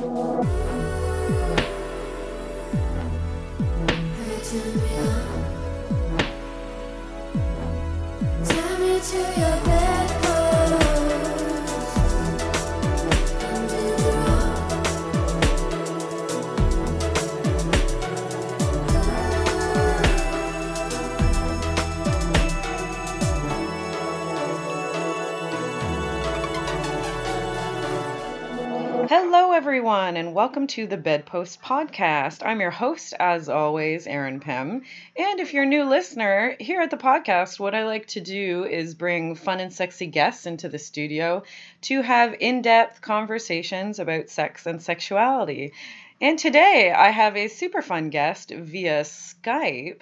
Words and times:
Hello, 0.00 0.40
everyone, 29.60 30.16
and 30.16 30.32
welcome 30.32 30.66
to 30.66 30.86
the 30.86 30.96
Bedpost 30.96 31.60
Podcast. 31.60 32.40
I'm 32.42 32.62
your 32.62 32.70
host, 32.70 33.12
as 33.20 33.50
always, 33.50 34.06
Erin 34.06 34.40
Pym. 34.40 34.84
And 35.18 35.38
if 35.38 35.52
you're 35.52 35.64
a 35.64 35.66
new 35.66 35.84
listener, 35.84 36.56
here 36.58 36.80
at 36.80 36.90
the 36.90 36.96
podcast, 36.96 37.60
what 37.60 37.74
I 37.74 37.84
like 37.84 38.06
to 38.06 38.22
do 38.22 38.64
is 38.64 38.94
bring 38.94 39.34
fun 39.34 39.60
and 39.60 39.70
sexy 39.70 40.06
guests 40.06 40.46
into 40.46 40.70
the 40.70 40.78
studio 40.78 41.42
to 41.82 42.00
have 42.00 42.34
in 42.40 42.62
depth 42.62 43.02
conversations 43.02 43.98
about 43.98 44.30
sex 44.30 44.64
and 44.64 44.80
sexuality. 44.80 45.74
And 46.22 46.38
today 46.38 46.90
I 46.90 47.10
have 47.10 47.36
a 47.36 47.48
super 47.48 47.82
fun 47.82 48.08
guest 48.08 48.50
via 48.50 49.02
Skype. 49.02 50.00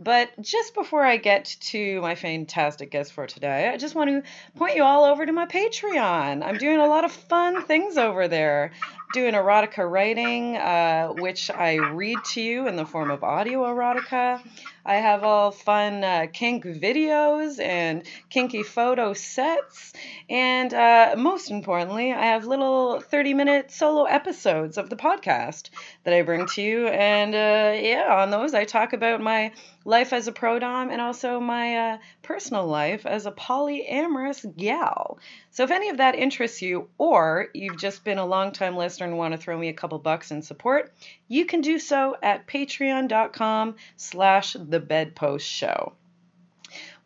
But 0.00 0.30
just 0.40 0.74
before 0.74 1.04
I 1.04 1.18
get 1.18 1.56
to 1.60 2.00
my 2.00 2.14
fantastic 2.14 2.90
guest 2.90 3.12
for 3.12 3.26
today, 3.26 3.68
I 3.68 3.76
just 3.76 3.94
want 3.94 4.08
to 4.08 4.22
point 4.56 4.74
you 4.74 4.82
all 4.82 5.04
over 5.04 5.26
to 5.26 5.32
my 5.32 5.44
Patreon. 5.44 6.42
I'm 6.42 6.56
doing 6.56 6.78
a 6.78 6.86
lot 6.86 7.04
of 7.04 7.12
fun 7.12 7.62
things 7.66 7.98
over 7.98 8.26
there. 8.26 8.72
Doing 9.12 9.34
erotica 9.34 9.90
writing, 9.90 10.56
uh, 10.56 11.08
which 11.08 11.50
I 11.50 11.76
read 11.76 12.18
to 12.34 12.40
you 12.40 12.68
in 12.68 12.76
the 12.76 12.86
form 12.86 13.10
of 13.10 13.24
audio 13.24 13.64
erotica. 13.64 14.40
I 14.84 14.96
have 14.96 15.24
all 15.24 15.50
fun 15.50 16.02
uh, 16.04 16.26
kink 16.32 16.64
videos 16.64 17.60
and 17.60 18.02
kinky 18.28 18.62
photo 18.62 19.12
sets. 19.12 19.92
And 20.28 20.72
uh, 20.72 21.14
most 21.16 21.50
importantly, 21.50 22.12
I 22.12 22.26
have 22.26 22.46
little 22.46 23.00
30 23.00 23.34
minute 23.34 23.70
solo 23.70 24.04
episodes 24.04 24.78
of 24.78 24.90
the 24.90 24.96
podcast 24.96 25.70
that 26.04 26.14
I 26.14 26.22
bring 26.22 26.46
to 26.46 26.62
you. 26.62 26.86
And 26.88 27.34
uh, 27.34 27.80
yeah, 27.80 28.06
on 28.10 28.30
those, 28.30 28.54
I 28.54 28.64
talk 28.64 28.92
about 28.92 29.20
my 29.20 29.52
life 29.84 30.12
as 30.12 30.28
a 30.28 30.32
pro 30.32 30.58
dom 30.58 30.90
and 30.90 31.00
also 31.00 31.40
my 31.40 31.76
uh, 31.76 31.98
personal 32.22 32.66
life 32.66 33.06
as 33.06 33.26
a 33.26 33.32
polyamorous 33.32 34.44
gal. 34.56 35.18
So 35.50 35.64
if 35.64 35.70
any 35.70 35.88
of 35.88 35.96
that 35.96 36.14
interests 36.14 36.62
you, 36.62 36.88
or 36.98 37.48
you've 37.54 37.78
just 37.78 38.04
been 38.04 38.18
a 38.18 38.26
long 38.26 38.52
time 38.52 38.76
listener 38.76 39.06
and 39.06 39.18
want 39.18 39.32
to 39.32 39.38
throw 39.38 39.58
me 39.58 39.68
a 39.68 39.72
couple 39.72 39.98
bucks 39.98 40.30
in 40.30 40.42
support, 40.42 40.92
you 41.28 41.44
can 41.44 41.60
do 41.60 41.78
so 41.78 42.16
at 42.22 42.46
patreon.com 42.46 43.76
slash 43.96 44.54
the 44.70 44.80
bedpost 44.80 45.46
show. 45.46 45.94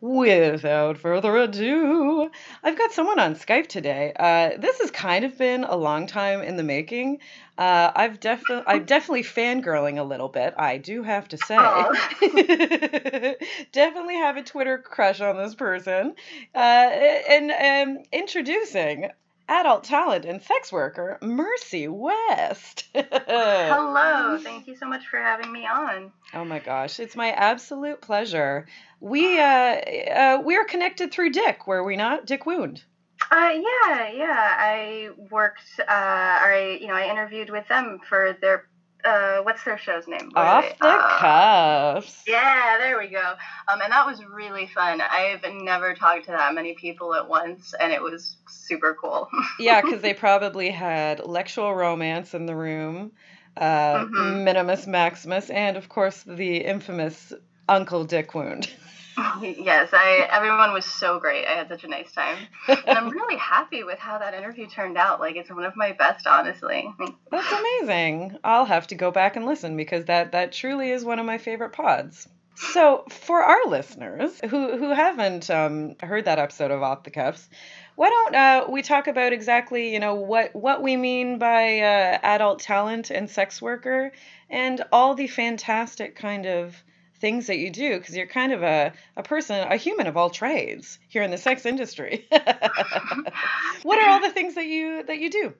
Without 0.01 0.97
further 0.97 1.35
ado, 1.37 2.29
I've 2.63 2.77
got 2.77 2.91
someone 2.91 3.17
on 3.17 3.35
Skype 3.35 3.67
today. 3.67 4.11
Uh, 4.15 4.57
this 4.57 4.79
has 4.79 4.91
kind 4.91 5.25
of 5.25 5.37
been 5.37 5.63
a 5.63 5.75
long 5.75 6.05
time 6.05 6.41
in 6.41 6.57
the 6.57 6.63
making. 6.63 7.19
Uh, 7.57 7.91
I've 7.95 8.19
definitely, 8.19 8.65
I'm 8.67 8.83
definitely 8.83 9.23
fangirling 9.23 9.97
a 9.97 10.03
little 10.03 10.27
bit. 10.27 10.53
I 10.57 10.77
do 10.77 11.01
have 11.01 11.29
to 11.29 11.37
say, 11.37 11.55
definitely 13.71 14.15
have 14.15 14.37
a 14.37 14.43
Twitter 14.43 14.77
crush 14.77 15.21
on 15.21 15.37
this 15.37 15.55
person. 15.55 16.13
Uh, 16.53 16.57
and 16.57 17.51
um, 17.51 18.03
introducing 18.11 19.09
adult 19.47 19.83
talent 19.83 20.25
and 20.25 20.41
sex 20.41 20.71
worker 20.71 21.17
Mercy 21.21 21.87
West. 21.87 22.87
Hello, 22.95 24.37
thank 24.37 24.67
you 24.67 24.75
so 24.75 24.87
much 24.87 25.07
for 25.07 25.17
having 25.17 25.51
me 25.51 25.65
on. 25.65 26.11
Oh 26.33 26.45
my 26.45 26.59
gosh, 26.59 26.99
it's 26.99 27.15
my 27.15 27.31
absolute 27.31 28.01
pleasure. 28.01 28.67
We 28.99 29.39
uh, 29.39 29.43
uh 29.45 30.41
we 30.43 30.55
are 30.55 30.65
connected 30.65 31.11
through 31.11 31.31
Dick, 31.31 31.67
were 31.67 31.83
we 31.83 31.95
not? 31.95 32.25
Dick 32.25 32.45
Wound. 32.45 32.83
Uh, 33.31 33.53
yeah, 33.55 34.11
yeah. 34.11 34.55
I 34.59 35.09
worked, 35.31 35.79
uh, 35.79 35.83
I, 35.87 36.77
you 36.79 36.87
know, 36.87 36.93
I 36.93 37.09
interviewed 37.09 37.49
with 37.49 37.67
them 37.67 37.99
for 38.07 38.37
their 38.39 38.67
uh, 39.05 39.37
what's 39.43 39.63
their 39.63 39.77
show's 39.77 40.07
name? 40.07 40.31
What 40.33 40.45
Off 40.45 40.79
the 40.79 40.87
uh, 40.87 41.19
cuffs. 41.19 42.23
Yeah, 42.27 42.77
there 42.79 42.97
we 42.97 43.07
go. 43.07 43.33
Um, 43.67 43.81
and 43.81 43.91
that 43.91 44.05
was 44.05 44.23
really 44.25 44.67
fun. 44.67 45.01
I've 45.01 45.43
never 45.53 45.93
talked 45.93 46.25
to 46.25 46.31
that 46.31 46.53
many 46.55 46.73
people 46.73 47.13
at 47.13 47.29
once, 47.29 47.73
and 47.79 47.91
it 47.91 48.01
was 48.01 48.37
super 48.49 48.97
cool. 48.99 49.29
yeah, 49.59 49.81
because 49.81 50.01
they 50.01 50.13
probably 50.13 50.69
had 50.69 51.19
Lectual 51.19 51.75
Romance 51.75 52.33
in 52.33 52.45
the 52.45 52.55
room, 52.55 53.11
uh, 53.57 54.05
mm-hmm. 54.05 54.43
Minimus 54.43 54.87
Maximus, 54.87 55.49
and 55.49 55.77
of 55.77 55.87
course 55.87 56.23
the 56.23 56.57
infamous 56.57 57.31
Uncle 57.69 58.05
Dick 58.05 58.33
Wound. 58.33 58.69
yes, 59.41 59.89
I 59.93 60.27
everyone 60.31 60.73
was 60.73 60.85
so 60.85 61.19
great. 61.19 61.45
I 61.45 61.51
had 61.51 61.69
such 61.69 61.83
a 61.83 61.87
nice 61.87 62.11
time. 62.11 62.37
And 62.67 62.97
I'm 62.97 63.09
really 63.11 63.37
happy 63.37 63.83
with 63.83 63.99
how 63.99 64.17
that 64.17 64.33
interview 64.33 64.67
turned 64.67 64.97
out. 64.97 65.19
Like 65.19 65.35
it's 65.35 65.49
one 65.49 65.63
of 65.63 65.75
my 65.75 65.93
best, 65.93 66.27
honestly. 66.27 66.87
That's 67.31 67.51
amazing. 67.51 68.37
I'll 68.43 68.65
have 68.65 68.87
to 68.87 68.95
go 68.95 69.11
back 69.11 69.35
and 69.35 69.45
listen 69.45 69.77
because 69.77 70.05
that 70.05 70.33
that 70.33 70.51
truly 70.51 70.91
is 70.91 71.05
one 71.05 71.19
of 71.19 71.25
my 71.25 71.37
favorite 71.37 71.71
pods. 71.71 72.27
So, 72.57 73.03
for 73.09 73.41
our 73.43 73.65
listeners 73.67 74.39
who 74.49 74.77
who 74.77 74.89
haven't 74.93 75.49
um, 75.49 75.95
heard 76.01 76.25
that 76.25 76.39
episode 76.39 76.71
of 76.71 76.83
Off 76.83 77.03
the 77.03 77.11
Cuffs, 77.11 77.49
why 77.95 78.09
don't 78.09 78.35
uh, 78.35 78.65
we 78.69 78.81
talk 78.81 79.07
about 79.07 79.33
exactly 79.33 79.93
you 79.93 79.99
know 79.99 80.15
what 80.15 80.55
what 80.55 80.81
we 80.81 80.97
mean 80.97 81.37
by 81.37 81.79
uh, 81.79 82.19
adult 82.23 82.59
talent 82.59 83.11
and 83.11 83.29
sex 83.29 83.61
worker, 83.61 84.11
and 84.49 84.83
all 84.91 85.15
the 85.15 85.27
fantastic 85.27 86.15
kind 86.15 86.45
of 86.45 86.81
things 87.25 87.47
that 87.47 87.57
you 87.57 87.71
do 87.71 87.97
because 87.97 88.15
you're 88.15 88.27
kind 88.27 88.53
of 88.53 88.61
a, 88.61 88.93
a 89.17 89.23
person, 89.23 89.67
a 89.67 89.77
human 89.77 90.05
of 90.05 90.15
all 90.15 90.29
trades 90.29 90.99
here 91.07 91.23
in 91.23 91.31
the 91.31 91.39
sex 91.39 91.65
industry. 91.65 92.27
what 93.81 93.97
are 93.99 94.09
all 94.09 94.21
the 94.21 94.29
things 94.29 94.53
that 94.53 94.67
you 94.67 95.01
that 95.07 95.17
you 95.17 95.31
do? 95.31 95.51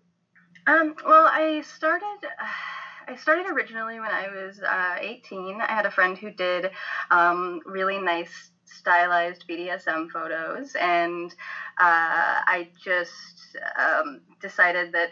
Um, 0.68 0.96
well, 1.04 1.26
I 1.26 1.62
started. 1.62 2.28
I 3.08 3.16
started 3.16 3.48
originally 3.48 4.00
when 4.00 4.10
I 4.10 4.30
was 4.30 4.62
uh, 4.62 4.98
18. 5.00 5.62
I 5.62 5.72
had 5.72 5.86
a 5.88 5.92
friend 5.92 6.18
who 6.18 6.32
did 6.32 6.72
um, 7.12 7.62
really 7.66 8.00
nice 8.00 8.52
stylized 8.66 9.46
BDSM 9.48 10.10
photos, 10.12 10.76
and 10.80 11.32
uh, 11.80 12.46
I 12.46 12.70
just 12.84 13.58
um, 13.76 14.22
decided 14.40 14.92
that 14.94 15.10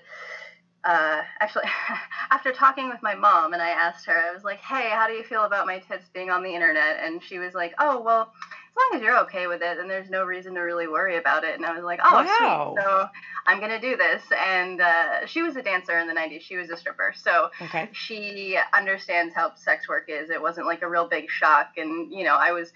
uh, 0.86 1.22
actually, 1.40 1.64
after 2.32 2.52
talking 2.52 2.90
with 2.90 3.02
my 3.02 3.16
mom, 3.16 3.54
and 3.54 3.62
I 3.62 3.70
asked 3.70 4.06
her, 4.06 4.18
I 4.18 4.34
was 4.34 4.44
like, 4.44 4.60
"Hey, 4.60 4.90
how 4.90 5.08
do 5.08 5.14
you 5.14 5.24
feel 5.24 5.44
about 5.44 5.66
my 5.66 5.80
tits 5.80 6.10
being 6.14 6.30
on 6.30 6.44
the 6.44 6.54
internet?" 6.54 7.00
And 7.02 7.24
she 7.24 7.40
was 7.40 7.54
like, 7.54 7.74
"Oh, 7.80 8.02
well, 8.02 8.34
as 8.42 8.76
long 8.76 8.90
as 8.96 9.02
you're 9.02 9.18
okay 9.20 9.48
with 9.48 9.62
it, 9.62 9.78
then 9.78 9.88
there's 9.88 10.10
no 10.10 10.26
reason 10.26 10.54
to 10.56 10.60
really 10.62 10.88
worry 10.88 11.18
about 11.18 11.46
it." 11.46 11.56
And 11.56 11.66
I 11.66 11.74
was 11.74 11.84
like, 11.84 12.00
"Oh, 12.04 12.24
wow. 12.24 12.74
sweet." 12.74 12.84
So 12.84 13.08
I'm 13.46 13.62
gonna 13.62 13.80
do 13.80 13.96
this. 13.96 14.24
And 14.46 14.82
uh, 14.82 15.26
she 15.26 15.42
was 15.42 15.56
a 15.56 15.62
dancer 15.62 15.98
in 16.00 16.08
the 16.08 16.14
'90s. 16.14 16.42
She 16.42 16.58
was 16.58 16.70
a 16.70 16.76
stripper, 16.76 17.14
so 17.16 17.50
okay. 17.62 17.88
she 17.94 18.58
understands 18.74 19.34
how 19.34 19.56
sex 19.56 19.88
work 19.88 20.10
is. 20.10 20.30
It 20.30 20.42
wasn't 20.42 20.68
like 20.68 20.82
a 20.82 20.90
real 20.90 21.08
big 21.08 21.30
shock, 21.30 21.78
and 21.78 22.12
you 22.12 22.26
know, 22.26 22.36
I 22.36 22.52
was 22.52 22.74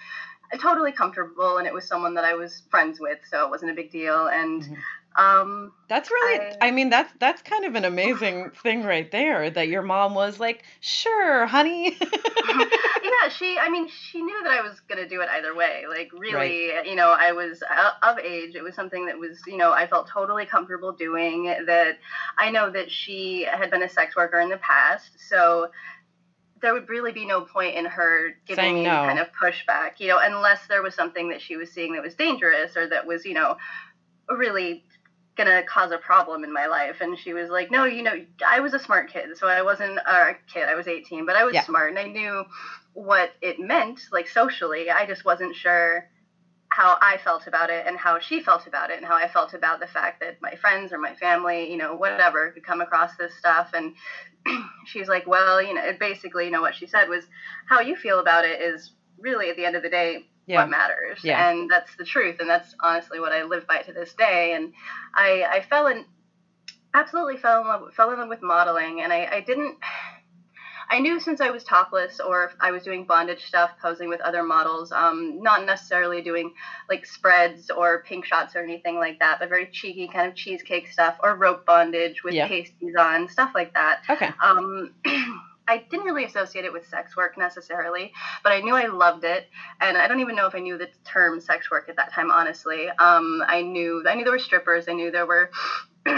totally 0.60 0.94
comfortable, 0.94 1.58
and 1.58 1.68
it 1.68 1.74
was 1.74 1.86
someone 1.86 2.14
that 2.14 2.24
I 2.24 2.36
was 2.36 2.64
friends 2.70 3.00
with, 3.00 3.20
so 3.30 3.44
it 3.44 3.50
wasn't 3.50 3.72
a 3.72 3.74
big 3.74 3.92
deal. 3.92 4.28
And 4.28 4.64
mm-hmm. 4.64 4.74
Um, 5.18 5.74
that's 5.90 6.12
really, 6.12 6.40
I, 6.62 6.68
I, 6.68 6.72
mean, 6.72 6.92
that's 6.92 7.12
that's 7.20 7.42
kind 7.42 7.66
of 7.66 7.74
an 7.74 7.86
amazing 7.86 8.52
thing 8.64 8.84
right 8.84 9.10
there. 9.12 9.50
That 9.50 9.68
your 9.68 9.82
mom 9.82 10.14
was 10.14 10.40
like, 10.40 10.64
"Sure, 10.80 11.48
honey." 11.48 11.98
yeah, 12.00 13.30
she. 13.30 13.58
I 13.60 13.68
mean, 13.70 13.88
she 13.88 14.22
knew 14.22 14.44
that 14.44 14.52
I 14.52 14.62
was 14.62 14.80
gonna 14.82 15.10
do 15.10 15.22
it 15.22 15.30
either 15.30 15.56
way. 15.56 15.86
Like, 15.90 16.12
really, 16.14 16.70
right. 16.70 16.86
you 16.86 16.96
know, 16.96 17.16
I 17.18 17.32
was 17.32 17.64
uh, 17.64 17.92
of 18.04 18.20
age. 18.20 18.54
It 18.54 18.62
was 18.62 18.76
something 18.76 19.08
that 19.08 19.18
was, 19.18 19.40
you 19.48 19.58
know, 19.58 19.74
I 19.74 19.88
felt 19.88 20.08
totally 20.08 20.46
comfortable 20.46 20.92
doing. 20.92 21.46
That 21.66 21.98
I 22.38 22.52
know 22.52 22.70
that 22.70 22.92
she 22.92 23.44
had 23.44 23.72
been 23.72 23.82
a 23.82 23.90
sex 23.90 24.16
worker 24.16 24.40
in 24.40 24.50
the 24.50 24.58
past, 24.58 25.10
so 25.18 25.72
there 26.62 26.74
would 26.74 26.90
really 26.90 27.12
be 27.12 27.26
no 27.26 27.42
point 27.42 27.76
in 27.76 27.86
her 27.86 28.36
giving 28.46 28.64
Saying 28.64 28.76
me 28.76 28.84
no. 28.84 28.92
kind 28.92 29.20
of 29.20 29.28
pushback, 29.32 30.00
you 30.00 30.08
know, 30.10 30.20
unless 30.22 30.68
there 30.68 30.82
was 30.82 30.96
something 30.96 31.30
that 31.30 31.42
she 31.42 31.56
was 31.56 31.72
seeing 31.72 31.94
that 31.94 32.04
was 32.04 32.16
dangerous 32.16 32.76
or 32.76 32.88
that 32.90 33.06
was, 33.06 33.26
you 33.26 33.34
know, 33.34 33.58
really 34.30 34.84
gonna 35.38 35.64
cause 35.64 35.92
a 35.92 35.98
problem 35.98 36.44
in 36.44 36.52
my 36.52 36.66
life. 36.66 36.98
And 37.02 37.18
she 37.18 37.34
was 37.34 37.50
like 37.50 37.72
no 37.72 37.86
you 37.86 38.02
know 38.02 38.16
i 38.46 38.60
was 38.60 38.74
a 38.74 38.80
smart 38.80 39.12
kid 39.12 39.38
so 39.38 39.48
i 39.48 39.62
wasn't 39.62 39.98
a 39.98 40.36
kid 40.52 40.68
i 40.68 40.76
was 40.76 40.88
18 40.88 41.26
but 41.26 41.36
i 41.36 41.44
was 41.44 41.54
yeah. 41.54 41.64
smart 41.64 41.90
and 41.90 42.00
i 42.00 42.04
knew 42.04 42.44
what 42.94 43.32
it 43.42 43.60
meant 43.60 44.02
like 44.12 44.28
socially. 44.28 44.90
I 44.90 45.06
just 45.06 45.24
wasn't 45.24 45.56
sure 45.56 46.06
how 46.70 46.98
i 47.02 47.18
felt 47.24 47.48
about 47.48 47.70
it 47.70 47.86
and 47.88 47.98
how 47.98 48.20
she 48.20 48.42
felt 48.42 48.68
about 48.68 48.90
it 48.90 48.98
and 48.98 49.06
how 49.06 49.16
i 49.16 49.28
felt 49.28 49.54
about 49.54 49.80
the 49.80 49.88
fact 49.88 50.20
that 50.20 50.38
my 50.42 50.56
friends 50.56 50.92
or 50.92 50.98
my 50.98 51.14
family 51.16 51.72
you 51.72 51.78
know 51.78 51.96
whatever 51.96 52.52
could 52.52 52.66
come 52.66 52.82
across 52.82 53.16
this 53.16 53.34
stuff. 53.38 53.72
And 53.74 53.94
she's 54.86 55.08
like 55.08 55.28
well 55.28 55.62
you 55.62 55.74
know 55.74 55.84
it 55.84 56.00
basically 56.00 56.46
you 56.46 56.52
know 56.52 56.62
what 56.62 56.76
she 56.76 56.88
said 56.88 57.08
was 57.08 57.26
how 57.68 57.80
you 57.80 57.96
feel 57.96 58.20
about 58.20 58.46
it 58.46 58.62
is 58.62 58.94
really 59.20 59.50
at 59.50 59.56
the 59.56 59.66
end 59.66 59.76
of 59.76 59.84
the 59.84 59.90
day 59.90 60.26
yeah. 60.48 60.62
what 60.62 60.70
matters. 60.70 61.20
Yeah. 61.24 61.50
And 61.50 61.70
that's 61.70 61.96
the 61.98 62.06
truth. 62.06 62.38
And 62.40 62.50
that's 62.50 62.74
honestly 62.82 63.20
what 63.20 63.34
I 63.34 63.44
live 63.44 63.68
by 63.68 63.80
to 63.84 63.94
this 63.94 64.14
day. 64.14 64.54
And 64.54 64.74
I, 65.14 65.44
I 65.44 65.62
fell 65.62 65.88
in, 65.88 66.06
absolutely 66.94 67.38
fell 67.38 67.62
in 67.62 67.68
love 67.68 67.94
fell 67.94 68.12
in 68.12 68.20
love 68.20 68.30
with 68.30 68.42
modeling, 68.42 69.02
and 69.02 69.14
I, 69.14 69.28
I 69.32 69.42
didn't. 69.42 69.78
I 70.90 71.00
knew 71.00 71.20
since 71.20 71.42
I 71.42 71.50
was 71.50 71.66
topless 71.66 72.22
or 72.22 72.54
I 72.62 72.72
was 72.72 72.84
doing 72.84 73.06
bondage 73.06 73.44
stuff, 73.44 73.72
posing 73.82 74.08
with 74.08 74.22
other 74.22 74.42
models, 74.42 74.94
um, 74.94 75.44
not 75.44 75.66
necessarily 75.66 76.22
doing 76.22 76.54
like 76.90 77.06
spreads 77.06 77.70
or 77.70 78.04
pink 78.08 78.24
shots 78.24 78.56
or 78.56 78.60
anything 78.60 78.96
like 78.96 79.20
that, 79.20 79.40
but 79.40 79.50
very 79.50 79.68
cheeky 79.70 80.08
kind 80.08 80.30
of 80.30 80.36
cheesecake 80.36 80.88
stuff 80.88 81.18
or 81.22 81.36
rope 81.36 81.66
bondage 81.66 82.24
with 82.24 82.34
yeah. 82.34 82.48
pasties 82.48 82.96
on, 82.98 83.28
stuff 83.28 83.52
like 83.54 83.74
that. 83.74 84.00
Okay. 84.10 84.30
Um, 84.42 84.94
I 85.68 85.86
didn't 85.90 86.06
really 86.06 86.26
associate 86.26 86.66
it 86.66 86.74
with 86.74 86.88
sex 86.88 87.16
work 87.16 87.38
necessarily, 87.38 88.12
but 88.44 88.52
I 88.52 88.62
knew 88.62 88.76
I 88.76 88.88
loved 88.88 89.24
it, 89.24 89.48
and 89.82 89.98
I 89.98 90.08
don't 90.08 90.20
even 90.20 90.36
know 90.36 90.48
if 90.48 90.56
I 90.56 90.60
knew 90.60 90.78
the 90.78 90.90
term 91.06 91.40
sex 91.40 91.70
work 91.70 91.90
at 91.90 91.96
that 91.98 92.14
time. 92.14 92.32
Honestly, 92.32 92.90
um, 92.90 93.44
I 93.48 93.62
knew 93.62 94.04
I 94.08 94.16
knew 94.16 94.24
there 94.24 94.34
were 94.34 94.40
strippers, 94.40 94.86
I 94.88 94.94
knew 94.94 95.12
there 95.12 95.26
were. 95.26 95.50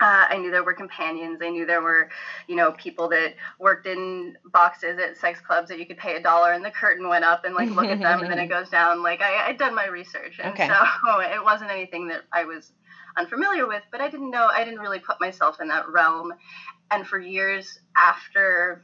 Uh, 0.00 0.26
I 0.28 0.38
knew 0.38 0.50
there 0.50 0.64
were 0.64 0.74
companions. 0.74 1.38
I 1.40 1.50
knew 1.50 1.64
there 1.64 1.80
were, 1.80 2.10
you 2.48 2.56
know, 2.56 2.72
people 2.72 3.08
that 3.10 3.34
worked 3.60 3.86
in 3.86 4.36
boxes 4.52 4.98
at 4.98 5.16
sex 5.16 5.40
clubs 5.40 5.68
that 5.68 5.78
you 5.78 5.86
could 5.86 5.96
pay 5.96 6.16
a 6.16 6.22
dollar 6.22 6.52
and 6.52 6.64
the 6.64 6.70
curtain 6.70 7.08
went 7.08 7.24
up 7.24 7.44
and 7.44 7.54
like 7.54 7.70
look 7.70 7.86
at 7.86 8.00
them 8.00 8.20
and 8.20 8.30
then 8.30 8.40
it 8.40 8.48
goes 8.48 8.68
down. 8.68 9.04
Like 9.04 9.22
I, 9.22 9.46
I'd 9.46 9.56
done 9.56 9.74
my 9.74 9.86
research, 9.86 10.40
and 10.42 10.52
okay. 10.52 10.66
so 10.66 11.20
it 11.20 11.42
wasn't 11.42 11.70
anything 11.70 12.08
that 12.08 12.22
I 12.32 12.44
was 12.44 12.72
unfamiliar 13.16 13.68
with. 13.68 13.82
But 13.92 14.00
I 14.00 14.10
didn't 14.10 14.30
know. 14.30 14.48
I 14.52 14.64
didn't 14.64 14.80
really 14.80 14.98
put 14.98 15.20
myself 15.20 15.60
in 15.60 15.68
that 15.68 15.88
realm 15.88 16.32
and 16.90 17.06
for 17.06 17.18
years 17.18 17.78
after 17.96 18.82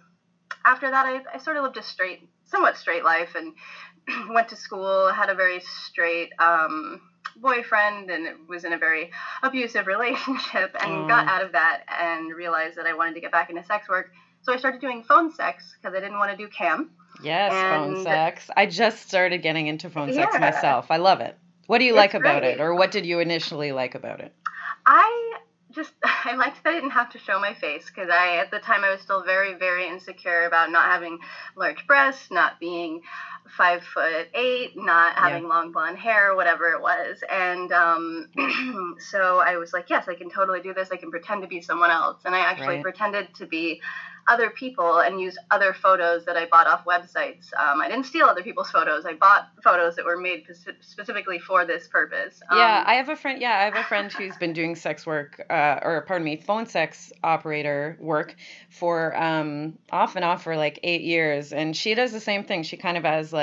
after 0.64 0.91
that 0.91 1.06
I, 1.06 1.20
I 1.35 1.38
sort 1.38 1.56
of 1.56 1.64
lived 1.64 1.76
a 1.76 1.82
straight 1.82 2.29
somewhat 2.44 2.76
straight 2.76 3.05
life 3.05 3.35
and 3.37 3.55
went 4.35 4.49
to 4.49 4.56
school 4.56 5.12
had 5.12 5.31
a 5.31 5.35
very 5.35 5.61
straight 5.61 6.32
um, 6.38 7.00
boyfriend 7.37 8.11
and 8.11 8.49
was 8.49 8.64
in 8.64 8.73
a 8.73 8.79
very 8.79 9.11
abusive 9.43 9.87
relationship 9.87 10.75
and 10.81 10.91
mm. 10.91 11.08
got 11.08 11.29
out 11.29 11.44
of 11.44 11.52
that 11.52 11.82
and 12.00 12.35
realized 12.35 12.76
that 12.76 12.87
I 12.87 12.94
wanted 12.94 13.14
to 13.14 13.20
get 13.20 13.32
back 13.32 13.50
into 13.50 13.64
sex 13.64 13.88
work. 13.88 14.11
So 14.43 14.52
I 14.52 14.56
started 14.56 14.81
doing 14.81 15.02
phone 15.02 15.32
sex 15.32 15.76
because 15.76 15.94
I 15.94 16.00
didn't 16.00 16.19
want 16.19 16.31
to 16.31 16.37
do 16.37 16.49
cam. 16.49 16.91
Yes, 17.23 17.52
and 17.52 17.97
phone 17.97 18.05
sex. 18.05 18.49
I 18.56 18.67
just 18.67 19.06
started 19.06 19.43
getting 19.43 19.67
into 19.67 19.91
phone 19.91 20.08
yeah. 20.08 20.31
sex 20.31 20.41
myself. 20.41 20.87
I 20.91 20.97
love 20.97 21.20
it. 21.20 21.37
What 21.67 21.79
do 21.79 21.85
you 21.85 21.93
it's 21.93 21.99
like 21.99 22.14
about 22.14 22.41
great. 22.41 22.55
it 22.55 22.61
or 22.61 22.75
what 22.75 22.91
did 22.91 23.05
you 23.05 23.20
initially 23.20 23.73
like 23.73 23.94
about 23.94 24.20
it? 24.20 24.32
I 24.87 25.29
just 25.70 25.93
I 26.25 26.34
liked 26.34 26.62
that 26.64 26.70
I 26.70 26.75
didn't 26.75 26.90
have 26.90 27.11
to 27.11 27.19
show 27.19 27.38
my 27.38 27.55
face 27.55 27.87
because 27.87 28.11
I 28.11 28.37
at 28.37 28.50
the 28.50 28.58
time 28.61 28.84
I 28.84 28.90
was 28.90 29.00
still 29.00 29.22
very 29.22 29.55
very 29.55 29.87
insecure 29.88 30.44
about 30.44 30.70
not 30.70 30.87
having 30.87 31.19
large 31.56 31.87
breasts, 31.87 32.31
not 32.31 32.58
being 32.61 33.02
five 33.56 33.82
foot 33.82 34.29
eight, 34.35 34.76
not 34.76 35.14
having 35.14 35.44
yeah. 35.44 35.49
long 35.49 35.73
blonde 35.73 35.99
hair, 35.99 36.35
whatever 36.35 36.70
it 36.70 36.81
was, 36.81 37.23
and 37.31 37.73
um, 37.73 38.29
so 39.11 39.41
I 39.41 39.56
was 39.56 39.73
like, 39.73 39.91
yes, 39.91 40.08
I 40.08 40.14
can 40.14 40.31
totally 40.31 40.61
do 40.61 40.75
this. 40.75 40.88
I 40.93 40.97
can 40.97 41.11
pretend 41.11 41.43
to 41.43 41.49
be 41.49 41.61
someone 41.61 41.91
else, 41.91 42.23
and 42.25 42.35
I 42.35 42.41
actually 42.41 42.76
right. 42.76 42.82
pretended 42.82 43.35
to 43.37 43.47
be 43.47 43.81
other 44.31 44.50
people 44.50 45.00
and 45.00 45.20
used 45.20 45.38
other 45.50 45.73
photos 45.75 46.25
that 46.25 46.37
I 46.37 46.47
bought 46.47 46.67
off 46.67 46.85
websites. 46.85 47.52
Um, 47.58 47.81
I 47.81 47.88
didn't 47.88 48.06
steal 48.06 48.26
other 48.26 48.43
people's 48.43 48.70
photos. 48.70 49.05
I 49.05 49.14
bought 49.14 49.49
photos 49.62 49.97
that 49.97 50.05
were 50.05 50.17
made 50.17 50.44
specifically 50.81 51.38
for 51.38 51.64
this 51.64 51.88
purpose. 51.88 52.41
Um, 52.49 52.58
yeah, 52.58 52.85
I 52.87 52.94
have 52.94 53.08
a 53.08 53.17
friend. 53.17 53.41
Yeah, 53.41 53.58
I 53.58 53.64
have 53.64 53.76
a 53.76 53.82
friend 53.82 54.12
who's 54.12 54.37
been 54.37 54.52
doing 54.52 54.76
sex 54.76 55.06
work, 55.06 55.44
uh, 55.50 55.81
or 55.82 56.02
pardon 56.02 56.25
me, 56.25 56.37
phone 56.37 56.67
sex 56.67 57.12
operator 57.25 57.97
work 58.00 58.37
for 58.69 59.17
um, 59.20 59.79
off 59.91 60.17
and 60.17 60.25
off 60.25 60.44
for 60.44 60.56
like 60.56 60.79
eight 60.82 61.02
years, 61.02 61.52
and 61.52 61.76
she 61.76 61.94
does 61.94 62.12
the 62.12 62.20
same 62.20 62.44
thing. 62.44 62.62
She 62.62 62.76
kind 62.76 62.97
of 62.97 63.05
has 63.05 63.32
like 63.32 63.39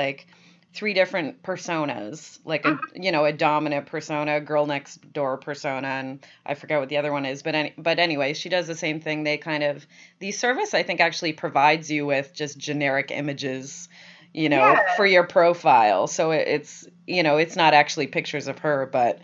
three 0.74 0.94
different 0.94 1.42
personas, 1.42 2.38
like 2.44 2.64
a 2.64 2.72
mm-hmm. 2.72 3.02
you 3.02 3.12
know 3.12 3.24
a 3.24 3.32
dominant 3.32 3.86
persona, 3.86 4.40
girl 4.40 4.66
next 4.66 5.12
door 5.12 5.36
persona, 5.36 5.88
and 5.88 6.26
I 6.44 6.54
forget 6.54 6.80
what 6.80 6.88
the 6.88 6.98
other 6.98 7.12
one 7.12 7.24
is. 7.24 7.42
But 7.42 7.54
any, 7.54 7.74
but 7.76 7.98
anyway, 7.98 8.34
she 8.34 8.48
does 8.48 8.66
the 8.66 8.74
same 8.74 9.00
thing. 9.00 9.24
They 9.24 9.38
kind 9.38 9.64
of 9.64 9.86
the 10.18 10.32
service 10.32 10.74
I 10.74 10.82
think 10.82 11.00
actually 11.00 11.32
provides 11.32 11.90
you 11.90 12.06
with 12.06 12.32
just 12.32 12.58
generic 12.58 13.10
images, 13.10 13.88
you 14.32 14.48
know, 14.48 14.72
yeah. 14.72 14.96
for 14.96 15.06
your 15.06 15.24
profile. 15.24 16.06
So 16.06 16.30
it, 16.30 16.46
it's 16.46 16.86
you 17.06 17.22
know 17.22 17.38
it's 17.38 17.56
not 17.56 17.74
actually 17.74 18.06
pictures 18.06 18.46
of 18.46 18.58
her, 18.60 18.88
but 18.92 19.20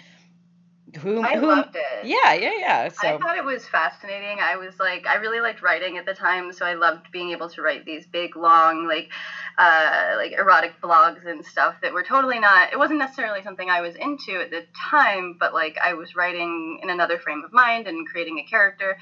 who, 0.96 1.20
I 1.20 1.34
loved 1.36 1.76
it. 1.76 2.06
Yeah, 2.06 2.34
yeah, 2.34 2.52
yeah. 2.58 2.88
So 2.88 3.08
I 3.08 3.18
thought 3.18 3.36
it 3.36 3.44
was 3.44 3.66
fascinating. 3.66 4.38
I 4.40 4.56
was 4.56 4.78
like, 4.78 5.06
I 5.06 5.16
really 5.16 5.40
liked 5.40 5.62
writing 5.62 5.98
at 5.98 6.06
the 6.06 6.14
time, 6.14 6.52
so 6.52 6.64
I 6.64 6.74
loved 6.74 7.10
being 7.10 7.30
able 7.30 7.48
to 7.50 7.62
write 7.62 7.84
these 7.84 8.06
big, 8.06 8.36
long, 8.36 8.86
like, 8.86 9.10
uh, 9.56 10.14
like 10.16 10.32
erotic 10.32 10.80
blogs 10.80 11.26
and 11.26 11.44
stuff 11.44 11.76
that 11.82 11.92
were 11.92 12.02
totally 12.02 12.38
not. 12.38 12.72
It 12.72 12.78
wasn't 12.78 12.98
necessarily 12.98 13.42
something 13.42 13.70
I 13.70 13.80
was 13.80 13.94
into 13.94 14.40
at 14.40 14.50
the 14.50 14.66
time, 14.90 15.36
but 15.38 15.54
like 15.54 15.78
I 15.82 15.94
was 15.94 16.16
writing 16.16 16.80
in 16.82 16.90
another 16.90 17.18
frame 17.18 17.42
of 17.44 17.52
mind 17.52 17.86
and 17.86 18.06
creating 18.06 18.38
a 18.38 18.44
character. 18.44 18.98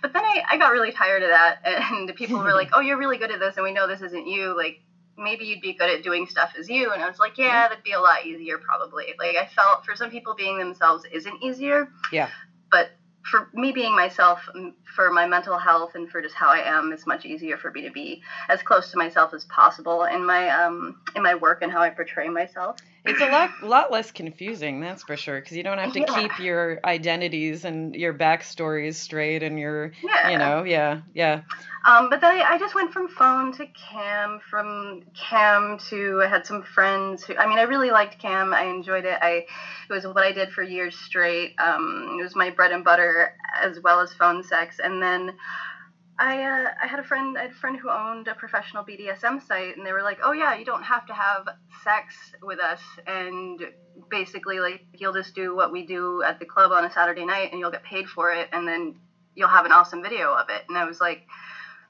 But 0.00 0.12
then 0.12 0.24
I, 0.24 0.42
I 0.50 0.56
got 0.56 0.72
really 0.72 0.92
tired 0.92 1.22
of 1.22 1.30
that, 1.30 1.60
and 1.64 2.08
the 2.08 2.14
people 2.14 2.38
were 2.38 2.54
like, 2.54 2.70
"Oh, 2.72 2.80
you're 2.80 2.98
really 2.98 3.18
good 3.18 3.30
at 3.30 3.40
this, 3.40 3.56
and 3.56 3.64
we 3.64 3.72
know 3.72 3.86
this 3.86 4.02
isn't 4.02 4.26
you." 4.26 4.56
Like 4.56 4.80
maybe 5.16 5.44
you'd 5.44 5.60
be 5.60 5.74
good 5.74 5.90
at 5.90 6.02
doing 6.02 6.26
stuff 6.26 6.54
as 6.58 6.68
you. 6.68 6.92
And 6.92 7.02
I 7.02 7.08
was 7.08 7.18
like, 7.18 7.38
yeah, 7.38 7.68
that'd 7.68 7.84
be 7.84 7.92
a 7.92 8.00
lot 8.00 8.24
easier 8.24 8.58
probably. 8.58 9.14
Like 9.18 9.36
I 9.36 9.46
felt 9.46 9.84
for 9.84 9.94
some 9.94 10.10
people 10.10 10.34
being 10.34 10.58
themselves 10.58 11.04
isn't 11.12 11.42
easier. 11.42 11.88
Yeah. 12.10 12.28
But 12.70 12.90
for 13.30 13.48
me 13.54 13.72
being 13.72 13.94
myself 13.94 14.40
for 14.94 15.10
my 15.10 15.26
mental 15.26 15.58
health 15.58 15.92
and 15.94 16.08
for 16.10 16.22
just 16.22 16.34
how 16.34 16.48
I 16.48 16.60
am 16.60 16.92
it's 16.92 17.06
much 17.06 17.24
easier 17.24 17.56
for 17.56 17.70
me 17.70 17.82
to 17.82 17.90
be 17.90 18.20
as 18.48 18.62
close 18.62 18.90
to 18.90 18.98
myself 18.98 19.32
as 19.34 19.44
possible 19.46 20.04
in 20.04 20.24
my 20.24 20.48
um 20.50 20.96
in 21.16 21.22
my 21.22 21.34
work 21.34 21.58
and 21.62 21.72
how 21.72 21.80
I 21.82 21.90
portray 21.90 22.28
myself. 22.28 22.76
It's 23.04 23.20
a 23.20 23.26
lot 23.26 23.50
lot 23.64 23.90
less 23.90 24.12
confusing, 24.12 24.80
that's 24.80 25.02
for 25.02 25.16
sure, 25.16 25.40
because 25.40 25.56
you 25.56 25.64
don't 25.64 25.78
have 25.78 25.92
to 25.94 26.00
yeah. 26.00 26.14
keep 26.14 26.38
your 26.38 26.78
identities 26.84 27.64
and 27.64 27.96
your 27.96 28.14
backstories 28.14 28.94
straight 28.94 29.42
and 29.42 29.58
your 29.58 29.92
yeah. 30.04 30.30
you 30.30 30.38
know, 30.38 30.62
yeah, 30.62 31.00
yeah. 31.12 31.42
Um, 31.84 32.10
but 32.10 32.20
then 32.20 32.36
I, 32.36 32.52
I, 32.52 32.58
just 32.58 32.76
went 32.76 32.92
from 32.92 33.08
phone 33.08 33.52
to 33.54 33.66
cam, 33.66 34.38
from 34.48 35.02
cam 35.14 35.78
to 35.90 36.22
I 36.22 36.28
had 36.28 36.46
some 36.46 36.62
friends 36.62 37.24
who 37.24 37.36
I 37.36 37.48
mean 37.48 37.58
I 37.58 37.62
really 37.62 37.90
liked 37.90 38.20
cam. 38.20 38.54
I 38.54 38.66
enjoyed 38.66 39.04
it. 39.04 39.18
I 39.20 39.46
it 39.88 39.92
was 39.92 40.06
what 40.06 40.18
I 40.22 40.30
did 40.30 40.50
for 40.50 40.62
years 40.62 40.96
straight. 40.96 41.56
Um, 41.58 42.16
it 42.20 42.22
was 42.22 42.36
my 42.36 42.50
bread 42.50 42.70
and 42.70 42.84
butter 42.84 43.34
as 43.60 43.80
well 43.80 43.98
as 43.98 44.12
phone 44.12 44.44
sex. 44.44 44.76
And 44.82 45.02
then 45.02 45.34
I 46.18 46.42
uh, 46.42 46.68
I 46.82 46.86
had 46.86 47.00
a 47.00 47.04
friend 47.04 47.36
I 47.38 47.42
had 47.42 47.50
a 47.50 47.54
friend 47.54 47.78
who 47.78 47.90
owned 47.90 48.28
a 48.28 48.34
professional 48.34 48.84
BDSM 48.84 49.46
site, 49.46 49.76
and 49.76 49.86
they 49.86 49.92
were 49.92 50.02
like, 50.02 50.18
"Oh 50.22 50.32
yeah, 50.32 50.54
you 50.54 50.64
don't 50.64 50.82
have 50.82 51.06
to 51.06 51.14
have 51.14 51.48
sex 51.82 52.14
with 52.42 52.60
us, 52.60 52.80
and 53.06 53.60
basically 54.10 54.60
like 54.60 54.84
you'll 54.94 55.12
just 55.12 55.34
do 55.34 55.56
what 55.56 55.72
we 55.72 55.84
do 55.86 56.22
at 56.22 56.38
the 56.38 56.44
club 56.44 56.72
on 56.72 56.84
a 56.84 56.90
Saturday 56.90 57.24
night, 57.24 57.50
and 57.52 57.60
you'll 57.60 57.70
get 57.70 57.82
paid 57.82 58.08
for 58.08 58.30
it, 58.32 58.48
and 58.52 58.68
then 58.68 58.94
you'll 59.34 59.48
have 59.48 59.64
an 59.64 59.72
awesome 59.72 60.02
video 60.02 60.32
of 60.34 60.48
it." 60.50 60.62
And 60.68 60.76
I 60.76 60.84
was 60.84 61.00
like 61.00 61.26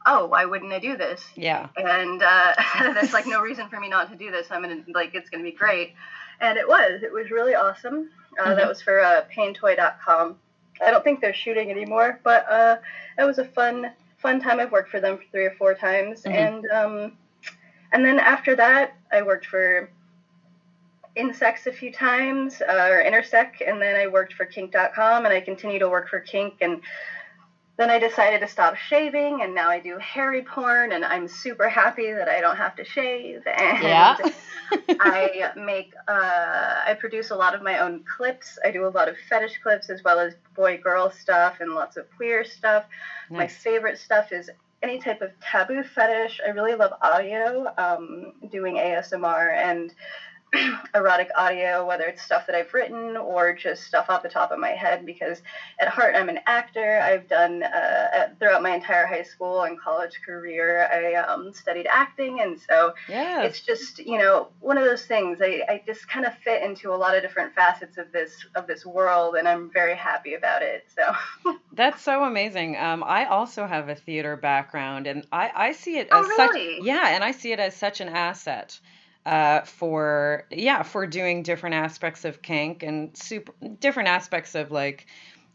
oh, 0.06 0.26
why 0.26 0.44
wouldn't 0.44 0.72
I 0.72 0.78
do 0.78 0.96
this? 0.96 1.24
Yeah. 1.36 1.68
And 1.76 2.22
uh, 2.22 2.54
there's 2.94 3.12
like 3.12 3.26
no 3.26 3.40
reason 3.40 3.68
for 3.68 3.80
me 3.80 3.88
not 3.88 4.10
to 4.10 4.16
do 4.16 4.30
this. 4.30 4.48
I'm 4.50 4.62
gonna 4.62 4.82
like 4.94 5.14
it's 5.14 5.30
gonna 5.30 5.44
be 5.44 5.52
great, 5.52 5.94
and 6.40 6.58
it 6.58 6.66
was. 6.66 7.02
It 7.02 7.12
was 7.12 7.30
really 7.30 7.54
awesome. 7.54 8.10
Uh, 8.38 8.46
mm-hmm. 8.46 8.56
That 8.56 8.68
was 8.68 8.82
for 8.82 9.00
uh, 9.00 9.24
PainToy.com. 9.34 10.36
I 10.84 10.90
don't 10.90 11.04
think 11.04 11.20
they're 11.20 11.34
shooting 11.34 11.70
anymore, 11.70 12.20
but 12.24 12.48
uh, 12.50 12.76
it 13.18 13.24
was 13.24 13.38
a 13.38 13.44
fun 13.44 13.92
fun 14.22 14.40
time. 14.40 14.60
I've 14.60 14.72
worked 14.72 14.90
for 14.90 15.00
them 15.00 15.18
for 15.18 15.24
three 15.30 15.44
or 15.44 15.54
four 15.58 15.74
times, 15.74 16.22
mm-hmm. 16.22 16.32
and 16.32 16.66
um, 16.70 17.12
and 17.92 18.04
then 18.04 18.18
after 18.18 18.56
that, 18.56 18.96
I 19.12 19.22
worked 19.22 19.46
for 19.46 19.90
Insex 21.16 21.66
a 21.66 21.72
few 21.72 21.92
times, 21.92 22.62
uh, 22.62 22.88
or 22.90 23.02
Intersec, 23.02 23.66
and 23.66 23.82
then 23.82 23.96
I 23.96 24.06
worked 24.06 24.32
for 24.32 24.46
Kink.com, 24.46 25.26
and 25.26 25.34
I 25.34 25.40
continue 25.40 25.78
to 25.78 25.90
work 25.90 26.08
for 26.08 26.20
Kink, 26.20 26.54
and 26.62 26.80
then 27.78 27.88
I 27.88 27.98
decided 27.98 28.40
to 28.40 28.48
stop 28.48 28.76
shaving, 28.76 29.40
and 29.42 29.54
now 29.54 29.70
I 29.70 29.80
do 29.80 29.96
hairy 29.98 30.42
porn, 30.42 30.92
and 30.92 31.04
I'm 31.04 31.26
super 31.26 31.68
happy 31.68 32.12
that 32.12 32.28
I 32.28 32.40
don't 32.40 32.56
have 32.56 32.76
to 32.76 32.84
shave. 32.84 33.42
And 33.46 33.82
yeah. 33.82 34.16
I 35.00 35.52
make, 35.56 35.94
uh, 36.06 36.80
I 36.86 36.96
produce 37.00 37.30
a 37.30 37.34
lot 37.34 37.54
of 37.54 37.62
my 37.62 37.78
own 37.78 38.04
clips. 38.16 38.58
I 38.64 38.70
do 38.70 38.86
a 38.86 38.88
lot 38.88 39.08
of 39.08 39.16
fetish 39.28 39.60
clips 39.62 39.88
as 39.88 40.04
well 40.04 40.18
as 40.18 40.34
boy 40.54 40.78
girl 40.78 41.10
stuff 41.10 41.56
and 41.60 41.72
lots 41.74 41.96
of 41.96 42.04
queer 42.16 42.44
stuff. 42.44 42.84
Nice. 43.30 43.38
My 43.38 43.46
favorite 43.46 43.98
stuff 43.98 44.32
is 44.32 44.50
any 44.82 44.98
type 44.98 45.22
of 45.22 45.30
taboo 45.40 45.82
fetish. 45.82 46.40
I 46.44 46.50
really 46.50 46.74
love 46.74 46.92
audio, 47.00 47.72
um, 47.78 48.34
doing 48.50 48.76
ASMR, 48.76 49.56
and 49.56 49.94
erotic 50.94 51.30
audio, 51.34 51.86
whether 51.86 52.04
it's 52.04 52.22
stuff 52.22 52.46
that 52.46 52.54
I've 52.54 52.72
written 52.74 53.16
or 53.16 53.54
just 53.54 53.84
stuff 53.84 54.06
off 54.10 54.22
the 54.22 54.28
top 54.28 54.50
of 54.50 54.58
my 54.58 54.70
head. 54.70 55.06
Because 55.06 55.40
at 55.80 55.88
heart, 55.88 56.14
I'm 56.14 56.28
an 56.28 56.40
actor. 56.46 57.00
I've 57.00 57.26
done 57.28 57.62
uh, 57.62 58.28
throughout 58.38 58.62
my 58.62 58.74
entire 58.74 59.06
high 59.06 59.22
school 59.22 59.62
and 59.62 59.80
college 59.80 60.20
career. 60.24 60.88
I 60.92 61.14
um, 61.14 61.52
studied 61.52 61.86
acting, 61.86 62.40
and 62.40 62.60
so 62.60 62.92
yes. 63.08 63.46
it's 63.46 63.60
just 63.60 63.98
you 63.98 64.18
know 64.18 64.48
one 64.60 64.76
of 64.76 64.84
those 64.84 65.04
things. 65.06 65.38
I, 65.40 65.62
I 65.68 65.82
just 65.86 66.08
kind 66.08 66.26
of 66.26 66.34
fit 66.38 66.62
into 66.62 66.92
a 66.92 66.96
lot 66.96 67.16
of 67.16 67.22
different 67.22 67.54
facets 67.54 67.96
of 67.96 68.12
this 68.12 68.32
of 68.54 68.66
this 68.66 68.84
world, 68.84 69.36
and 69.36 69.48
I'm 69.48 69.70
very 69.72 69.96
happy 69.96 70.34
about 70.34 70.62
it. 70.62 70.86
So 70.94 71.54
that's 71.72 72.02
so 72.02 72.24
amazing. 72.24 72.76
Um, 72.76 73.02
I 73.02 73.24
also 73.24 73.66
have 73.66 73.88
a 73.88 73.94
theater 73.94 74.36
background, 74.36 75.06
and 75.06 75.26
I 75.32 75.50
I 75.54 75.72
see 75.72 75.96
it 75.96 76.08
oh, 76.12 76.20
as 76.20 76.26
really? 76.28 76.76
such 76.76 76.86
yeah, 76.86 77.14
and 77.14 77.24
I 77.24 77.30
see 77.30 77.52
it 77.52 77.60
as 77.60 77.74
such 77.74 78.00
an 78.00 78.10
asset 78.10 78.78
uh, 79.24 79.60
for 79.62 80.46
yeah 80.50 80.82
for 80.82 81.06
doing 81.06 81.42
different 81.42 81.74
aspects 81.74 82.24
of 82.24 82.42
kink 82.42 82.82
and 82.82 83.16
super 83.16 83.52
different 83.80 84.08
aspects 84.08 84.54
of 84.54 84.70
like 84.70 85.06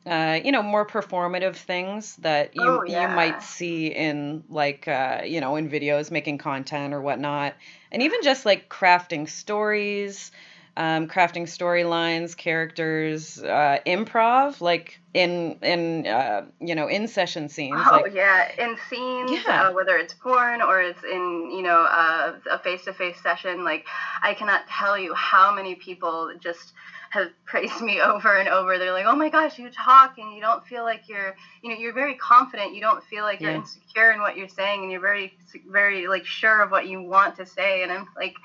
uh, 0.08 0.40
you 0.42 0.54
know, 0.54 0.64
more 0.64 0.86
performative 0.88 1.56
things 1.56 2.16
that 2.18 2.56
you 2.56 2.62
Oh 2.62 2.84
you 2.86 3.08
might 3.10 3.42
see 3.42 3.88
in 3.88 4.44
like 4.50 4.88
uh, 4.88 5.22
you 5.26 5.42
know, 5.42 5.58
in 5.58 5.70
videos, 5.70 6.12
making 6.12 6.38
content 6.38 6.94
or 6.94 7.02
whatnot, 7.02 7.56
and 7.92 8.02
even 8.02 8.22
just 8.24 8.46
like 8.46 8.70
crafting 8.70 9.28
stories, 9.28 10.32
um, 10.78 11.08
crafting 11.08 11.44
storylines, 11.44 12.38
characters, 12.38 13.42
uh, 13.42 13.80
improv, 13.88 14.62
like 14.62 15.02
in 15.12 15.58
in 15.64 16.06
uh, 16.06 16.46
you 16.62 16.76
know, 16.76 16.88
in 16.88 17.08
session 17.08 17.50
scenes, 17.50 17.82
Oh 17.84 18.04
like 18.04 18.14
yeah, 18.14 18.48
in 18.60 18.78
scenes, 18.88 19.32
yeah, 19.32 19.70
uh, 19.70 19.74
whether 19.74 19.98
it's 19.98 20.14
porn 20.14 20.62
or 20.62 20.80
it's 20.80 21.04
in 21.04 21.50
you 21.52 21.64
know 21.64 21.82
uh, 21.82 22.38
a 22.52 22.60
face-to-face 22.60 23.20
session, 23.22 23.64
like 23.64 23.88
I 24.22 24.36
cannot 24.36 24.68
tell 24.68 24.96
you 24.98 25.16
how 25.16 25.54
many 25.54 25.74
people 25.74 26.32
just 26.40 26.74
have 27.18 27.32
praised 27.46 27.82
me 27.82 28.02
over 28.02 28.36
and 28.38 28.50
over. 28.50 28.78
They're 28.78 28.94
like, 28.94 29.06
"Oh 29.06 29.16
my 29.16 29.30
gosh, 29.30 29.58
you 29.58 29.70
talk 29.72 30.14
and 30.18 30.34
you 30.34 30.42
don't 30.42 30.64
feel 30.66 30.84
like 30.84 31.08
you're, 31.08 31.36
you 31.62 31.70
know, 31.70 31.76
you're 31.76 31.94
very 31.94 32.16
confident. 32.16 32.74
You 32.74 32.82
don't 32.82 33.04
feel 33.04 33.24
like 33.24 33.42
you're 33.42 33.52
insecure 33.52 34.12
in 34.12 34.22
what 34.22 34.36
you're 34.36 34.48
saying, 34.48 34.84
and 34.84 34.92
you're 34.92 35.02
very, 35.02 35.34
very 35.72 36.08
like 36.08 36.26
sure 36.26 36.62
of 36.62 36.72
what 36.72 36.88
you 36.88 37.02
want 37.02 37.36
to 37.38 37.46
say." 37.46 37.84
And 37.84 37.92
I'm 37.92 38.06
like, 38.16 38.36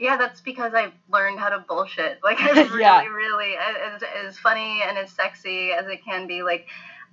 "Yeah, 0.00 0.16
that's 0.16 0.40
because 0.40 0.74
I've 0.74 0.92
learned 1.08 1.38
how 1.38 1.48
to 1.50 1.58
bullshit. 1.58 2.18
Like 2.24 2.40
I 2.40 2.50
yeah. 2.76 3.02
really, 3.02 3.08
really, 3.08 3.56
as 3.56 4.02
as 4.26 4.38
funny 4.38 4.82
and 4.82 4.98
as 4.98 5.10
sexy 5.10 5.72
as 5.72 5.86
it 5.86 6.04
can 6.04 6.26
be, 6.26 6.42
like." 6.42 6.66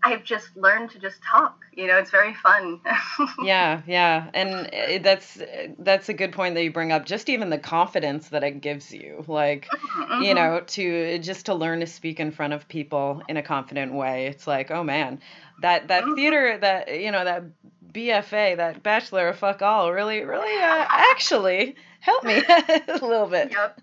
I've 0.03 0.23
just 0.23 0.55
learned 0.55 0.91
to 0.91 0.99
just 0.99 1.21
talk. 1.23 1.59
You 1.73 1.87
know, 1.87 1.97
it's 1.97 2.11
very 2.11 2.33
fun. 2.33 2.81
Yeah, 3.37 3.81
yeah, 3.85 4.29
and 4.33 5.03
that's 5.03 5.37
that's 5.77 6.07
a 6.07 6.13
good 6.13 6.31
point 6.31 6.55
that 6.55 6.63
you 6.63 6.71
bring 6.71 6.93
up. 6.93 7.05
Just 7.05 7.27
even 7.27 7.49
the 7.49 7.57
confidence 7.57 8.29
that 8.29 8.43
it 8.45 8.61
gives 8.61 8.93
you, 8.93 9.25
like, 9.27 9.73
you 10.15 10.33
hmm 10.33 10.33
know, 10.33 10.61
to 10.67 11.19
just 11.19 11.47
to 11.47 11.53
learn 11.53 11.81
to 11.81 11.85
speak 11.85 12.21
in 12.21 12.31
front 12.31 12.53
of 12.53 12.67
people 12.69 13.21
in 13.27 13.35
a 13.35 13.43
confident 13.43 13.93
way. 13.93 14.27
It's 14.27 14.47
like, 14.47 14.71
oh 14.71 14.83
man, 14.85 15.19
that 15.59 15.89
that 15.89 16.15
theater, 16.15 16.57
that 16.59 17.01
you 17.01 17.11
know, 17.11 17.25
that 17.25 17.43
BFA, 17.95 18.57
that 18.57 18.83
Bachelor 18.83 19.29
of 19.29 19.39
Fuck 19.39 19.61
All, 19.61 19.93
really, 19.93 20.23
really, 20.23 20.53
uh, 20.61 20.85
actually 20.89 21.75
helped 22.05 22.25
me 22.25 22.35
a 22.49 22.99
little 23.01 23.27
bit. 23.27 23.51
Yep. 23.51 23.81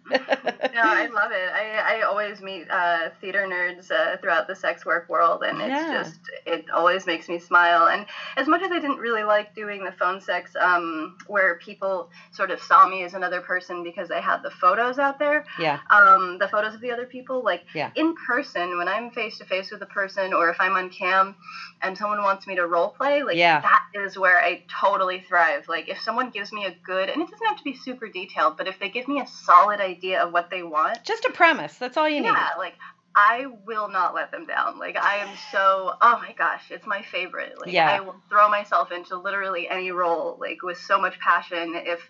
No, 0.74 0.80
I 0.80 1.08
love 1.08 1.32
it. 1.32 1.50
I, 1.52 1.98
I 1.98 2.02
always 2.02 2.40
meet 2.40 2.70
uh, 2.70 3.10
theater 3.20 3.46
nerds 3.46 3.90
uh, 3.90 4.16
throughout 4.18 4.46
the 4.46 4.54
sex 4.54 4.86
work 4.86 5.08
world, 5.08 5.42
and 5.42 5.60
it's 5.60 5.68
Yeah, 5.68 6.02
just, 6.02 6.20
it 6.46 6.70
always 6.70 7.04
makes 7.04 7.28
me 7.28 7.38
smile. 7.38 7.88
And 7.88 8.06
as 8.36 8.46
much 8.46 8.62
as 8.62 8.70
I 8.70 8.78
didn't 8.78 8.98
really 8.98 9.24
like 9.24 9.54
doing 9.54 9.84
the 9.84 9.92
phone 9.92 10.20
sex, 10.20 10.54
um, 10.58 11.16
where 11.26 11.56
people 11.56 12.10
sort 12.30 12.50
of 12.50 12.62
saw 12.62 12.88
me 12.88 13.02
as 13.02 13.14
another 13.14 13.40
person 13.40 13.82
because 13.82 14.10
I 14.10 14.20
had 14.20 14.42
the 14.42 14.50
photos 14.50 14.98
out 14.98 15.18
there, 15.18 15.44
yeah, 15.58 15.80
um, 15.90 16.38
the 16.38 16.48
photos 16.48 16.74
of 16.74 16.80
the 16.80 16.90
other 16.92 17.06
people, 17.06 17.42
like 17.44 17.64
yeah, 17.74 17.90
in 17.96 18.14
person, 18.26 18.78
when 18.78 18.88
I'm 18.88 19.10
face 19.10 19.38
to 19.38 19.44
face 19.44 19.70
with 19.70 19.82
a 19.82 19.86
person, 19.86 20.32
or 20.32 20.48
if 20.48 20.60
I'm 20.60 20.76
on 20.76 20.90
cam 20.90 21.34
and 21.82 21.98
someone 21.98 22.22
wants 22.22 22.46
me 22.46 22.54
to 22.54 22.66
role 22.66 22.90
play, 22.90 23.22
like 23.22 23.36
yeah. 23.36 23.60
that 23.60 23.82
is 23.94 24.01
where 24.18 24.38
I 24.40 24.64
totally 24.80 25.24
thrive. 25.28 25.68
Like 25.68 25.88
if 25.88 26.00
someone 26.00 26.30
gives 26.30 26.52
me 26.52 26.66
a 26.66 26.74
good, 26.84 27.08
and 27.08 27.22
it 27.22 27.30
doesn't 27.30 27.46
have 27.46 27.58
to 27.58 27.64
be 27.64 27.76
super 27.76 28.08
detailed, 28.08 28.56
but 28.56 28.66
if 28.66 28.78
they 28.78 28.88
give 28.88 29.08
me 29.08 29.20
a 29.20 29.26
solid 29.26 29.80
idea 29.80 30.22
of 30.22 30.32
what 30.32 30.50
they 30.50 30.62
want, 30.62 31.02
Just 31.04 31.24
a 31.24 31.30
premise. 31.32 31.76
That's 31.76 31.96
all 31.96 32.08
you 32.08 32.16
yeah, 32.16 32.22
need. 32.22 32.28
Yeah, 32.28 32.48
like 32.58 32.74
I 33.14 33.46
will 33.66 33.88
not 33.88 34.14
let 34.14 34.30
them 34.30 34.46
down. 34.46 34.78
Like 34.78 34.96
I 34.96 35.16
am 35.16 35.28
so, 35.50 35.92
oh 36.00 36.18
my 36.20 36.32
gosh, 36.36 36.70
it's 36.70 36.86
my 36.86 37.02
favorite. 37.02 37.60
Like 37.60 37.72
Yeah. 37.72 37.90
I 37.90 38.00
will 38.00 38.16
throw 38.28 38.48
myself 38.48 38.92
into 38.92 39.16
literally 39.16 39.68
any 39.68 39.90
role, 39.90 40.36
like 40.40 40.62
with 40.62 40.78
so 40.78 41.00
much 41.00 41.18
passion 41.20 41.74
if 41.74 42.00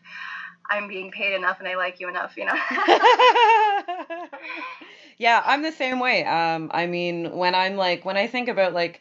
I'm 0.71 0.89
being 0.89 1.11
paid 1.11 1.35
enough 1.35 1.59
and 1.59 1.69
I 1.69 1.77
like 1.77 2.01
you 2.01 2.09
enough, 2.09 2.37
you 2.37 2.47
know. 2.47 2.55
Yeah, 5.19 5.41
I'm 5.47 5.63
the 5.63 5.71
same 5.71 6.01
way. 6.01 6.25
Um, 6.25 6.69
I 6.75 6.87
mean, 6.87 7.37
when 7.37 7.55
I'm 7.55 7.77
like, 7.77 8.05
when 8.05 8.17
I 8.17 8.27
think 8.27 8.49
about 8.49 8.73
like 8.73 9.01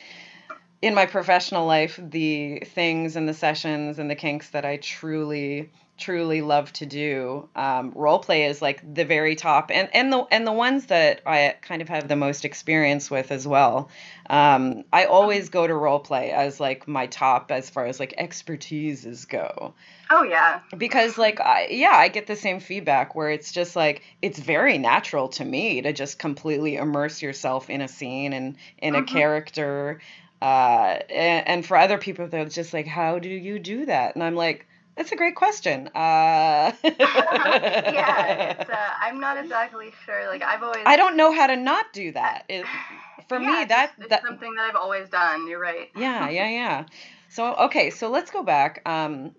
in 0.82 0.96
my 0.96 1.06
professional 1.06 1.66
life, 1.68 2.00
the 2.02 2.60
things 2.66 3.16
and 3.16 3.28
the 3.30 3.34
sessions 3.34 4.00
and 4.00 4.10
the 4.10 4.16
kinks 4.16 4.50
that 4.50 4.66
I 4.66 4.78
truly, 4.78 5.72
truly 5.98 6.42
love 6.42 6.74
to 6.74 6.86
do, 6.88 7.50
um, 7.56 7.92
role 7.96 8.18
play 8.20 8.46
is 8.46 8.62
like 8.62 8.82
the 8.96 9.06
very 9.06 9.36
top, 9.36 9.70
and 9.72 9.90
and 9.94 10.12
the 10.12 10.26
and 10.32 10.46
the 10.48 10.52
ones 10.52 10.88
that 10.88 11.22
I 11.26 11.56
kind 11.62 11.82
of 11.84 11.90
have 11.90 12.08
the 12.08 12.16
most 12.16 12.46
experience 12.46 13.12
with 13.12 13.32
as 13.32 13.48
well. 13.48 13.90
Um, 14.30 14.84
I 14.92 15.06
always 15.06 15.50
go 15.50 15.68
to 15.68 15.74
role 15.76 16.00
play 16.00 16.32
as 16.32 16.60
like 16.60 16.88
my 16.88 17.06
top 17.08 17.52
as 17.52 17.70
far 17.70 17.86
as 17.86 18.00
like 18.00 18.16
expertises 18.18 19.28
go 19.28 19.76
oh 20.10 20.24
yeah. 20.24 20.62
because 20.78 21.18
like 21.18 21.40
I, 21.42 21.68
yeah 21.70 21.92
i 21.94 22.08
get 22.08 22.28
the 22.28 22.36
same 22.36 22.60
feedback 22.60 23.14
where 23.14 23.30
it's 23.30 23.52
just 23.52 23.76
like 23.76 24.04
it's 24.22 24.40
very 24.40 24.78
natural 24.78 25.28
to 25.30 25.46
me 25.46 25.82
to 25.82 25.92
just 25.94 26.18
completely 26.18 26.76
immerse 26.76 27.22
yourself 27.22 27.70
in 27.70 27.82
a 27.82 27.88
scene 27.88 28.34
and 28.34 28.56
in 28.78 28.96
a 28.96 29.02
hmm 29.02 29.04
character 29.04 30.00
uh 30.42 31.00
and, 31.10 31.48
and 31.48 31.66
for 31.66 31.78
other 31.78 31.98
people 31.98 32.28
they're 32.28 32.46
just 32.46 32.74
like 32.74 32.88
how 32.88 33.20
do 33.20 33.30
you 33.30 33.60
do 33.60 33.86
that 33.86 34.16
and 34.16 34.24
i'm 34.24 34.36
like 34.36 34.68
that's 34.96 35.12
a 35.12 35.16
great 35.16 35.36
question 35.36 35.88
uh 35.96 36.72
yeah, 36.84 38.52
it's 38.60 38.70
uh, 38.70 38.76
I'm 39.02 39.20
not 39.20 39.38
exactly 39.38 39.92
sure. 40.06 40.28
Like 40.28 40.44
I've 40.44 40.64
always 40.64 40.84
i 40.86 40.96
don't 40.98 41.16
know 41.18 41.32
how 41.32 41.48
to 41.48 41.56
not 41.56 41.94
do 41.94 42.12
that 42.12 42.44
it, 42.50 42.66
for 43.30 43.40
yeah, 43.40 43.46
me 43.62 43.66
that 43.66 43.94
it's 44.00 44.10
that 44.10 44.22
something 44.26 44.54
that 44.56 44.70
I've 44.70 44.76
always 44.76 45.10
done. 45.10 45.48
You're 45.48 45.60
right. 45.60 45.90
yeah 45.96 46.30
yeah 46.30 46.50
yeah 46.50 46.86
so 47.30 47.54
okay 47.56 47.90
so 47.90 48.10
let's 48.10 48.32
go 48.32 48.44
back 48.44 48.82
um 48.86 49.32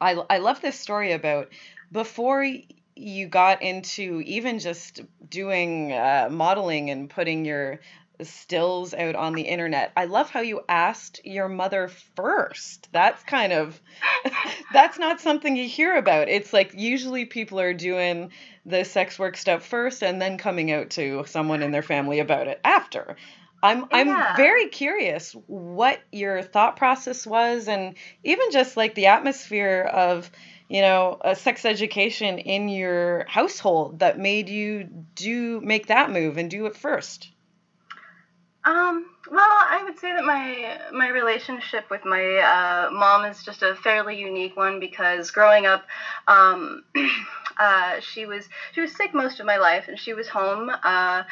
I 0.00 0.12
I 0.30 0.38
love 0.38 0.60
this 0.60 0.78
story 0.78 1.12
about 1.12 1.48
before 1.92 2.46
you 2.96 3.26
got 3.26 3.62
into 3.62 4.22
even 4.24 4.58
just 4.58 5.00
doing 5.28 5.92
uh, 5.92 6.28
modeling 6.30 6.90
and 6.90 7.10
putting 7.10 7.44
your 7.44 7.80
stills 8.24 8.94
out 8.94 9.14
on 9.16 9.34
the 9.34 9.42
internet. 9.42 9.92
I 9.96 10.06
love 10.06 10.30
how 10.30 10.40
you 10.40 10.62
asked 10.68 11.20
your 11.24 11.48
mother 11.48 11.88
first. 12.16 12.88
That's 12.92 13.22
kind 13.24 13.52
of 13.52 13.80
that's 14.70 14.98
not 14.98 15.20
something 15.20 15.56
you 15.56 15.68
hear 15.68 15.96
about. 15.96 16.28
It's 16.28 16.52
like 16.52 16.72
usually 16.74 17.24
people 17.26 17.60
are 17.60 17.74
doing 17.74 18.32
the 18.66 18.84
sex 18.84 19.18
work 19.18 19.36
stuff 19.36 19.64
first 19.66 20.02
and 20.02 20.20
then 20.20 20.38
coming 20.38 20.72
out 20.72 20.90
to 20.90 21.24
someone 21.26 21.62
in 21.62 21.70
their 21.70 21.82
family 21.82 22.20
about 22.20 22.48
it 22.48 22.60
after. 22.64 23.16
I'm 23.62 23.86
I'm 23.92 24.08
Yeah. 24.08 24.34
very 24.34 24.68
curious 24.68 25.32
what 25.46 26.00
your 26.12 26.42
thought 26.42 26.76
process 26.76 27.26
was 27.26 27.66
and 27.68 27.96
even 28.22 28.50
just 28.52 28.76
like 28.76 28.94
the 28.94 29.06
atmosphere 29.06 29.80
of, 29.92 30.30
you 30.68 30.82
know, 30.82 31.18
a 31.22 31.34
sex 31.34 31.64
education 31.64 32.38
in 32.38 32.68
your 32.68 33.24
household 33.26 34.00
that 34.00 34.18
made 34.18 34.48
you 34.50 34.84
do 35.14 35.60
make 35.62 35.86
that 35.88 36.10
move 36.10 36.36
and 36.36 36.50
do 36.50 36.66
it 36.66 36.76
first. 36.76 37.33
Um, 38.64 39.04
well, 39.30 39.44
I 39.46 39.82
would 39.84 39.98
say 39.98 40.12
that 40.14 40.24
my 40.24 40.78
my 40.92 41.08
relationship 41.08 41.90
with 41.90 42.04
my 42.06 42.36
uh, 42.38 42.90
mom 42.90 43.24
is 43.24 43.42
just 43.42 43.62
a 43.62 43.74
fairly 43.74 44.16
unique 44.16 44.56
one 44.56 44.80
because 44.80 45.30
growing 45.30 45.66
up, 45.66 45.84
um, 46.28 46.80
uh, 47.58 48.00
she 48.00 48.24
was 48.24 48.48
she 48.72 48.80
was 48.80 48.90
sick 48.90 49.12
most 49.12 49.38
of 49.38 49.44
my 49.44 49.58
life, 49.58 49.84
and 49.88 49.98
she 49.98 50.14
was 50.14 50.28
home, 50.28 50.70
uh, 50.82 51.24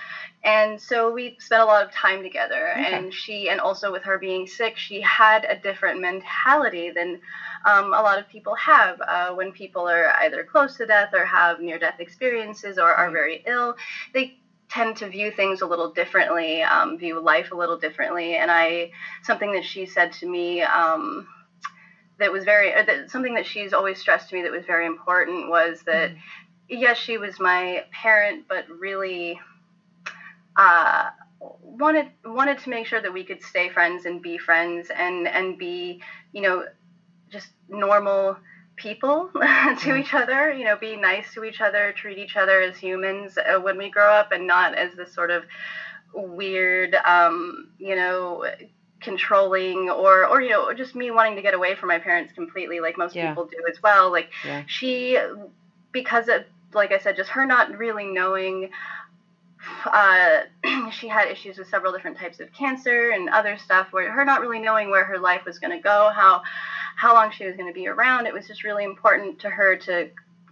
and 0.44 0.78
so 0.78 1.10
we 1.10 1.34
spent 1.38 1.62
a 1.62 1.64
lot 1.64 1.82
of 1.82 1.90
time 1.90 2.22
together. 2.22 2.70
Okay. 2.72 2.92
And 2.96 3.14
she, 3.14 3.48
and 3.48 3.60
also 3.60 3.90
with 3.90 4.02
her 4.02 4.18
being 4.18 4.46
sick, 4.46 4.76
she 4.76 5.00
had 5.00 5.46
a 5.48 5.56
different 5.56 6.00
mentality 6.00 6.90
than 6.90 7.18
um, 7.64 7.94
a 7.94 8.02
lot 8.02 8.18
of 8.18 8.28
people 8.28 8.54
have 8.56 9.00
uh, 9.06 9.30
when 9.30 9.52
people 9.52 9.88
are 9.88 10.12
either 10.20 10.44
close 10.44 10.76
to 10.76 10.86
death 10.86 11.10
or 11.14 11.24
have 11.24 11.60
near 11.60 11.78
death 11.78 11.98
experiences 11.98 12.78
or 12.78 12.92
are 12.92 13.10
very 13.10 13.40
ill. 13.46 13.74
They 14.12 14.34
tend 14.72 14.96
to 14.98 15.08
view 15.08 15.30
things 15.30 15.60
a 15.62 15.66
little 15.66 15.88
differently, 15.88 16.62
um, 16.62 16.98
view 16.98 17.20
life 17.20 17.50
a 17.52 17.56
little 17.56 17.76
differently. 17.76 18.36
And 18.36 18.50
I, 18.50 18.88
something 19.22 19.52
that 19.52 19.64
she 19.64 19.86
said 19.86 20.12
to 20.14 20.26
me 20.26 20.62
um, 20.62 21.26
that 22.18 22.32
was 22.32 22.44
very, 22.44 22.70
that, 22.72 23.10
something 23.10 23.34
that 23.34 23.46
she's 23.46 23.72
always 23.72 23.98
stressed 23.98 24.28
to 24.30 24.34
me 24.36 24.42
that 24.42 24.52
was 24.52 24.64
very 24.66 24.86
important 24.86 25.48
was 25.48 25.82
that, 25.84 26.10
Mhm. 26.10 26.18
yes, 26.68 26.96
she 26.98 27.18
was 27.18 27.40
my 27.40 27.84
parent, 27.92 28.46
but 28.48 28.64
really 28.68 29.38
uh, 30.56 31.10
wanted 31.60 32.06
wanted 32.24 32.58
to 32.58 32.70
make 32.70 32.86
sure 32.86 33.00
that 33.00 33.12
we 33.12 33.24
could 33.24 33.42
stay 33.42 33.68
friends 33.68 34.04
and 34.04 34.22
be 34.22 34.38
friends 34.38 34.90
and 34.94 35.26
and 35.28 35.58
be, 35.58 35.98
you 36.32 36.40
know, 36.42 36.64
just 37.30 37.52
normal 37.68 38.36
people 38.76 39.28
to 39.78 39.94
Yeah. 39.94 39.96
each 39.96 40.14
other 40.14 40.50
you 40.50 40.64
know 40.64 40.76
be 40.76 40.96
nice 40.96 41.32
to 41.34 41.44
each 41.44 41.60
other 41.60 41.92
treat 41.92 42.18
each 42.18 42.36
other 42.36 42.60
as 42.60 42.76
humans 42.76 43.38
uh, 43.38 43.58
when 43.60 43.76
we 43.76 43.90
grow 43.90 44.10
up 44.10 44.32
and 44.32 44.46
not 44.46 44.74
as 44.74 44.92
this 44.94 45.12
sort 45.12 45.30
of 45.30 45.44
weird 46.14 46.96
um, 47.04 47.68
you 47.78 47.94
know 47.94 48.44
controlling 49.00 49.90
or 49.90 50.26
or 50.26 50.40
you 50.40 50.50
know 50.50 50.72
just 50.72 50.94
me 50.94 51.10
wanting 51.10 51.34
to 51.36 51.42
get 51.42 51.54
away 51.54 51.74
from 51.74 51.88
my 51.88 51.98
parents 51.98 52.32
completely 52.32 52.80
like 52.80 52.96
most 52.96 53.14
Yeah. 53.14 53.30
people 53.30 53.46
do 53.46 53.56
as 53.68 53.82
well 53.82 54.10
like 54.10 54.28
Yeah. 54.44 54.62
she 54.66 55.18
because 55.92 56.28
of 56.28 56.44
like 56.72 56.92
i 56.92 56.98
said 56.98 57.16
just 57.16 57.30
her 57.30 57.44
not 57.44 57.68
really 57.76 58.06
knowing 58.06 58.68
uh, 59.92 60.40
she 60.90 61.08
had 61.08 61.28
issues 61.28 61.58
with 61.58 61.68
several 61.68 61.92
different 61.92 62.16
types 62.16 62.40
of 62.40 62.50
cancer 62.52 63.10
and 63.10 63.28
other 63.30 63.56
stuff 63.56 63.88
where 63.92 64.10
her 64.12 64.24
not 64.24 64.40
really 64.40 64.58
knowing 64.58 64.90
where 64.90 65.04
her 65.04 65.18
life 65.18 65.44
was 65.44 65.58
going 65.58 65.70
to 65.70 65.78
go 65.78 66.10
how 66.14 66.40
how 66.96 67.14
long 67.14 67.30
she 67.30 67.44
was 67.44 67.56
going 67.56 67.68
to 67.68 67.74
be 67.74 67.88
around 67.88 68.26
it 68.26 68.32
was 68.32 68.46
just 68.46 68.64
really 68.64 68.84
important 68.84 69.38
to 69.38 69.50
her 69.50 69.76
to 69.76 70.08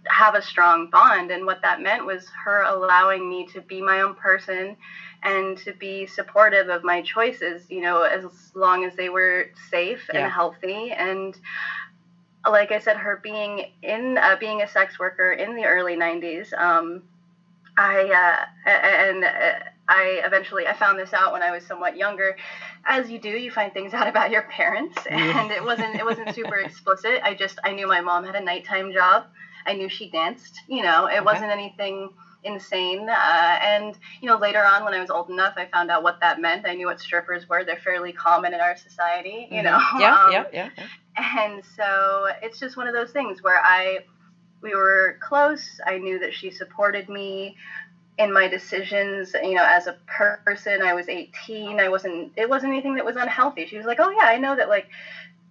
have 0.07 0.35
a 0.35 0.41
strong 0.41 0.89
bond 0.89 1.31
and 1.31 1.45
what 1.45 1.61
that 1.61 1.81
meant 1.81 2.05
was 2.05 2.27
her 2.43 2.63
allowing 2.63 3.29
me 3.29 3.45
to 3.45 3.61
be 3.61 3.81
my 3.81 4.01
own 4.01 4.15
person 4.15 4.75
and 5.23 5.57
to 5.59 5.73
be 5.73 6.05
supportive 6.07 6.69
of 6.69 6.83
my 6.83 7.01
choices, 7.01 7.69
you 7.69 7.81
know, 7.81 8.03
as 8.03 8.25
long 8.55 8.85
as 8.85 8.95
they 8.95 9.09
were 9.09 9.51
safe 9.69 10.09
yeah. 10.11 10.23
and 10.23 10.31
healthy. 10.31 10.91
And 10.91 11.37
like 12.49 12.71
I 12.71 12.79
said, 12.79 12.97
her 12.97 13.19
being 13.21 13.71
in 13.83 14.17
uh, 14.17 14.35
being 14.39 14.63
a 14.63 14.67
sex 14.67 14.97
worker 14.97 15.33
in 15.33 15.55
the 15.55 15.65
early 15.65 15.95
90s, 15.95 16.51
um, 16.59 17.03
I 17.77 18.45
uh, 18.65 18.69
and 18.69 19.23
uh, 19.23 19.59
I 19.91 20.21
eventually 20.25 20.67
I 20.67 20.73
found 20.73 20.97
this 20.97 21.13
out 21.13 21.33
when 21.33 21.43
I 21.43 21.51
was 21.51 21.65
somewhat 21.65 21.97
younger. 21.97 22.37
As 22.85 23.11
you 23.11 23.19
do, 23.19 23.29
you 23.29 23.51
find 23.51 23.73
things 23.73 23.93
out 23.93 24.07
about 24.13 24.31
your 24.31 24.43
parents, 24.43 24.97
and 25.09 25.51
it 25.51 25.63
wasn't 25.63 25.95
it 25.95 26.05
wasn't 26.05 26.33
super 26.33 26.55
explicit. 26.65 27.19
I 27.23 27.33
just 27.33 27.59
I 27.63 27.73
knew 27.73 27.87
my 27.87 28.01
mom 28.01 28.23
had 28.23 28.35
a 28.35 28.43
nighttime 28.43 28.93
job. 28.93 29.25
I 29.65 29.73
knew 29.73 29.89
she 29.89 30.09
danced. 30.09 30.61
You 30.67 30.81
know, 30.81 31.07
it 31.07 31.17
okay. 31.17 31.21
wasn't 31.21 31.51
anything 31.51 32.09
insane. 32.43 33.07
Uh, 33.09 33.59
and 33.61 33.97
you 34.21 34.27
know, 34.27 34.37
later 34.37 34.63
on 34.63 34.85
when 34.85 34.93
I 34.93 35.01
was 35.01 35.09
old 35.09 35.29
enough, 35.29 35.55
I 35.57 35.65
found 35.65 35.91
out 35.91 36.03
what 36.03 36.19
that 36.21 36.39
meant. 36.39 36.65
I 36.65 36.73
knew 36.73 36.87
what 36.87 36.99
strippers 36.99 37.47
were. 37.49 37.65
They're 37.65 37.75
fairly 37.83 38.13
common 38.13 38.53
in 38.53 38.61
our 38.61 38.77
society. 38.77 39.47
You 39.51 39.61
mm-hmm. 39.61 39.65
know. 39.65 39.99
Yeah, 39.99 40.23
um, 40.23 40.31
yeah, 40.31 40.45
yeah, 40.53 40.69
yeah. 40.77 40.87
And 41.43 41.63
so 41.75 42.27
it's 42.41 42.59
just 42.59 42.77
one 42.77 42.87
of 42.87 42.93
those 42.93 43.11
things 43.11 43.43
where 43.43 43.61
I 43.61 43.99
we 44.61 44.73
were 44.73 45.17
close. 45.21 45.81
I 45.85 45.97
knew 45.97 46.19
that 46.19 46.33
she 46.33 46.49
supported 46.49 47.09
me 47.09 47.57
in 48.17 48.31
my 48.31 48.47
decisions 48.47 49.35
you 49.41 49.53
know 49.53 49.65
as 49.65 49.87
a 49.87 49.93
person 50.07 50.81
i 50.81 50.93
was 50.93 51.07
18 51.07 51.79
i 51.79 51.87
wasn't 51.87 52.31
it 52.35 52.47
wasn't 52.49 52.71
anything 52.71 52.95
that 52.95 53.05
was 53.05 53.15
unhealthy. 53.15 53.65
She 53.65 53.77
was 53.77 53.85
like 53.85 53.99
oh 53.99 54.09
yeah 54.09 54.25
i 54.25 54.37
know 54.37 54.55
that 54.55 54.69
like 54.69 54.87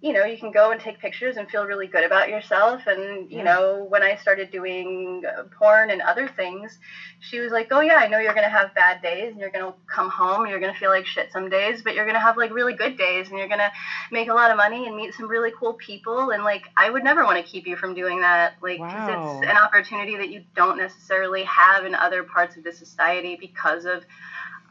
you 0.01 0.13
know, 0.13 0.25
you 0.25 0.35
can 0.35 0.51
go 0.51 0.71
and 0.71 0.81
take 0.81 0.97
pictures 0.97 1.37
and 1.37 1.47
feel 1.47 1.63
really 1.63 1.85
good 1.85 2.03
about 2.03 2.27
yourself. 2.27 2.87
And, 2.87 3.29
you 3.29 3.37
yeah. 3.37 3.43
know, 3.43 3.85
when 3.87 4.01
I 4.01 4.15
started 4.15 4.49
doing 4.49 5.23
uh, 5.27 5.43
porn 5.55 5.91
and 5.91 6.01
other 6.01 6.27
things, 6.27 6.79
she 7.19 7.39
was 7.39 7.51
like, 7.51 7.67
oh, 7.69 7.81
yeah, 7.81 7.97
I 7.97 8.07
know 8.07 8.17
you're 8.17 8.33
going 8.33 8.45
to 8.45 8.49
have 8.49 8.73
bad 8.73 9.03
days 9.03 9.31
and 9.31 9.39
you're 9.39 9.51
going 9.51 9.63
to 9.63 9.77
come 9.85 10.09
home. 10.09 10.47
You're 10.47 10.59
going 10.59 10.73
to 10.73 10.79
feel 10.79 10.89
like 10.89 11.05
shit 11.05 11.31
some 11.31 11.49
days, 11.49 11.83
but 11.83 11.93
you're 11.93 12.05
going 12.05 12.15
to 12.15 12.19
have 12.19 12.35
like 12.35 12.51
really 12.51 12.73
good 12.73 12.97
days 12.97 13.29
and 13.29 13.37
you're 13.37 13.47
going 13.47 13.59
to 13.59 13.71
make 14.11 14.27
a 14.27 14.33
lot 14.33 14.49
of 14.49 14.57
money 14.57 14.87
and 14.87 14.95
meet 14.95 15.13
some 15.13 15.27
really 15.27 15.51
cool 15.55 15.73
people. 15.73 16.31
And 16.31 16.43
like, 16.43 16.63
I 16.75 16.89
would 16.89 17.03
never 17.03 17.23
want 17.23 17.37
to 17.37 17.43
keep 17.43 17.67
you 17.67 17.75
from 17.75 17.93
doing 17.93 18.21
that. 18.21 18.55
Like, 18.59 18.79
wow. 18.79 19.39
it's 19.39 19.51
an 19.51 19.55
opportunity 19.55 20.17
that 20.17 20.29
you 20.29 20.43
don't 20.55 20.79
necessarily 20.79 21.43
have 21.43 21.85
in 21.85 21.93
other 21.93 22.23
parts 22.23 22.57
of 22.57 22.63
the 22.63 22.73
society 22.73 23.37
because 23.39 23.85
of, 23.85 24.03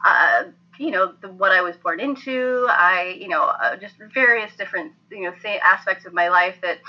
uh, 0.05 0.43
you 0.77 0.91
know 0.91 1.13
the, 1.21 1.29
what 1.29 1.51
I 1.51 1.61
was 1.61 1.75
born 1.77 1.99
into. 1.99 2.67
I 2.69 3.17
you 3.19 3.27
know 3.27 3.43
uh, 3.43 3.75
just 3.77 3.95
various 4.13 4.55
different 4.55 4.93
you 5.11 5.23
know 5.23 5.33
th- 5.41 5.61
aspects 5.63 6.05
of 6.05 6.13
my 6.13 6.29
life 6.29 6.55
that 6.61 6.79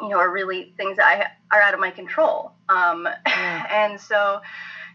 you 0.00 0.08
know 0.08 0.18
are 0.18 0.30
really 0.30 0.72
things 0.76 0.96
that 0.96 1.06
I 1.06 1.56
are 1.56 1.60
out 1.60 1.74
of 1.74 1.80
my 1.80 1.90
control. 1.90 2.52
Um, 2.68 3.08
yeah. 3.26 3.66
and 3.70 4.00
so 4.00 4.40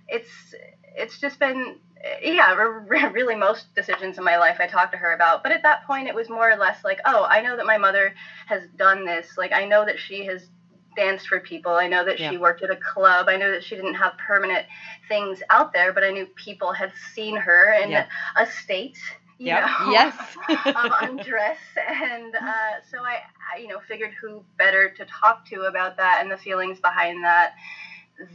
it's 0.08 0.53
it's 0.98 1.20
just 1.20 1.39
been 1.39 1.77
yeah 2.22 2.53
really 2.53 3.36
most 3.36 3.74
decisions 3.74 4.17
in 4.17 4.24
my 4.24 4.38
life 4.38 4.58
i 4.60 4.67
talked 4.67 4.91
to 4.91 4.98
her 4.98 5.13
about 5.13 5.41
but 5.41 5.51
at 5.51 5.63
that 5.63 5.86
point 5.88 6.08
it 6.08 6.13
was 6.13 6.29
more 6.29 6.51
or 6.51 6.55
less 6.55 6.84
like 6.84 7.00
oh 7.05 7.25
i 7.29 7.41
know 7.41 7.58
that 7.58 7.65
my 7.65 7.77
mother 7.77 8.13
has 8.46 8.67
done 8.77 9.05
this 9.05 9.38
like 9.38 9.51
i 9.51 9.65
know 9.65 9.84
that 9.86 9.98
she 9.98 10.24
has 10.25 10.48
danced 10.96 11.28
for 11.28 11.40
people. 11.40 11.74
I 11.74 11.88
know 11.88 12.06
that 12.06 12.20
yeah. 12.20 12.30
she 12.30 12.38
worked 12.38 12.64
at 12.64 12.72
a 12.72 12.75
club. 12.75 13.28
I 13.30 13.38
know 13.38 13.52
that 13.52 13.64
she 13.64 13.75
didn't 13.75 13.96
have 13.96 14.14
permanent 14.18 14.66
things 15.08 15.42
out 15.50 15.74
there, 15.74 15.94
but 15.94 16.04
I 16.04 16.12
knew 16.12 16.25
people 16.36 16.72
had 16.74 16.92
seen 17.14 17.36
her 17.36 17.74
in 17.74 17.92
yeah. 17.92 18.08
a 18.38 18.46
state. 18.46 18.98
You 19.38 19.48
yep. 19.48 19.66
know, 19.66 19.92
yes. 19.92 20.16
um, 20.75 20.92
undress, 21.02 21.58
and 21.78 22.34
uh, 22.36 22.80
so 22.90 23.00
I, 23.00 23.20
I, 23.54 23.60
you 23.60 23.68
know, 23.68 23.82
figured 23.86 24.14
who 24.22 24.46
better 24.58 24.90
to 24.92 25.06
talk 25.06 25.46
to 25.50 25.64
about 25.64 25.98
that 25.98 26.20
and 26.22 26.32
the 26.32 26.38
feelings 26.38 26.80
behind 26.80 27.22
that 27.25 27.54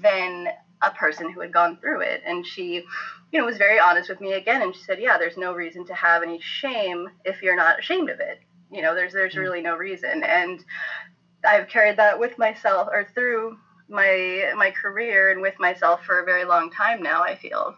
than 0.02 0.48
a 0.82 0.90
person 0.90 1.32
who 1.32 1.40
had 1.40 1.52
gone 1.52 1.78
through 1.78 2.00
it. 2.00 2.22
And 2.26 2.46
she, 2.46 2.84
you 3.32 3.38
know, 3.38 3.44
was 3.44 3.58
very 3.58 3.78
honest 3.78 4.08
with 4.08 4.20
me 4.20 4.34
again, 4.34 4.62
and 4.62 4.74
she 4.74 4.82
said, 4.82 5.00
"Yeah, 5.00 5.18
there's 5.18 5.36
no 5.36 5.52
reason 5.52 5.86
to 5.86 5.94
have 5.94 6.22
any 6.22 6.40
shame 6.40 7.08
if 7.24 7.42
you're 7.42 7.56
not 7.56 7.78
ashamed 7.78 8.10
of 8.10 8.20
it. 8.20 8.40
You 8.70 8.82
know, 8.82 8.94
there's 8.94 9.12
there's 9.12 9.34
mm. 9.34 9.38
really 9.38 9.62
no 9.62 9.76
reason." 9.76 10.22
And 10.22 10.64
I've 11.44 11.68
carried 11.68 11.96
that 11.98 12.18
with 12.18 12.38
myself 12.38 12.88
or 12.92 13.06
through 13.14 13.58
my 13.90 14.52
my 14.56 14.70
career 14.70 15.30
and 15.30 15.42
with 15.42 15.58
myself 15.58 16.04
for 16.04 16.20
a 16.20 16.24
very 16.24 16.44
long 16.44 16.70
time 16.70 17.02
now. 17.02 17.22
I 17.22 17.34
feel 17.34 17.74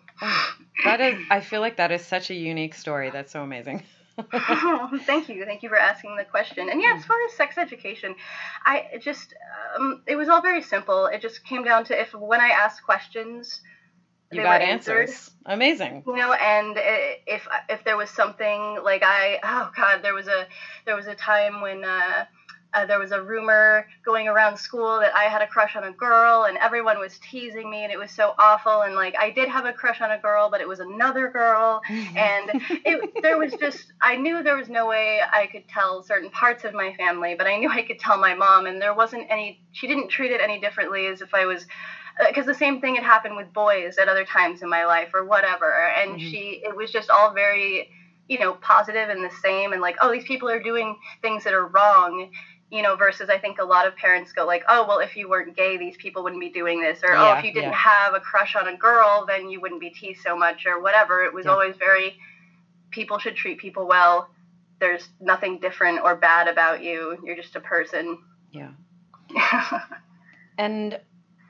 that 0.85 1.01
is. 1.01 1.19
I 1.31 1.41
feel 1.41 1.61
like 1.61 1.77
that 1.77 1.91
is 1.91 2.05
such 2.05 2.31
a 2.31 2.35
unique 2.35 2.75
story. 2.75 3.11
That's 3.11 3.33
so 3.33 3.43
amazing. 3.43 3.83
oh, 4.19 5.01
thank 5.07 5.29
you, 5.29 5.45
thank 5.47 5.63
you 5.63 5.71
for 5.71 5.79
asking 5.79 6.17
the 6.17 6.25
question. 6.25 6.69
And 6.69 6.83
yeah, 6.83 6.95
as 6.97 7.05
far 7.05 7.17
as 7.27 7.33
sex 7.35 7.57
education, 7.57 8.15
I 8.65 8.99
just 9.01 9.35
um, 9.77 10.03
it 10.07 10.17
was 10.17 10.29
all 10.29 10.43
very 10.43 10.63
simple. 10.63 11.07
It 11.07 11.23
just 11.23 11.45
came 11.45 11.65
down 11.65 11.85
to 11.87 11.99
if 11.99 12.13
when 12.15 12.41
I 12.41 12.51
asked 12.51 12.85
questions, 12.85 13.63
you 14.31 14.43
got 14.43 14.61
answers. 14.61 15.11
Answered, 15.11 15.33
Amazing. 15.47 16.03
You 16.07 16.17
know, 16.17 16.33
and 16.35 16.77
if 17.27 17.49
if 17.71 17.85
there 17.85 17.97
was 17.97 18.11
something 18.11 18.79
like 18.85 19.03
I 19.03 19.41
oh 19.43 19.71
god, 19.75 20.01
there 20.03 20.15
was 20.15 20.29
a 20.29 20.47
there 20.85 20.95
was 20.95 21.07
a 21.07 21.15
time 21.15 21.63
when. 21.63 21.85
Uh, 21.85 22.27
uh, 22.75 22.87
there 22.87 22.99
was 22.99 23.13
a 23.13 23.21
rumor 23.21 23.87
going 24.05 24.29
around 24.29 24.57
school 24.57 24.99
that 25.01 25.15
I 25.15 25.25
had 25.25 25.43
a 25.43 25.47
crush 25.47 25.77
on 25.77 25.85
a 25.85 25.93
girl, 25.93 26.45
and 26.45 26.57
everyone 26.59 26.99
was 26.99 27.19
teasing 27.19 27.71
me, 27.71 27.85
and 27.85 27.93
it 27.93 27.99
was 27.99 28.11
so 28.11 28.35
awful. 28.39 28.83
And 28.83 28.95
like, 28.95 29.15
I 29.19 29.31
did 29.31 29.49
have 29.49 29.65
a 29.65 29.73
crush 29.73 30.01
on 30.01 30.11
a 30.11 30.19
girl, 30.19 30.51
but 30.51 30.61
it 30.61 30.69
was 30.69 30.81
another 30.81 31.31
girl, 31.31 31.83
and 31.91 32.51
it, 32.85 33.23
there 33.23 33.39
was 33.39 33.53
just, 33.55 33.93
I 34.01 34.17
knew 34.17 34.43
there 34.43 34.57
was 34.57 34.69
no 34.69 34.87
way 34.87 35.21
I 35.33 35.47
could 35.47 35.69
tell 35.69 36.03
certain 36.03 36.31
parts 36.31 36.65
of 36.65 36.75
my 36.75 36.95
family, 36.95 37.35
but 37.37 37.47
I 37.47 37.57
knew 37.57 37.71
I 37.71 37.83
could 37.83 37.99
tell 37.99 38.19
my 38.19 38.35
mom, 38.35 38.67
and 38.67 38.81
there 38.81 38.95
wasn't 38.95 39.27
any, 39.29 39.61
she 39.73 39.87
didn't 39.87 40.09
treat 40.09 40.31
it 40.31 40.41
any 40.41 40.61
differently 40.61 41.07
as 41.07 41.21
if 41.21 41.35
I 41.35 41.47
was 41.47 41.67
because 42.27 42.45
uh, 42.45 42.53
the 42.53 42.59
same 42.59 42.81
thing 42.81 42.95
had 42.95 43.05
happened 43.05 43.37
with 43.37 43.53
boys 43.53 43.99
at 43.99 44.09
other 44.09 44.25
times 44.25 44.63
in 44.63 44.69
my 44.69 44.85
life 44.85 45.09
or 45.15 45.25
whatever 45.25 45.89
and 45.97 46.13
mm-hmm. 46.13 46.31
she 46.31 46.63
it 46.65 46.77
was 46.77 46.91
just 46.91 47.11
all 47.11 47.33
very 47.33 47.89
you 48.29 48.39
know 48.39 48.55
positive 48.55 49.09
and 49.09 49.25
the 49.25 49.35
same 49.43 49.73
and 49.73 49.81
like 49.81 49.97
oh 50.01 50.13
these 50.13 50.25
people 50.25 50.49
are 50.49 50.63
doing 50.63 50.97
things 51.21 51.45
that 51.45 51.55
are 51.55 51.67
wrong 51.67 52.31
you 52.73 52.81
know, 52.81 52.97
versus 52.97 53.29
I 53.29 53.39
think 53.39 53.59
a 53.59 53.65
lot 53.65 53.87
of 53.87 53.95
parents 53.97 54.33
go 54.33 54.47
like, 54.47 54.65
oh, 54.67 54.87
well, 54.89 55.01
if 55.01 55.15
you 55.15 55.29
weren't 55.29 55.55
gay, 55.55 55.77
these 55.77 55.95
people 55.99 56.23
wouldn't 56.23 56.41
be 56.41 56.49
doing 56.49 56.81
this, 56.81 57.01
or 57.05 57.13
yeah, 57.13 57.35
oh, 57.35 57.39
if 57.39 57.45
you 57.45 57.53
didn't 57.53 57.73
yeah. 57.73 57.77
have 57.77 58.15
a 58.15 58.21
crush 58.21 58.57
on 58.57 58.67
a 58.67 58.75
girl, 58.75 59.27
then 59.29 59.51
you 59.51 59.61
wouldn't 59.61 59.81
be 59.81 59.91
teased 59.91 60.23
so 60.23 60.35
much, 60.35 60.65
or 60.65 60.81
whatever. 60.81 61.23
It 61.23 61.35
was 61.35 61.45
yeah. 61.45 61.53
always 61.53 61.77
very, 61.77 62.17
people 62.91 63.19
should 63.19 63.37
treat 63.37 63.59
people 63.59 63.87
well. 63.87 64.31
There's 64.81 65.07
nothing 65.21 65.61
different 65.61 66.01
or 66.03 66.17
bad 66.17 66.49
about 66.49 66.83
you. 66.83 67.19
You're 67.23 67.37
just 67.37 67.57
a 67.57 67.61
person. 67.61 68.19
Yeah. 68.53 68.71
and 70.59 70.99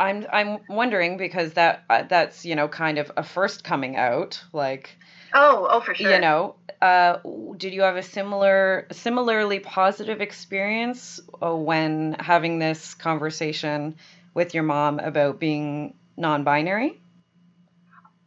I'm 0.01 0.27
I'm 0.33 0.59
wondering 0.69 1.19
because 1.19 1.53
that 1.53 1.85
uh, 1.89 2.03
that's 2.03 2.45
you 2.45 2.57
know 2.57 2.67
kind 2.67 2.99
of 2.99 3.13
a 3.17 3.23
first 3.23 3.63
coming 3.63 3.97
out 3.97 4.43
like 4.53 4.99
Oh, 5.35 5.67
oh, 5.71 5.81
for 5.81 5.95
sure. 5.95 6.11
You 6.11 6.21
know, 6.21 6.57
uh, 6.83 7.19
did 7.57 7.73
you 7.73 7.83
have 7.83 7.97
a 7.97 8.03
similar, 8.03 8.89
similarly 8.91 9.61
positive 9.61 10.21
experience 10.21 11.21
uh, 11.41 11.55
when 11.55 12.17
having 12.19 12.59
this 12.59 12.95
conversation 12.95 13.95
with 14.35 14.53
your 14.53 14.65
mom 14.65 14.99
about 14.99 15.39
being 15.39 15.95
non-binary? 16.17 17.01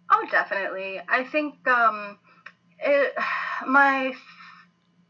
Oh, 0.09 0.25
definitely. 0.31 1.01
I 1.07 1.25
think 1.25 1.67
um, 1.67 2.17
it, 2.79 3.13
my 3.67 4.13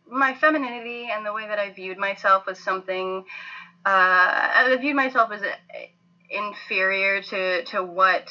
my 0.09 0.33
femininity 0.35 1.09
and 1.11 1.25
the 1.25 1.33
way 1.33 1.47
that 1.47 1.59
I 1.59 1.69
viewed 1.69 1.99
myself 1.99 2.47
was 2.47 2.57
something. 2.59 3.25
Uh, 3.85 4.65
I 4.65 4.77
viewed 4.81 4.95
myself 4.95 5.31
as 5.31 5.43
inferior 6.31 7.21
to 7.21 7.63
to 7.65 7.83
what 7.83 8.27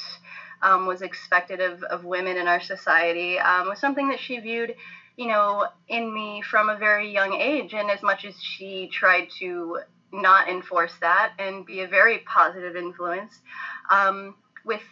um, 0.64 0.86
was 0.86 1.02
expected 1.02 1.60
of, 1.60 1.82
of 1.84 2.04
women 2.04 2.36
in 2.36 2.48
our 2.48 2.60
society 2.60 3.38
um, 3.38 3.68
was 3.68 3.78
something 3.78 4.08
that 4.08 4.18
she 4.18 4.38
viewed, 4.38 4.74
you 5.16 5.26
know, 5.26 5.66
in 5.88 6.12
me 6.12 6.42
from 6.42 6.68
a 6.68 6.76
very 6.76 7.10
young 7.12 7.34
age. 7.34 7.72
And 7.72 7.90
as 7.90 8.02
much 8.02 8.24
as 8.24 8.34
she 8.42 8.88
tried 8.92 9.28
to 9.38 9.78
not 10.12 10.48
enforce 10.48 10.94
that 11.00 11.32
and 11.38 11.66
be 11.66 11.80
a 11.80 11.88
very 11.88 12.18
positive 12.20 12.76
influence 12.76 13.40
um, 13.90 14.34
with 14.64 14.82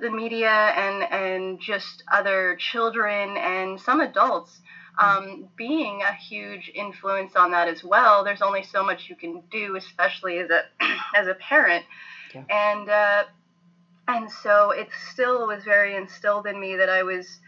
the 0.00 0.10
media 0.10 0.48
and 0.48 1.02
and 1.12 1.60
just 1.60 2.02
other 2.10 2.56
children 2.58 3.36
and 3.36 3.78
some 3.78 4.00
adults 4.00 4.60
um, 4.98 5.48
being 5.56 6.02
a 6.02 6.14
huge 6.14 6.70
influence 6.74 7.34
on 7.36 7.50
that 7.50 7.68
as 7.68 7.82
well. 7.82 8.24
There's 8.24 8.42
only 8.42 8.62
so 8.62 8.84
much 8.84 9.08
you 9.08 9.16
can 9.16 9.42
do, 9.50 9.76
especially 9.76 10.38
as 10.38 10.50
a 10.50 10.62
as 11.16 11.26
a 11.26 11.34
parent. 11.34 11.84
Yeah. 12.34 12.44
And 12.48 12.88
uh, 12.88 13.24
and 14.06 14.30
so 14.30 14.70
it 14.70 14.88
still 15.10 15.46
was 15.46 15.64
very 15.64 15.96
instilled 15.96 16.46
in 16.46 16.60
me 16.60 16.76
that 16.76 16.88
I 16.88 17.02
was 17.02 17.40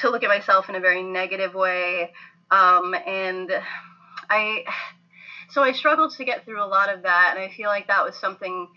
to 0.00 0.10
look 0.10 0.22
at 0.22 0.28
myself 0.28 0.68
in 0.68 0.74
a 0.74 0.80
very 0.80 1.02
negative 1.02 1.54
way. 1.54 2.12
Um, 2.50 2.94
and 3.06 3.50
I, 4.30 4.64
so 5.50 5.62
I 5.62 5.72
struggled 5.72 6.14
to 6.16 6.24
get 6.24 6.44
through 6.44 6.62
a 6.62 6.66
lot 6.66 6.92
of 6.92 7.02
that. 7.02 7.34
And 7.34 7.42
I 7.42 7.54
feel 7.54 7.68
like 7.68 7.88
that 7.88 8.04
was 8.04 8.16
something 8.16 8.68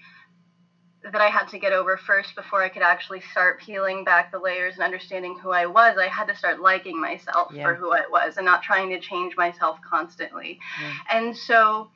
that 1.03 1.21
I 1.21 1.27
had 1.27 1.47
to 1.47 1.57
get 1.57 1.73
over 1.73 1.97
first 1.97 2.35
before 2.35 2.61
I 2.61 2.69
could 2.69 2.83
actually 2.83 3.21
start 3.31 3.59
peeling 3.59 4.03
back 4.03 4.31
the 4.31 4.37
layers 4.37 4.75
and 4.75 4.83
understanding 4.83 5.37
who 5.41 5.49
I 5.49 5.65
was. 5.65 5.97
I 5.97 6.07
had 6.07 6.27
to 6.27 6.35
start 6.35 6.61
liking 6.61 6.99
myself 6.99 7.51
yeah. 7.53 7.63
for 7.63 7.73
who 7.73 7.91
I 7.91 8.03
was 8.09 8.37
and 8.37 8.45
not 8.45 8.61
trying 8.61 8.89
to 8.91 8.99
change 8.99 9.35
myself 9.35 9.79
constantly. 9.87 10.59
Yeah. 10.79 10.93
And 11.11 11.35
so, 11.35 11.89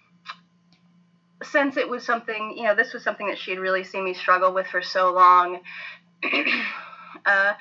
since 1.43 1.77
it 1.77 1.87
was 1.87 2.03
something, 2.03 2.55
you 2.57 2.63
know, 2.63 2.73
this 2.73 2.93
was 2.93 3.03
something 3.03 3.27
that 3.27 3.37
she 3.37 3.51
had 3.51 3.59
really 3.59 3.83
seen 3.83 4.03
me 4.03 4.15
struggle 4.15 4.53
with 4.53 4.65
for 4.67 4.81
so 4.81 5.13
long, 5.13 5.59
Uh, 7.25 7.53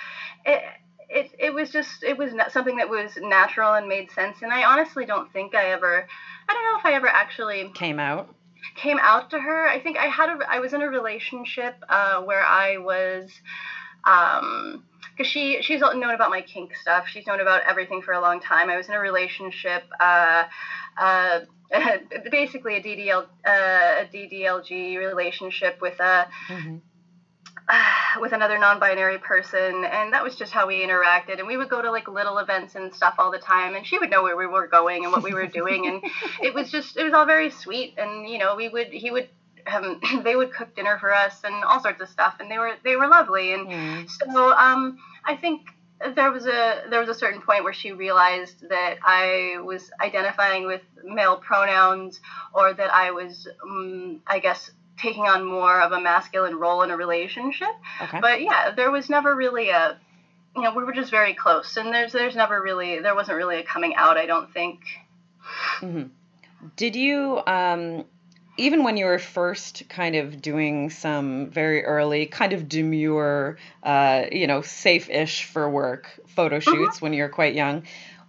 it, 0.45 0.63
it, 1.15 1.31
it 1.39 1.55
was 1.55 1.71
just 1.71 2.03
it 2.03 2.19
was 2.19 2.33
something 2.49 2.77
that 2.77 2.89
was 2.89 3.17
natural 3.21 3.75
and 3.75 3.89
made 3.89 4.11
sense 4.11 4.39
and 4.43 4.53
i 4.53 4.65
honestly 4.65 5.07
don't 5.07 5.31
think 5.33 5.55
i 5.55 5.71
ever 5.71 6.05
i 6.49 6.53
don't 6.53 6.65
know 6.65 6.79
if 6.79 6.85
i 6.85 6.95
ever 6.95 7.07
actually 7.07 7.71
came 7.75 7.99
out? 7.99 8.35
came 8.77 8.99
out 8.99 9.31
to 9.31 9.39
her. 9.39 9.69
I 9.69 9.79
think 9.81 9.97
i 9.97 10.07
had 10.07 10.29
a 10.29 10.39
i 10.49 10.59
was 10.59 10.73
in 10.73 10.83
a 10.83 10.89
relationship 10.89 11.75
uh, 11.89 12.21
where 12.21 12.43
i 12.43 12.79
was 12.79 13.31
um 14.05 14.83
because 15.17 15.31
she 15.31 15.63
she's 15.63 15.81
known 15.81 16.15
about 16.15 16.31
my 16.31 16.43
kink 16.43 16.75
stuff. 16.75 17.05
She's 17.07 17.27
known 17.27 17.41
about 17.41 17.63
everything 17.63 18.03
for 18.03 18.13
a 18.13 18.21
long 18.21 18.41
time. 18.41 18.69
I 18.69 18.77
was 18.77 18.89
in 18.89 18.95
a 18.95 18.99
relationship 18.99 19.83
uh, 20.01 20.45
uh, 20.99 21.41
basically 22.31 22.77
a 22.77 22.81
ddl 22.81 23.25
uh, 23.47 24.03
a 24.03 24.09
ddlg 24.13 24.99
relationship 24.99 25.77
with 25.81 25.99
a 26.01 26.27
mm-hmm 26.49 26.77
with 28.21 28.33
another 28.33 28.59
non-binary 28.59 29.19
person 29.19 29.85
and 29.85 30.13
that 30.13 30.23
was 30.23 30.37
just 30.37 30.53
how 30.53 30.67
we 30.67 30.85
interacted 30.85 31.39
and 31.39 31.47
we 31.47 31.57
would 31.57 31.69
go 31.69 31.81
to 31.81 31.91
like 31.91 32.07
little 32.09 32.39
events 32.39 32.75
and 32.75 32.95
stuff 32.95 33.15
all 33.19 33.31
the 33.31 33.39
time 33.39 33.75
and 33.75 33.87
she 33.87 33.99
would 33.99 34.11
know 34.11 34.23
where 34.23 34.37
we 34.37 34.47
were 34.47 34.67
going 34.67 35.05
and 35.05 35.13
what 35.13 35.23
we 35.23 35.33
were 35.33 35.47
doing 35.47 35.87
and 35.87 36.03
it 36.43 36.55
was 36.55 36.71
just 36.71 36.97
it 36.97 37.05
was 37.05 37.13
all 37.13 37.27
very 37.27 37.51
sweet 37.51 37.95
and 37.97 38.29
you 38.29 38.39
know 38.39 38.55
we 38.55 38.69
would 38.69 38.89
he 38.89 39.11
would 39.11 39.29
um, 39.67 40.01
they 40.25 40.37
would 40.37 40.53
cook 40.53 40.75
dinner 40.77 40.99
for 40.99 41.13
us 41.13 41.41
and 41.45 41.65
all 41.65 41.81
sorts 41.81 42.01
of 42.01 42.09
stuff 42.09 42.37
and 42.39 42.51
they 42.51 42.59
were 42.59 42.75
they 42.85 42.97
were 42.97 43.09
lovely 43.09 43.55
and 43.55 43.67
mm. 43.67 44.11
so 44.11 44.53
um, 44.53 44.99
I 45.25 45.37
think 45.37 45.63
there 46.15 46.31
was 46.31 46.47
a 46.47 46.83
there 46.91 47.01
was 47.01 47.09
a 47.09 47.15
certain 47.15 47.41
point 47.41 47.65
where 47.65 47.73
she 47.73 47.93
realized 47.93 48.69
that 48.69 48.97
I 49.03 49.59
was 49.65 49.91
identifying 50.03 50.67
with 50.67 50.83
male 51.03 51.37
pronouns 51.37 52.21
or 52.53 52.75
that 52.75 52.93
I 52.93 53.11
was 53.11 53.49
um, 53.63 54.21
I 54.27 54.39
guess 54.39 54.71
taking 54.99 55.25
on 55.25 55.45
more 55.45 55.81
of 55.81 55.93
a 55.93 56.01
masculine 56.01 56.57
role 56.57 56.83
in 56.83 56.91
a 56.91 56.97
relationship. 56.97 57.69
Okay. 58.01 58.21
But 58.21 58.43
yeah, 58.43 58.73
there 58.73 58.91
was 58.91 59.09
never 59.09 59.35
really 59.35 59.71
a 59.71 59.99
you 60.57 60.63
know, 60.63 60.73
we 60.73 60.85
were 60.85 60.93
just 60.93 61.11
very 61.11 61.35
close 61.35 61.77
and 61.77 61.93
there's 61.93 62.13
there's 62.13 62.37
never 62.37 62.61
really 62.61 63.01
there 63.01 63.15
wasn't 63.15 63.37
really 63.37 63.59
a 63.59 63.65
coming 63.65 63.95
out, 63.97 64.17
I 64.17 64.27
don't 64.27 64.53
think. 64.53 64.81
Mm-hmm. 65.81 66.05
Did 66.77 66.97
you 66.97 67.43
um 67.47 68.05
even 68.57 68.85
when 68.85 68.97
you 68.97 69.07
were 69.07 69.19
first 69.19 69.89
kind 69.89 70.15
of 70.15 70.41
doing 70.41 70.91
some 70.91 71.51
very 71.51 71.85
early, 71.85 72.27
kind 72.27 72.53
of 72.53 72.69
demure, 72.69 73.59
uh, 73.83 74.27
you 74.31 74.47
know, 74.47 74.63
safe-ish 74.63 75.45
for 75.45 75.69
work 75.69 76.21
photo 76.29 76.59
mm-hmm. 76.59 76.71
shoots 76.71 76.97
mm-hmm. 76.97 77.07
when 77.07 77.13
you 77.15 77.23
were 77.25 77.29
quite 77.29 77.55
young, 77.55 77.83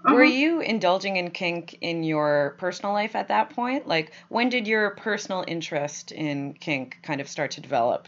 were 0.05 0.23
mm-hmm. 0.23 0.37
you 0.37 0.59
indulging 0.61 1.17
in 1.17 1.31
kink 1.31 1.77
in 1.81 2.03
your 2.03 2.55
personal 2.57 2.93
life 2.93 3.15
at 3.15 3.29
that 3.29 3.49
point? 3.51 3.87
Like, 3.87 4.11
when 4.29 4.49
did 4.49 4.67
your 4.67 4.91
personal 4.91 5.43
interest 5.47 6.11
in 6.11 6.53
kink 6.53 6.99
kind 7.01 7.21
of 7.21 7.27
start 7.27 7.51
to 7.51 7.61
develop? 7.61 8.07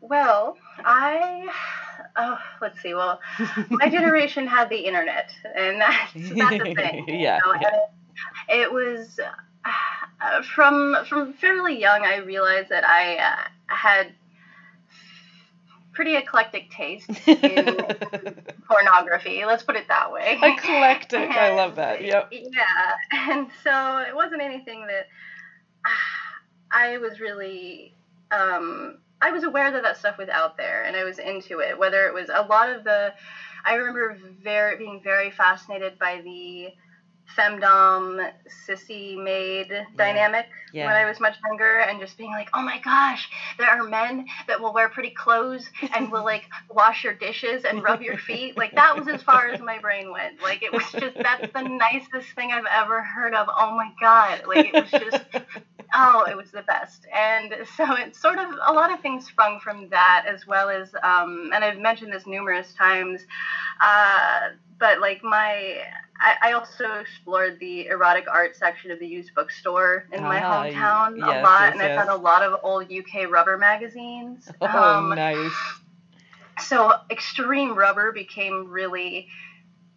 Well, 0.00 0.56
I, 0.84 1.48
oh, 2.16 2.38
let's 2.60 2.80
see. 2.80 2.94
Well, 2.94 3.20
my 3.70 3.88
generation 3.90 4.46
had 4.46 4.68
the 4.68 4.78
internet, 4.78 5.30
and 5.54 5.80
that's, 5.80 6.12
that's 6.14 6.62
the 6.62 6.74
thing. 6.74 7.04
yeah. 7.08 7.38
Know? 7.44 7.54
yeah. 7.60 7.78
It, 8.48 8.60
it, 8.60 8.72
was 8.72 9.18
uh, 9.64 10.42
from 10.54 10.96
from 11.08 11.32
fairly 11.34 11.80
young. 11.80 12.04
I 12.04 12.16
realized 12.16 12.68
that 12.68 12.84
I 12.84 13.16
uh, 13.16 13.48
had 13.74 14.12
pretty 15.94 16.16
eclectic 16.16 16.70
taste 16.70 17.08
in 17.26 17.76
pornography. 18.68 19.44
Let's 19.44 19.62
put 19.62 19.76
it 19.76 19.88
that 19.88 20.12
way. 20.12 20.38
Eclectic. 20.42 21.20
And, 21.20 21.32
I 21.32 21.54
love 21.54 21.76
that. 21.76 22.02
Yep. 22.04 22.32
Yeah. 22.32 22.94
And 23.12 23.48
so 23.62 23.98
it 23.98 24.14
wasn't 24.14 24.42
anything 24.42 24.86
that 24.86 25.06
I 26.70 26.98
was 26.98 27.20
really. 27.20 27.94
Um, 28.30 28.98
I 29.20 29.30
was 29.30 29.44
aware 29.44 29.70
that 29.70 29.82
that 29.82 29.96
stuff 29.96 30.18
was 30.18 30.28
out 30.28 30.56
there, 30.56 30.82
and 30.82 30.96
I 30.96 31.04
was 31.04 31.18
into 31.18 31.60
it. 31.60 31.78
Whether 31.78 32.06
it 32.06 32.12
was 32.12 32.28
a 32.32 32.42
lot 32.42 32.68
of 32.68 32.84
the, 32.84 33.14
I 33.64 33.74
remember 33.74 34.18
very 34.42 34.76
being 34.76 35.00
very 35.02 35.30
fascinated 35.30 35.98
by 35.98 36.20
the 36.22 36.68
femdom 37.36 38.30
sissy 38.68 39.22
maid 39.22 39.68
yeah. 39.70 39.84
dynamic 39.96 40.46
yeah. 40.72 40.86
when 40.86 40.94
I 40.94 41.04
was 41.04 41.20
much 41.20 41.36
younger 41.48 41.78
and 41.78 42.00
just 42.00 42.16
being 42.16 42.30
like, 42.30 42.48
oh 42.54 42.62
my 42.62 42.78
gosh, 42.80 43.28
there 43.58 43.68
are 43.68 43.82
men 43.84 44.26
that 44.46 44.60
will 44.60 44.72
wear 44.72 44.88
pretty 44.88 45.10
clothes 45.10 45.68
and 45.94 46.10
will 46.10 46.24
like 46.24 46.44
wash 46.70 47.04
your 47.04 47.14
dishes 47.14 47.64
and 47.64 47.82
rub 47.82 48.02
your 48.02 48.18
feet. 48.18 48.56
Like 48.56 48.74
that 48.74 48.96
was 48.96 49.08
as 49.08 49.22
far 49.22 49.48
as 49.48 49.60
my 49.60 49.78
brain 49.78 50.10
went. 50.10 50.42
Like 50.42 50.62
it 50.62 50.72
was 50.72 50.84
just 50.92 51.16
that's 51.16 51.52
the 51.52 51.62
nicest 51.62 52.34
thing 52.34 52.52
I've 52.52 52.64
ever 52.70 53.02
heard 53.02 53.34
of. 53.34 53.48
Oh 53.48 53.74
my 53.74 53.90
god. 54.00 54.42
Like 54.46 54.72
it 54.72 54.82
was 54.82 54.90
just 54.90 55.24
oh, 55.94 56.24
it 56.28 56.36
was 56.36 56.50
the 56.50 56.62
best. 56.62 57.06
And 57.12 57.54
so 57.76 57.94
it's 57.94 58.20
sort 58.20 58.38
of 58.38 58.50
a 58.66 58.72
lot 58.72 58.92
of 58.92 59.00
things 59.00 59.26
sprung 59.26 59.60
from 59.60 59.88
that 59.90 60.24
as 60.28 60.46
well 60.46 60.68
as 60.68 60.94
um, 61.02 61.50
and 61.54 61.64
I've 61.64 61.78
mentioned 61.78 62.12
this 62.12 62.26
numerous 62.26 62.72
times. 62.74 63.22
Uh, 63.80 64.50
but 64.78 65.00
like 65.00 65.22
my 65.22 65.78
I, 66.24 66.50
I, 66.50 66.52
also 66.52 66.92
explored 66.94 67.60
the 67.60 67.86
erotic 67.86 68.24
art 68.30 68.56
section 68.56 68.90
of 68.90 68.98
the 68.98 69.06
used 69.06 69.34
bookstore 69.34 70.06
in 70.12 70.22
my 70.22 70.42
ah, 70.42 70.64
hometown 70.64 71.18
yes, 71.18 71.26
a 71.26 71.42
lot, 71.42 71.60
yes, 71.60 71.72
and 71.72 71.80
yes. 71.80 71.90
I 71.90 71.96
found 71.96 72.08
a 72.08 72.16
lot 72.16 72.42
of 72.42 72.60
old 72.62 72.90
UK 72.90 73.30
rubber 73.30 73.58
magazines. 73.58 74.50
Oh, 74.60 74.66
um, 74.66 75.10
nice. 75.10 75.52
So 76.60 76.94
extreme 77.10 77.74
rubber 77.74 78.12
became 78.12 78.70
really 78.70 79.28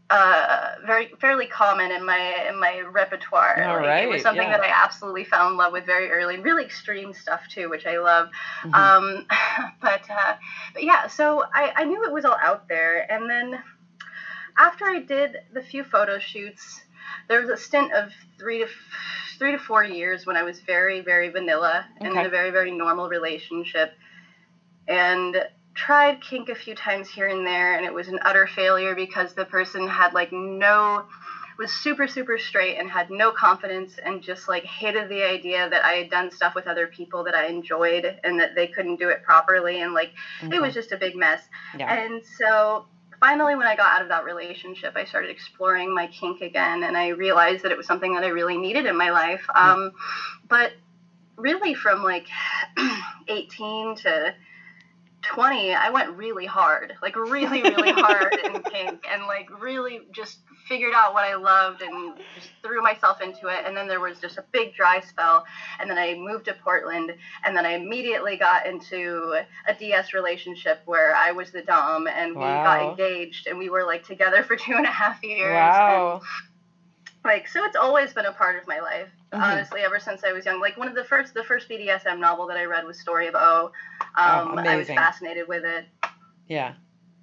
uh, 0.10 0.76
very 0.86 1.12
fairly 1.20 1.48
common 1.48 1.92
in 1.92 2.06
my 2.06 2.48
in 2.48 2.60
my 2.60 2.82
repertoire. 2.82 3.64
All 3.64 3.76
like, 3.76 3.86
right, 3.86 4.04
it 4.04 4.10
was 4.10 4.22
something 4.22 4.48
yeah. 4.48 4.58
that 4.58 4.66
I 4.66 4.72
absolutely 4.74 5.26
fell 5.26 5.50
in 5.50 5.58
love 5.58 5.74
with 5.74 5.86
very 5.86 6.10
early. 6.10 6.38
Really 6.38 6.64
extreme 6.64 7.14
stuff 7.14 7.42
too, 7.50 7.70
which 7.70 7.86
I 7.86 7.98
love. 8.00 8.30
Mm-hmm. 8.64 8.74
Um, 8.74 9.26
but 9.82 10.02
uh, 10.10 10.36
but 10.74 10.84
yeah, 10.84 11.08
so 11.08 11.44
I, 11.54 11.74
I 11.76 11.84
knew 11.86 12.04
it 12.06 12.12
was 12.12 12.26
all 12.26 12.38
out 12.42 12.68
there, 12.68 13.10
and 13.12 13.30
then 13.30 13.60
after 14.58 14.86
I 14.86 15.00
did 15.00 15.38
the 15.54 15.62
few 15.62 15.84
photo 15.84 16.20
shoots, 16.20 16.82
there 17.28 17.40
was 17.40 17.50
a 17.50 17.58
stint 17.58 17.94
of 17.94 18.12
three 18.38 18.60
to 18.60 18.68
three 19.38 19.52
to 19.52 19.58
four 19.58 19.84
years 19.84 20.26
when 20.26 20.36
I 20.36 20.44
was 20.44 20.60
very, 20.62 21.02
very 21.02 21.30
vanilla 21.30 21.86
okay. 21.98 22.08
and 22.08 22.18
in 22.18 22.26
a 22.26 22.30
very, 22.30 22.50
very 22.50 22.72
normal 22.72 23.08
relationship, 23.08 23.94
and 24.88 25.38
tried 25.76 26.20
kink 26.22 26.50
a 26.50 26.56
few 26.56 26.74
times 26.74 27.08
here 27.08 27.28
and 27.28 27.46
there, 27.46 27.76
and 27.76 27.86
it 27.86 27.94
was 27.94 28.08
an 28.08 28.20
utter 28.24 28.48
failure 28.48 28.96
because 28.96 29.34
the 29.34 29.46
person 29.46 29.88
had 29.88 30.14
like 30.14 30.32
no 30.32 31.06
was 31.58 31.72
super 31.72 32.08
super 32.08 32.38
straight 32.38 32.78
and 32.78 32.90
had 32.90 33.10
no 33.10 33.32
confidence 33.32 33.98
and 34.06 34.22
just 34.22 34.48
like 34.48 34.64
hated 34.64 35.10
the 35.10 35.24
idea 35.24 35.68
that 35.70 35.84
I 35.84 35.94
had 35.94 36.10
done 36.10 36.30
stuff 36.30 36.54
with 36.54 36.68
other 36.68 36.86
people 36.86 37.24
that 37.24 37.34
I 37.34 37.48
enjoyed 37.48 38.20
and 38.24 38.40
that 38.40 38.54
they 38.54 38.68
couldn't 38.68 38.98
do 38.98 39.10
it 39.10 39.24
properly 39.24 39.82
and 39.82 39.94
like 39.94 40.12
okay. 40.44 40.56
it 40.56 40.62
was 40.62 40.74
just 40.76 40.92
a 40.92 40.98
big 40.98 41.16
mess. 41.16 41.42
Yeah. 41.78 41.92
And 41.92 42.22
so 42.38 42.86
finally, 43.20 43.56
when 43.56 43.68
I 43.68 43.76
got 43.76 43.96
out 43.96 44.02
of 44.02 44.10
that 44.10 44.24
relationship, 44.24 44.94
I 44.96 45.06
started 45.06 45.30
exploring 45.30 45.94
my 45.94 46.08
kink 46.08 46.42
again, 46.42 46.84
and 46.84 46.98
I 46.98 47.10
realized 47.10 47.64
that 47.64 47.72
it 47.72 47.78
was 47.78 47.88
something 47.88 48.14
that 48.14 48.24
I 48.24 48.28
really 48.28 48.58
needed 48.58 48.86
in 48.86 48.98
my 48.98 49.10
life. 49.12 49.46
Um, 49.54 49.92
but 50.48 50.74
really, 51.36 51.74
from 51.74 52.04
like 52.04 52.28
18 53.28 53.96
to 53.98 54.34
20, 55.24 55.74
I 55.74 55.90
went 55.90 56.16
really 56.16 56.46
hard, 56.46 56.94
like 57.02 57.16
really, 57.16 57.62
really 57.62 57.92
hard 57.92 58.38
in 58.44 58.62
kink, 58.72 59.06
and 59.12 59.24
like 59.24 59.50
really 59.62 60.02
just 60.12 60.40
figured 60.68 60.94
out 60.94 61.14
what 61.14 61.24
I 61.24 61.36
loved 61.36 61.82
and 61.82 62.18
just 62.36 62.50
threw 62.62 62.82
myself 62.82 63.22
into 63.22 63.48
it. 63.48 63.66
And 63.66 63.76
then 63.76 63.88
there 63.88 64.00
was 64.00 64.20
just 64.20 64.38
a 64.38 64.44
big 64.52 64.76
dry 64.76 65.00
spell. 65.00 65.46
And 65.80 65.90
then 65.90 65.98
I 65.98 66.16
moved 66.16 66.46
to 66.46 66.54
Portland. 66.54 67.14
And 67.46 67.56
then 67.56 67.66
I 67.66 67.72
immediately 67.72 68.38
got 68.38 68.68
into 68.68 69.40
a 69.68 69.74
DS 69.74 70.14
relationship 70.14 70.82
where 70.86 71.16
I 71.16 71.32
was 71.32 71.52
the 71.52 71.62
Dom 71.62 72.08
and 72.08 72.36
we 72.36 72.42
wow. 72.42 72.64
got 72.64 72.90
engaged 72.90 73.48
and 73.48 73.58
we 73.58 73.70
were 73.70 73.86
like 73.86 74.06
together 74.06 74.44
for 74.44 74.56
two 74.58 74.74
and 74.74 74.86
a 74.86 74.92
half 74.92 75.24
years. 75.24 75.54
Wow. 75.54 76.22
And, 76.22 76.24
like 77.24 77.48
so 77.48 77.64
it's 77.66 77.76
always 77.76 78.14
been 78.14 78.26
a 78.26 78.32
part 78.32 78.58
of 78.62 78.68
my 78.68 78.80
life 78.80 79.10
mm-hmm. 79.32 79.42
honestly 79.42 79.82
ever 79.82 80.00
since 80.00 80.24
i 80.24 80.32
was 80.32 80.46
young 80.46 80.60
like 80.60 80.78
one 80.78 80.88
of 80.88 80.96
the 80.96 81.04
first 81.04 81.34
the 81.34 81.44
first 81.44 81.70
bdsm 81.70 82.20
novel 82.20 82.48
that 82.48 82.58
i 82.58 82.64
read 82.64 82.86
was 82.86 83.00
story 83.00 83.28
of 83.28 83.36
o 83.36 83.72
um, 84.16 84.54
oh, 84.58 84.58
i 84.58 84.76
was 84.76 84.88
fascinated 84.88 85.48
with 85.48 85.64
it 85.64 85.86
yeah 86.48 86.74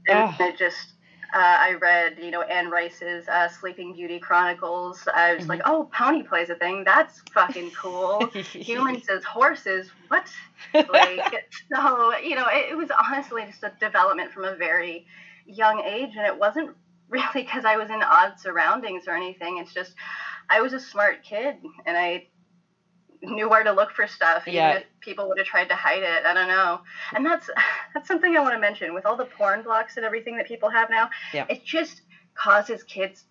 and 0.08 0.34
oh. 0.38 0.44
it 0.44 0.58
just 0.58 0.94
uh, 1.34 1.56
I 1.58 1.72
read, 1.80 2.16
you 2.22 2.30
know, 2.30 2.42
Anne 2.42 2.70
Rice's 2.70 3.26
uh, 3.26 3.48
Sleeping 3.48 3.92
Beauty 3.92 4.20
Chronicles. 4.20 5.08
I 5.12 5.32
was 5.32 5.40
mm-hmm. 5.40 5.50
like, 5.50 5.62
oh, 5.64 5.90
pony 5.92 6.22
plays 6.22 6.48
a 6.48 6.54
thing. 6.54 6.84
That's 6.84 7.22
fucking 7.32 7.72
cool. 7.72 8.26
Humans 8.52 9.08
as 9.08 9.24
horses. 9.24 9.90
What? 10.06 10.28
Like, 10.72 11.44
so, 11.74 12.16
you 12.18 12.36
know, 12.36 12.46
it, 12.46 12.70
it 12.70 12.76
was 12.76 12.88
honestly 12.96 13.42
just 13.46 13.64
a 13.64 13.72
development 13.80 14.30
from 14.30 14.44
a 14.44 14.54
very 14.54 15.06
young 15.44 15.80
age. 15.80 16.10
And 16.16 16.24
it 16.24 16.38
wasn't 16.38 16.70
really 17.08 17.26
because 17.34 17.64
I 17.64 17.78
was 17.78 17.90
in 17.90 18.00
odd 18.00 18.38
surroundings 18.38 19.08
or 19.08 19.16
anything. 19.16 19.58
It's 19.58 19.74
just 19.74 19.94
I 20.50 20.60
was 20.60 20.72
a 20.72 20.80
smart 20.80 21.22
kid 21.22 21.56
and 21.86 21.96
I 21.96 22.26
knew 23.22 23.48
where 23.48 23.62
to 23.62 23.72
look 23.72 23.90
for 23.90 24.06
stuff 24.06 24.42
even 24.46 24.54
yeah. 24.54 24.72
if 24.72 24.84
people 25.00 25.28
would 25.28 25.38
have 25.38 25.46
tried 25.46 25.68
to 25.68 25.74
hide 25.74 26.02
it 26.02 26.24
i 26.26 26.34
don't 26.34 26.48
know 26.48 26.80
and 27.14 27.24
that's 27.24 27.48
that's 27.94 28.06
something 28.06 28.36
i 28.36 28.40
want 28.40 28.54
to 28.54 28.60
mention 28.60 28.94
with 28.94 29.06
all 29.06 29.16
the 29.16 29.24
porn 29.24 29.62
blocks 29.62 29.96
and 29.96 30.04
everything 30.04 30.36
that 30.36 30.46
people 30.46 30.68
have 30.68 30.90
now 30.90 31.08
yeah. 31.32 31.46
it 31.48 31.64
just 31.64 32.02
causes 32.34 32.82
kids 32.82 33.24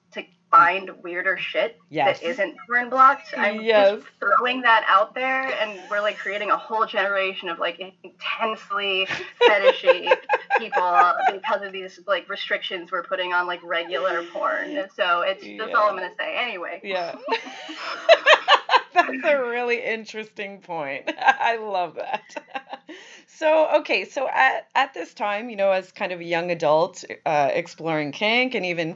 find 0.53 0.91
weirder 1.01 1.37
shit 1.37 1.79
yes. 1.89 2.19
that 2.19 2.27
isn't 2.27 2.55
porn 2.67 2.89
blocked 2.89 3.33
i'm 3.37 3.61
yes. 3.61 3.95
just 3.95 4.07
throwing 4.19 4.61
that 4.61 4.85
out 4.87 5.15
there 5.15 5.51
and 5.61 5.79
we're 5.89 6.01
like 6.01 6.17
creating 6.17 6.51
a 6.51 6.57
whole 6.57 6.85
generation 6.85 7.49
of 7.49 7.57
like 7.57 7.79
intensely 8.03 9.07
fetishy 9.41 10.13
people 10.57 11.13
because 11.31 11.61
of 11.61 11.71
these 11.71 11.99
like 12.07 12.29
restrictions 12.29 12.91
we're 12.91 13.03
putting 13.03 13.33
on 13.33 13.47
like 13.47 13.61
regular 13.63 14.23
porn. 14.25 14.87
So 14.95 15.21
it's 15.21 15.43
yeah. 15.43 15.57
that's 15.57 15.73
all 15.73 15.89
I'm 15.89 15.95
gonna 15.95 16.11
say. 16.17 16.35
Anyway. 16.37 16.81
Yeah. 16.83 17.15
that's 18.93 19.23
a 19.23 19.37
really 19.41 19.83
interesting 19.83 20.59
point. 20.59 21.11
I 21.19 21.57
love 21.57 21.95
that. 21.95 22.23
So 23.27 23.79
okay, 23.79 24.05
so 24.05 24.27
at 24.29 24.67
at 24.75 24.93
this 24.93 25.13
time, 25.13 25.49
you 25.49 25.55
know, 25.55 25.71
as 25.71 25.91
kind 25.91 26.11
of 26.11 26.19
a 26.19 26.23
young 26.23 26.51
adult 26.51 27.03
uh, 27.25 27.49
exploring 27.51 28.11
kink 28.11 28.55
and 28.55 28.65
even 28.65 28.95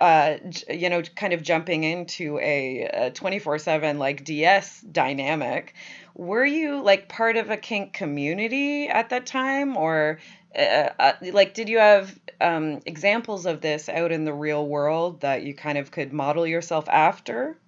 uh, 0.00 0.36
you 0.68 0.90
know, 0.90 1.02
kind 1.02 1.32
of 1.32 1.42
jumping 1.42 1.84
into 1.84 2.38
a 2.38 3.10
24 3.14 3.58
7 3.58 3.98
like 3.98 4.24
DS 4.24 4.80
dynamic. 4.80 5.74
Were 6.14 6.44
you 6.44 6.82
like 6.82 7.08
part 7.08 7.36
of 7.36 7.50
a 7.50 7.56
kink 7.56 7.92
community 7.92 8.88
at 8.88 9.10
that 9.10 9.26
time? 9.26 9.76
Or 9.76 10.18
uh, 10.56 10.90
uh, 10.98 11.12
like, 11.32 11.54
did 11.54 11.68
you 11.68 11.78
have 11.78 12.18
um, 12.40 12.80
examples 12.86 13.46
of 13.46 13.60
this 13.60 13.88
out 13.88 14.12
in 14.12 14.24
the 14.24 14.32
real 14.32 14.66
world 14.66 15.20
that 15.20 15.42
you 15.42 15.54
kind 15.54 15.78
of 15.78 15.90
could 15.90 16.12
model 16.12 16.46
yourself 16.46 16.88
after? 16.88 17.58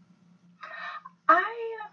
I 1.29 1.45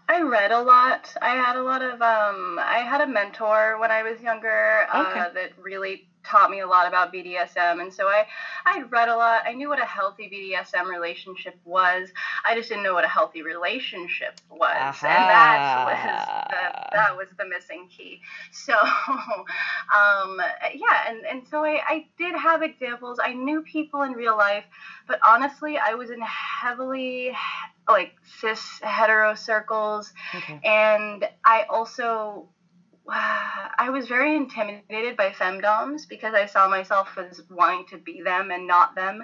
I 0.08 0.22
read 0.22 0.52
a 0.52 0.62
lot. 0.62 1.14
I 1.20 1.30
had 1.30 1.56
a 1.56 1.62
lot 1.62 1.82
of 1.82 2.00
um 2.00 2.58
I 2.62 2.78
had 2.78 3.00
a 3.00 3.06
mentor 3.06 3.78
when 3.78 3.90
I 3.90 4.02
was 4.02 4.20
younger 4.22 4.86
uh, 4.92 5.10
okay. 5.10 5.34
that 5.34 5.52
really 5.58 6.05
taught 6.26 6.50
me 6.50 6.60
a 6.60 6.66
lot 6.66 6.86
about 6.86 7.12
BDSM, 7.12 7.80
and 7.80 7.92
so 7.92 8.08
I 8.08 8.26
I 8.64 8.82
read 8.82 9.08
a 9.08 9.16
lot. 9.16 9.42
I 9.46 9.52
knew 9.52 9.68
what 9.68 9.80
a 9.80 9.84
healthy 9.84 10.28
BDSM 10.28 10.86
relationship 10.86 11.56
was. 11.64 12.08
I 12.44 12.54
just 12.54 12.68
didn't 12.68 12.84
know 12.84 12.94
what 12.94 13.04
a 13.04 13.08
healthy 13.08 13.42
relationship 13.42 14.40
was, 14.50 14.76
Aha. 14.76 15.06
and 15.06 15.30
that 15.30 15.86
was 15.86 16.50
the, 16.50 16.96
that 16.96 17.16
was 17.16 17.28
the 17.38 17.46
missing 17.46 17.88
key. 17.88 18.20
So, 18.52 18.74
um, 18.74 20.40
yeah, 20.74 21.08
and 21.08 21.24
and 21.24 21.46
so 21.48 21.64
I 21.64 21.80
I 21.86 22.06
did 22.18 22.34
have 22.34 22.62
examples. 22.62 23.18
I 23.22 23.32
knew 23.32 23.62
people 23.62 24.02
in 24.02 24.12
real 24.12 24.36
life, 24.36 24.64
but 25.06 25.20
honestly, 25.26 25.78
I 25.78 25.94
was 25.94 26.10
in 26.10 26.20
heavily 26.22 27.32
like 27.88 28.14
cis 28.40 28.80
hetero 28.82 29.34
circles, 29.34 30.12
okay. 30.34 30.60
and 30.64 31.28
I 31.44 31.64
also 31.68 32.48
I 33.78 33.88
was 33.90 34.08
very 34.08 34.34
intimidated 34.36 35.16
by 35.16 35.30
femdoms 35.30 36.08
because 36.08 36.34
I 36.34 36.46
saw 36.46 36.68
myself 36.68 37.08
as 37.16 37.42
wanting 37.50 37.86
to 37.90 37.98
be 37.98 38.20
them 38.22 38.50
and 38.50 38.66
not 38.66 38.94
them. 38.94 39.22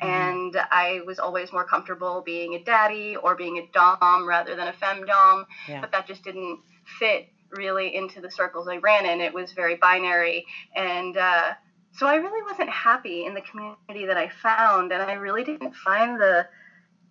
Mm-hmm. 0.00 0.08
And 0.08 0.56
I 0.70 1.00
was 1.06 1.18
always 1.18 1.52
more 1.52 1.64
comfortable 1.64 2.22
being 2.24 2.54
a 2.54 2.62
daddy 2.62 3.16
or 3.16 3.34
being 3.34 3.58
a 3.58 3.66
dom 3.72 4.28
rather 4.28 4.54
than 4.54 4.68
a 4.68 4.72
femdom. 4.72 5.46
Yeah. 5.68 5.80
But 5.80 5.90
that 5.92 6.06
just 6.06 6.22
didn't 6.22 6.60
fit 6.98 7.28
really 7.50 7.94
into 7.94 8.20
the 8.20 8.30
circles 8.30 8.68
I 8.68 8.76
ran 8.76 9.06
in. 9.06 9.20
It 9.20 9.34
was 9.34 9.52
very 9.52 9.76
binary. 9.76 10.46
And 10.76 11.16
uh, 11.16 11.54
so 11.92 12.06
I 12.06 12.16
really 12.16 12.42
wasn't 12.42 12.70
happy 12.70 13.26
in 13.26 13.34
the 13.34 13.40
community 13.42 14.06
that 14.06 14.16
I 14.16 14.28
found. 14.28 14.92
And 14.92 15.02
I 15.02 15.14
really 15.14 15.44
didn't 15.44 15.74
find 15.74 16.20
the 16.20 16.46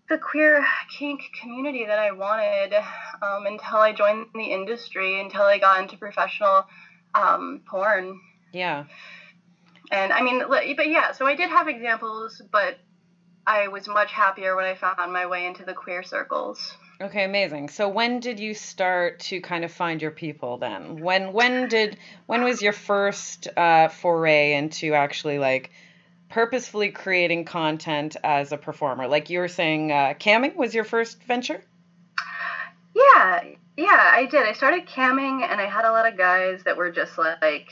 the 0.10 0.18
queer 0.18 0.66
kink 0.98 1.22
community 1.40 1.86
that 1.86 2.00
I 2.00 2.12
wanted 2.12 2.74
um, 3.22 3.46
until 3.46 3.78
I 3.78 3.94
joined 3.94 4.28
the 4.34 4.44
industry, 4.44 5.20
until 5.20 5.44
I 5.44 5.60
got 5.60 5.82
into 5.82 5.98
professional 5.98 6.66
um, 7.16 7.62
porn. 7.66 8.20
Yeah. 8.52 8.86
And 9.92 10.12
I 10.12 10.22
mean, 10.22 10.44
but 10.48 10.68
yeah, 10.90 11.12
so 11.12 11.26
I 11.26 11.36
did 11.36 11.50
have 11.50 11.68
examples, 11.68 12.42
but 12.52 12.78
I 13.46 13.68
was 13.68 13.88
much 13.88 14.12
happier 14.12 14.56
when 14.56 14.66
I 14.66 14.76
found 14.76 15.12
my 15.12 15.26
way 15.26 15.46
into 15.46 15.66
the 15.66 15.74
queer 15.74 16.04
circles. 16.04 16.78
Okay, 17.02 17.24
amazing. 17.24 17.70
So 17.70 17.90
when 17.90 18.20
did 18.20 18.40
you 18.40 18.54
start 18.54 19.20
to 19.22 19.42
kind 19.42 19.66
of 19.66 19.72
find 19.72 20.02
your 20.02 20.12
people 20.12 20.58
then? 20.58 21.02
When 21.02 21.34
when 21.34 21.68
did 21.68 21.98
when 22.28 22.44
was 22.44 22.62
your 22.62 22.72
first 22.72 23.48
uh, 23.58 23.90
foray 23.90 24.54
into 24.54 24.94
actually 24.94 25.40
like 25.40 25.72
purposefully 26.34 26.90
creating 26.90 27.46
content 27.46 28.18
as 28.24 28.52
a 28.52 28.58
performer? 28.58 29.08
Like 29.08 29.30
you 29.30 29.38
were 29.38 29.48
saying, 29.48 29.92
uh, 29.92 30.16
camming 30.20 30.56
was 30.56 30.74
your 30.74 30.84
first 30.84 31.22
venture? 31.24 31.64
Yeah, 32.96 33.44
yeah, 33.78 34.12
I 34.16 34.26
did. 34.26 34.44
I 34.44 34.54
started 34.54 34.88
camming, 34.88 35.44
and 35.48 35.62
I 35.62 35.68
had 35.68 35.86
a 35.86 35.92
lot 35.92 36.12
of 36.12 36.18
guys 36.18 36.64
that 36.64 36.76
were 36.76 36.92
just 36.92 37.20
like, 37.20 37.70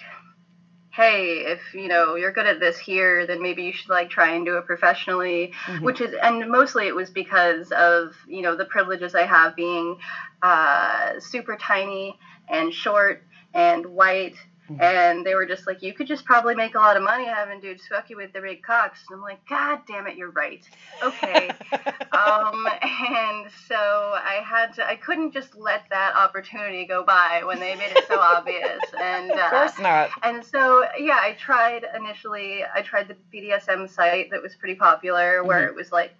hey, 0.91 1.39
if 1.39 1.60
you 1.74 1.88
know 1.88 2.15
you're 2.15 2.32
good 2.32 2.45
at 2.45 2.60
this 2.60 2.78
here, 2.78 3.26
then 3.26 3.41
maybe 3.41 3.63
you 3.63 3.74
should 3.74 3.89
like 3.89 4.12
try 4.12 4.36
and 4.36 4.45
do 4.45 4.58
it 4.58 4.65
professionally. 4.67 5.54
Mm-hmm. 5.65 5.84
Which 5.84 6.00
is, 6.00 6.13
and 6.21 6.47
mostly 6.47 6.86
it 6.86 6.95
was 6.95 7.10
because 7.10 7.71
of 7.71 8.13
you 8.28 8.43
know 8.43 8.56
the 8.56 8.65
privileges 8.65 9.15
I 9.15 9.26
have 9.26 9.56
being 9.56 9.97
uh, 10.43 11.19
super 11.19 11.56
tiny 11.56 12.19
and 12.47 12.71
short 12.71 13.24
and 13.56 13.88
white 13.88 14.36
Mm-hmm. 14.71 14.81
And 14.81 15.25
they 15.25 15.36
were 15.36 15.45
just 15.45 15.67
like, 15.67 15.81
you 15.81 15.93
could 15.93 16.07
just 16.07 16.25
probably 16.25 16.55
make 16.55 16.75
a 16.75 16.77
lot 16.77 16.95
of 16.95 17.03
money 17.03 17.25
having 17.25 17.60
dudes 17.60 17.84
fuck 17.88 18.10
you 18.10 18.17
with 18.17 18.31
the 18.34 18.41
big 18.41 18.63
cocks. 18.63 19.03
And 19.10 19.17
I'm 19.17 19.21
like, 19.21 19.45
God 19.47 19.79
damn 19.88 20.07
it, 20.07 20.15
you're 20.15 20.31
right. 20.31 20.63
Okay. 21.03 21.49
um, 22.12 22.67
and 22.81 23.47
so 23.67 23.75
I 23.75 24.41
had 24.43 24.73
to, 24.75 24.88
I 24.88 24.95
couldn't 24.95 25.34
just 25.34 25.55
let 25.55 25.84
that 25.89 26.15
opportunity 26.15 26.86
go 26.86 27.03
by 27.03 27.41
when 27.45 27.60
they 27.60 27.75
made 27.75 27.91
it 27.91 28.05
so 28.07 28.19
obvious. 28.19 28.79
And 28.99 29.31
uh, 29.31 29.36
of 29.36 29.49
course 29.51 29.79
not. 29.79 30.10
And 30.23 30.43
so, 30.43 30.86
yeah, 30.97 31.19
I 31.19 31.34
tried 31.34 31.86
initially, 31.95 32.63
I 32.73 32.81
tried 32.81 33.07
the 33.07 33.17
BDSM 33.34 33.89
site 33.89 34.31
that 34.31 34.41
was 34.41 34.55
pretty 34.55 34.75
popular 34.75 35.43
where 35.43 35.62
mm-hmm. 35.62 35.69
it 35.69 35.75
was 35.75 35.91
like, 35.91 36.13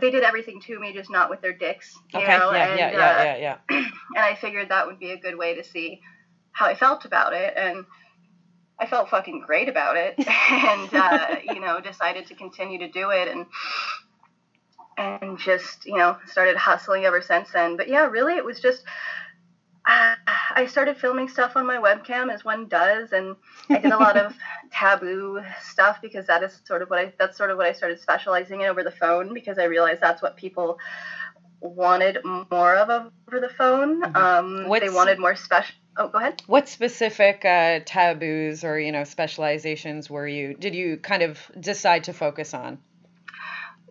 they 0.00 0.10
did 0.10 0.22
everything 0.22 0.60
to 0.62 0.78
me, 0.80 0.92
just 0.94 1.10
not 1.10 1.28
with 1.28 1.42
their 1.42 1.52
dicks. 1.52 1.94
You 2.14 2.20
okay. 2.20 2.38
Know? 2.38 2.52
Yeah, 2.52 2.66
and, 2.66 2.78
yeah, 2.78 2.90
yeah, 2.92 2.96
uh, 2.96 3.22
yeah, 3.22 3.36
yeah. 3.36 3.76
and 4.16 4.24
I 4.24 4.34
figured 4.34 4.70
that 4.70 4.86
would 4.86 4.98
be 4.98 5.10
a 5.10 5.18
good 5.18 5.36
way 5.36 5.54
to 5.54 5.64
see 5.64 6.00
how 6.52 6.66
I 6.66 6.74
felt 6.74 7.04
about 7.04 7.32
it, 7.32 7.54
and 7.56 7.84
I 8.78 8.86
felt 8.86 9.08
fucking 9.08 9.40
great 9.46 9.68
about 9.68 9.96
it, 9.96 10.14
and 10.50 10.94
uh, 10.94 11.36
you 11.44 11.60
know 11.60 11.80
decided 11.80 12.26
to 12.26 12.34
continue 12.34 12.78
to 12.78 12.88
do 12.88 13.10
it, 13.10 13.28
and 13.28 13.46
and 14.98 15.38
just 15.38 15.86
you 15.86 15.96
know 15.96 16.16
started 16.26 16.56
hustling 16.56 17.04
ever 17.04 17.20
since 17.20 17.50
then. 17.52 17.76
But 17.76 17.88
yeah, 17.88 18.06
really, 18.06 18.34
it 18.34 18.44
was 18.44 18.60
just. 18.60 18.84
Uh, 19.84 20.14
I 20.54 20.66
started 20.66 20.96
filming 20.96 21.26
stuff 21.26 21.56
on 21.56 21.66
my 21.66 21.76
webcam 21.76 22.32
as 22.32 22.44
one 22.44 22.68
does, 22.68 23.10
and 23.10 23.34
I 23.68 23.78
did 23.78 23.90
a 23.90 23.98
lot 23.98 24.16
of 24.16 24.32
taboo 24.70 25.42
stuff 25.60 26.00
because 26.00 26.24
that 26.28 26.44
is 26.44 26.60
sort 26.64 26.82
of 26.82 26.90
what 26.90 27.00
I 27.00 27.12
that's 27.18 27.36
sort 27.36 27.50
of 27.50 27.56
what 27.56 27.66
I 27.66 27.72
started 27.72 27.98
specializing 27.98 28.60
in 28.60 28.68
over 28.68 28.84
the 28.84 28.92
phone 28.92 29.34
because 29.34 29.58
I 29.58 29.64
realized 29.64 30.00
that's 30.00 30.22
what 30.22 30.36
people 30.36 30.78
wanted 31.62 32.18
more 32.24 32.76
of 32.76 32.90
over 32.90 33.40
the 33.40 33.48
phone. 33.48 34.02
Mm-hmm. 34.02 34.16
Um, 34.16 34.80
they 34.80 34.90
wanted 34.90 35.18
more 35.18 35.36
special 35.36 35.74
Oh, 35.96 36.08
go 36.08 36.18
ahead. 36.18 36.42
What 36.46 36.68
specific 36.68 37.44
uh, 37.44 37.80
taboos 37.84 38.64
or 38.64 38.78
you 38.78 38.92
know 38.92 39.04
specializations 39.04 40.08
were 40.08 40.26
you 40.26 40.54
did 40.54 40.74
you 40.74 40.96
kind 40.96 41.22
of 41.22 41.38
decide 41.58 42.04
to 42.04 42.12
focus 42.12 42.54
on? 42.54 42.78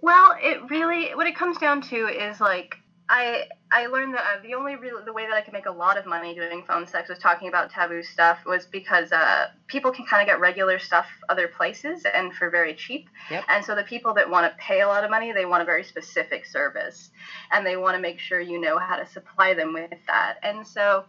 Well, 0.01 0.35
it 0.41 0.69
really 0.69 1.13
what 1.13 1.27
it 1.27 1.35
comes 1.35 1.57
down 1.57 1.81
to 1.83 2.07
is 2.07 2.41
like 2.41 2.75
I 3.11 3.49
I 3.69 3.87
learned 3.87 4.13
that 4.13 4.21
uh, 4.21 4.41
the 4.41 4.53
only 4.53 4.77
real 4.77 5.03
the 5.03 5.11
way 5.11 5.27
that 5.27 5.33
I 5.33 5.41
could 5.41 5.51
make 5.51 5.65
a 5.65 5.71
lot 5.71 5.97
of 5.97 6.05
money 6.05 6.33
doing 6.33 6.63
phone 6.65 6.87
sex 6.87 7.09
was 7.09 7.19
talking 7.19 7.49
about 7.49 7.69
taboo 7.69 8.01
stuff 8.01 8.39
was 8.45 8.65
because 8.65 9.11
uh, 9.11 9.47
people 9.67 9.91
can 9.91 10.05
kind 10.05 10.21
of 10.21 10.27
get 10.27 10.39
regular 10.39 10.79
stuff 10.79 11.07
other 11.27 11.49
places 11.49 12.05
and 12.05 12.33
for 12.33 12.49
very 12.49 12.73
cheap. 12.73 13.09
Yep. 13.29 13.43
And 13.49 13.65
so 13.65 13.75
the 13.75 13.83
people 13.83 14.13
that 14.13 14.29
want 14.29 14.49
to 14.49 14.57
pay 14.57 14.79
a 14.79 14.87
lot 14.87 15.03
of 15.03 15.09
money, 15.09 15.33
they 15.33 15.45
want 15.45 15.61
a 15.61 15.65
very 15.65 15.83
specific 15.83 16.45
service, 16.45 17.11
and 17.51 17.65
they 17.65 17.75
want 17.75 17.95
to 17.97 18.01
make 18.01 18.17
sure 18.17 18.39
you 18.39 18.61
know 18.61 18.79
how 18.79 18.95
to 18.95 19.05
supply 19.05 19.53
them 19.53 19.73
with 19.73 19.91
that. 20.07 20.37
And 20.41 20.65
so 20.65 21.03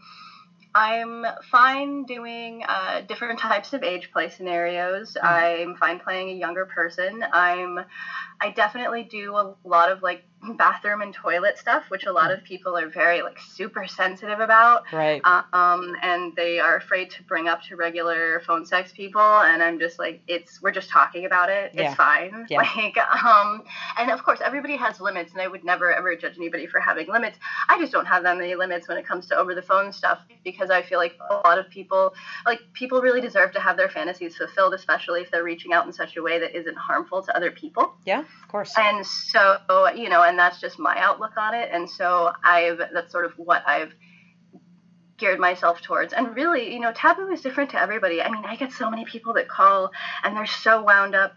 I'm 0.75 1.27
fine 1.51 2.05
doing 2.05 2.65
uh, 2.67 3.03
different 3.03 3.39
types 3.39 3.75
of 3.75 3.83
age 3.83 4.11
play 4.13 4.31
scenarios. 4.31 5.17
Mm-hmm. 5.23 5.71
I'm 5.71 5.77
fine 5.77 6.01
playing 6.01 6.31
a 6.31 6.35
younger 6.35 6.67
person. 6.67 7.25
I'm 7.33 7.79
I 8.43 8.51
definitely 8.51 9.05
do 9.05 9.37
a 9.37 9.55
lot 9.65 9.93
of 9.93 10.03
like 10.03 10.25
bathroom 10.57 11.03
and 11.03 11.15
toilet 11.15 11.57
stuff, 11.57 11.85
which 11.89 12.07
a 12.07 12.13
lot 12.13 12.33
of 12.33 12.43
people 12.43 12.77
are 12.77 12.89
very 12.89 13.23
like 13.23 13.39
super 13.39 13.87
sensitive 13.87 14.41
about. 14.41 14.83
Right. 14.93 15.23
Um, 15.25 15.95
and 16.03 16.35
they 16.35 16.59
are 16.59 16.77
afraid 16.77 17.11
to 17.13 17.23
bring 17.23 17.47
up 17.47 17.63
to 17.69 17.77
regular 17.77 18.41
phone 18.45 18.67
sex 18.67 18.93
people, 18.93 19.21
and 19.21 19.63
I'm 19.63 19.79
just 19.79 20.01
like, 20.01 20.23
it's 20.27 20.61
we're 20.61 20.73
just 20.73 20.91
talking 20.91 21.25
about 21.25 21.51
it. 21.51 21.71
Yeah. 21.73 21.89
It's 21.89 21.95
fine. 21.95 22.47
Yeah. 22.51 22.63
Like, 22.73 22.97
um, 22.97 23.63
and 23.99 24.11
of 24.11 24.25
course 24.25 24.41
everybody 24.43 24.77
has 24.77 24.99
limits, 25.01 25.33
and 25.33 25.41
I 25.41 25.47
would 25.47 25.63
never 25.63 25.93
ever 25.93 26.17
judge 26.17 26.37
anybody 26.37 26.67
for 26.67 26.81
having 26.81 27.07
limits. 27.07 27.39
I 27.69 27.79
just 27.79 27.93
don't 27.93 28.07
have 28.07 28.23
that 28.23 28.37
many 28.37 28.55
limits 28.55 28.89
when 28.89 28.97
it 28.97 29.07
comes 29.07 29.27
to 29.27 29.37
over 29.37 29.55
the 29.55 29.63
phone 29.63 29.93
stuff 29.93 30.21
because 30.43 30.71
I 30.71 30.83
feel 30.83 30.99
like 30.99 31.17
a 31.31 31.35
lot 31.35 31.59
of 31.59 31.69
people, 31.69 32.15
like 32.47 32.61
people, 32.73 33.01
really 33.01 33.21
deserve 33.21 33.53
to 33.53 33.61
have 33.61 33.77
their 33.77 33.89
fantasies 33.89 34.37
fulfilled, 34.37 34.75
especially 34.75 35.21
if 35.21 35.31
they're 35.31 35.45
reaching 35.45 35.73
out 35.73 35.87
in 35.87 35.93
such 35.93 36.17
a 36.17 36.23
way 36.23 36.39
that 36.39 36.57
isn't 36.57 36.77
harmful 36.77 37.23
to 37.23 37.37
other 37.37 37.51
people. 37.51 37.95
Yeah 38.05 38.25
of 38.43 38.49
course. 38.49 38.75
And 38.77 39.07
so, 39.07 39.59
you 39.95 40.09
know, 40.09 40.23
and 40.23 40.39
that's 40.39 40.61
just 40.61 40.79
my 40.79 40.99
outlook 40.99 41.37
on 41.37 41.55
it. 41.55 41.71
And 41.73 41.89
so 41.89 42.33
I've, 42.45 42.79
that's 42.93 43.11
sort 43.11 43.25
of 43.25 43.33
what 43.37 43.67
I've 43.67 43.93
geared 45.17 45.39
myself 45.39 45.81
towards. 45.81 46.13
And 46.13 46.35
really, 46.35 46.73
you 46.75 46.81
know, 46.81 46.93
taboo 46.93 47.29
is 47.29 47.41
different 47.41 47.71
to 47.71 47.81
everybody. 47.81 48.21
I 48.21 48.31
mean, 48.31 48.45
I 48.45 48.57
get 48.57 48.73
so 48.73 48.91
many 48.91 49.05
people 49.05 49.33
that 49.35 49.49
call 49.49 49.91
and 50.25 50.37
they're 50.37 50.47
so 50.47 50.83
wound 50.83 51.15
up 51.15 51.35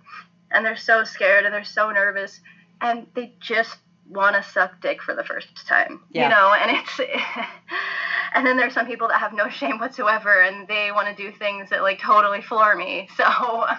and 0.51 0.65
they're 0.65 0.75
so 0.75 1.03
scared 1.03 1.45
and 1.45 1.53
they're 1.53 1.63
so 1.63 1.91
nervous 1.91 2.41
and 2.81 3.07
they 3.13 3.35
just 3.39 3.77
want 4.09 4.35
to 4.35 4.43
suck 4.51 4.81
dick 4.81 5.01
for 5.01 5.15
the 5.15 5.23
first 5.23 5.67
time, 5.67 6.01
yeah. 6.11 6.23
you 6.23 6.29
know, 6.29 6.53
and 6.53 6.77
it's, 6.77 6.99
and 8.35 8.45
then 8.45 8.57
there's 8.57 8.73
some 8.73 8.85
people 8.85 9.07
that 9.07 9.19
have 9.19 9.33
no 9.33 9.49
shame 9.49 9.79
whatsoever 9.79 10.41
and 10.41 10.67
they 10.67 10.91
want 10.91 11.07
to 11.07 11.15
do 11.15 11.35
things 11.37 11.69
that 11.69 11.81
like 11.81 11.99
totally 11.99 12.41
floor 12.41 12.75
me 12.75 13.07
so 13.17 13.23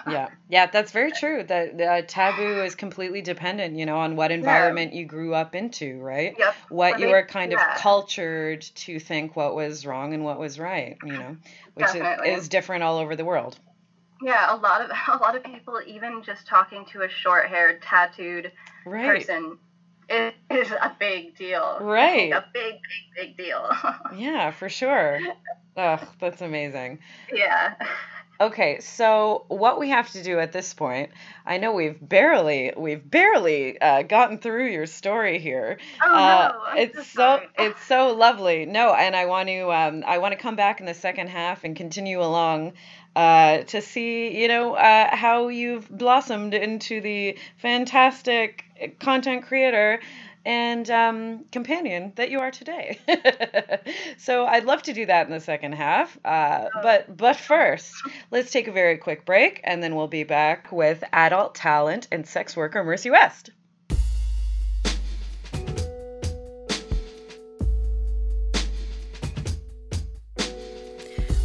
yeah 0.09 0.29
yeah 0.49 0.65
that's 0.65 0.91
very 0.91 1.11
true 1.11 1.43
that 1.43 1.77
the 1.77 2.03
taboo 2.07 2.63
is 2.63 2.75
completely 2.75 3.21
dependent 3.21 3.75
you 3.77 3.85
know 3.85 3.97
on 3.97 4.15
what 4.15 4.31
environment 4.31 4.93
yeah. 4.93 4.99
you 4.99 5.05
grew 5.05 5.33
up 5.33 5.55
into 5.55 5.99
right 5.99 6.35
yep. 6.37 6.55
what 6.69 6.99
you 6.99 7.07
were 7.07 7.23
kind 7.23 7.51
yeah. 7.51 7.73
of 7.73 7.79
cultured 7.79 8.61
to 8.61 8.99
think 8.99 9.35
what 9.35 9.55
was 9.55 9.85
wrong 9.85 10.13
and 10.13 10.23
what 10.23 10.39
was 10.39 10.59
right 10.59 10.97
you 11.05 11.13
know 11.13 11.37
which 11.75 11.95
is, 11.95 12.03
is 12.25 12.49
different 12.49 12.83
all 12.83 12.97
over 12.97 13.15
the 13.15 13.25
world 13.25 13.59
yeah, 14.21 14.53
a 14.53 14.57
lot 14.57 14.81
of 14.81 14.89
a 15.07 15.17
lot 15.17 15.35
of 15.35 15.43
people, 15.43 15.79
even 15.85 16.23
just 16.23 16.47
talking 16.47 16.85
to 16.91 17.03
a 17.03 17.09
short-haired, 17.09 17.81
tattooed 17.81 18.51
right. 18.85 19.05
person, 19.05 19.57
is, 20.09 20.33
is 20.49 20.71
a 20.71 20.95
big 20.99 21.35
deal. 21.35 21.77
Right. 21.81 22.31
A 22.31 22.45
big, 22.53 22.75
big, 23.15 23.35
big 23.35 23.37
deal. 23.37 23.69
yeah, 24.15 24.51
for 24.51 24.69
sure. 24.69 25.19
Ugh, 25.75 26.07
that's 26.19 26.41
amazing. 26.41 26.99
Yeah. 27.31 27.75
Okay, 28.39 28.79
so 28.81 29.45
what 29.47 29.79
we 29.79 29.89
have 29.89 30.11
to 30.11 30.21
do 30.21 30.39
at 30.39 30.51
this 30.51 30.71
point, 30.75 31.09
I 31.43 31.57
know 31.57 31.71
we've 31.71 31.97
barely 31.99 32.71
we've 32.77 33.09
barely 33.09 33.81
uh, 33.81 34.03
gotten 34.03 34.37
through 34.37 34.67
your 34.67 34.85
story 34.85 35.39
here. 35.39 35.79
Oh 36.05 36.13
uh, 36.13 36.53
no, 36.53 36.81
it's 36.81 37.09
so 37.09 37.41
it's 37.57 37.83
so 37.85 38.13
lovely. 38.13 38.67
No, 38.67 38.93
and 38.93 39.15
I 39.15 39.25
want 39.25 39.49
to 39.49 39.71
um, 39.71 40.03
I 40.05 40.19
want 40.19 40.33
to 40.33 40.39
come 40.39 40.55
back 40.55 40.79
in 40.79 40.85
the 40.85 40.93
second 40.93 41.29
half 41.29 41.63
and 41.63 41.75
continue 41.75 42.21
along 42.21 42.73
uh, 43.15 43.63
to 43.63 43.81
see, 43.81 44.39
you 44.39 44.47
know, 44.47 44.75
uh, 44.75 45.15
how 45.15 45.47
you've 45.47 45.89
blossomed 45.89 46.53
into 46.53 47.01
the 47.01 47.35
fantastic 47.57 48.65
content 48.99 49.45
creator 49.45 49.99
and 50.47 50.89
um, 50.89 51.43
companion 51.51 52.13
that 52.15 52.31
you 52.31 52.39
are 52.39 52.51
today. 52.51 52.97
so 54.17 54.45
I'd 54.45 54.63
love 54.63 54.81
to 54.83 54.93
do 54.93 55.05
that 55.05 55.27
in 55.27 55.33
the 55.33 55.41
second 55.41 55.73
half. 55.73 56.17
Uh, 56.23 56.69
oh. 56.73 56.79
but 56.81 57.17
but 57.17 57.35
first, 57.35 57.93
let's 58.31 58.49
take 58.49 58.69
a 58.69 58.71
very 58.71 58.97
quick 58.97 59.25
break, 59.25 59.59
and 59.65 59.83
then 59.83 59.95
we'll 59.95 60.07
be 60.07 60.23
back 60.23 60.71
with 60.71 61.03
adult 61.11 61.53
talent 61.53 62.07
and 62.11 62.25
sex 62.25 62.55
worker 62.55 62.83
Mercy 62.83 63.11
West. 63.11 63.51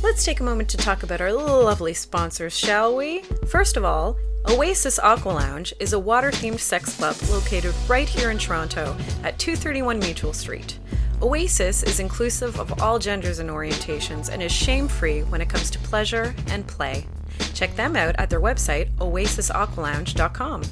Let's 0.02 0.24
take 0.24 0.40
a 0.40 0.44
moment 0.44 0.68
to 0.68 0.76
talk 0.76 1.02
about 1.02 1.20
our 1.20 1.32
lovely 1.32 1.94
sponsors, 1.94 2.56
shall 2.56 2.94
we? 2.94 3.22
First 3.48 3.76
of 3.76 3.84
all, 3.84 4.16
Oasis 4.48 4.98
Aqua 4.98 5.30
Lounge 5.30 5.72
is 5.78 5.92
a 5.92 5.98
water 5.98 6.30
themed 6.30 6.58
sex 6.58 6.96
club 6.96 7.16
located 7.30 7.74
right 7.88 8.08
here 8.08 8.30
in 8.30 8.38
Toronto 8.38 8.96
at 9.22 9.38
231 9.38 10.00
Mutual 10.00 10.32
Street. 10.32 10.78
Oasis 11.22 11.84
is 11.84 12.00
inclusive 12.00 12.58
of 12.58 12.82
all 12.82 12.98
genders 12.98 13.38
and 13.38 13.48
orientations 13.48 14.28
and 14.28 14.42
is 14.42 14.50
shame 14.50 14.88
free 14.88 15.22
when 15.22 15.40
it 15.40 15.48
comes 15.48 15.70
to 15.70 15.78
pleasure 15.78 16.34
and 16.48 16.66
play. 16.66 17.06
Check 17.54 17.76
them 17.76 17.94
out 17.94 18.16
at 18.18 18.30
their 18.30 18.40
website, 18.40 18.90
oasisaqualounge.com. 18.96 20.62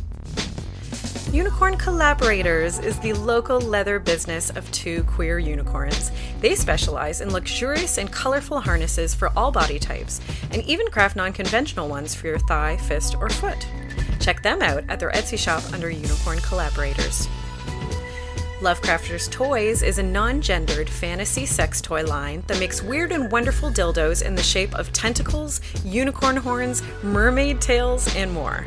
Unicorn 1.33 1.77
Collaborators 1.77 2.81
is 2.81 2.99
the 2.99 3.13
local 3.13 3.61
leather 3.61 4.01
business 4.01 4.51
of 4.51 4.69
two 4.73 5.05
queer 5.05 5.39
unicorns. 5.39 6.11
They 6.41 6.57
specialize 6.57 7.21
in 7.21 7.33
luxurious 7.33 7.99
and 7.99 8.11
colorful 8.11 8.59
harnesses 8.59 9.15
for 9.15 9.31
all 9.37 9.53
body 9.53 9.79
types, 9.79 10.21
and 10.51 10.61
even 10.63 10.89
craft 10.89 11.15
non 11.15 11.33
conventional 11.33 11.89
ones 11.89 12.17
for 12.17 12.27
your 12.27 12.41
thigh, 12.41 12.79
fist, 12.79 13.15
or 13.15 13.29
foot. 13.29 13.65
Check 14.19 14.43
them 14.43 14.61
out 14.61 14.83
at 14.89 14.99
their 14.99 15.13
Etsy 15.13 15.39
shop 15.39 15.63
under 15.73 15.89
Unicorn 15.89 16.41
Collaborators. 16.41 17.29
Lovecrafters 18.61 19.31
Toys 19.31 19.83
is 19.83 19.99
a 19.99 20.03
non 20.03 20.43
gendered 20.43 20.91
fantasy 20.91 21.47
sex 21.47 21.81
toy 21.81 22.05
line 22.05 22.43
that 22.49 22.59
makes 22.59 22.83
weird 22.83 23.13
and 23.13 23.31
wonderful 23.31 23.71
dildos 23.71 24.21
in 24.21 24.35
the 24.35 24.43
shape 24.43 24.75
of 24.75 24.93
tentacles, 24.93 25.61
unicorn 25.85 26.37
horns, 26.37 26.83
mermaid 27.05 27.61
tails, 27.61 28.15
and 28.17 28.33
more. 28.33 28.67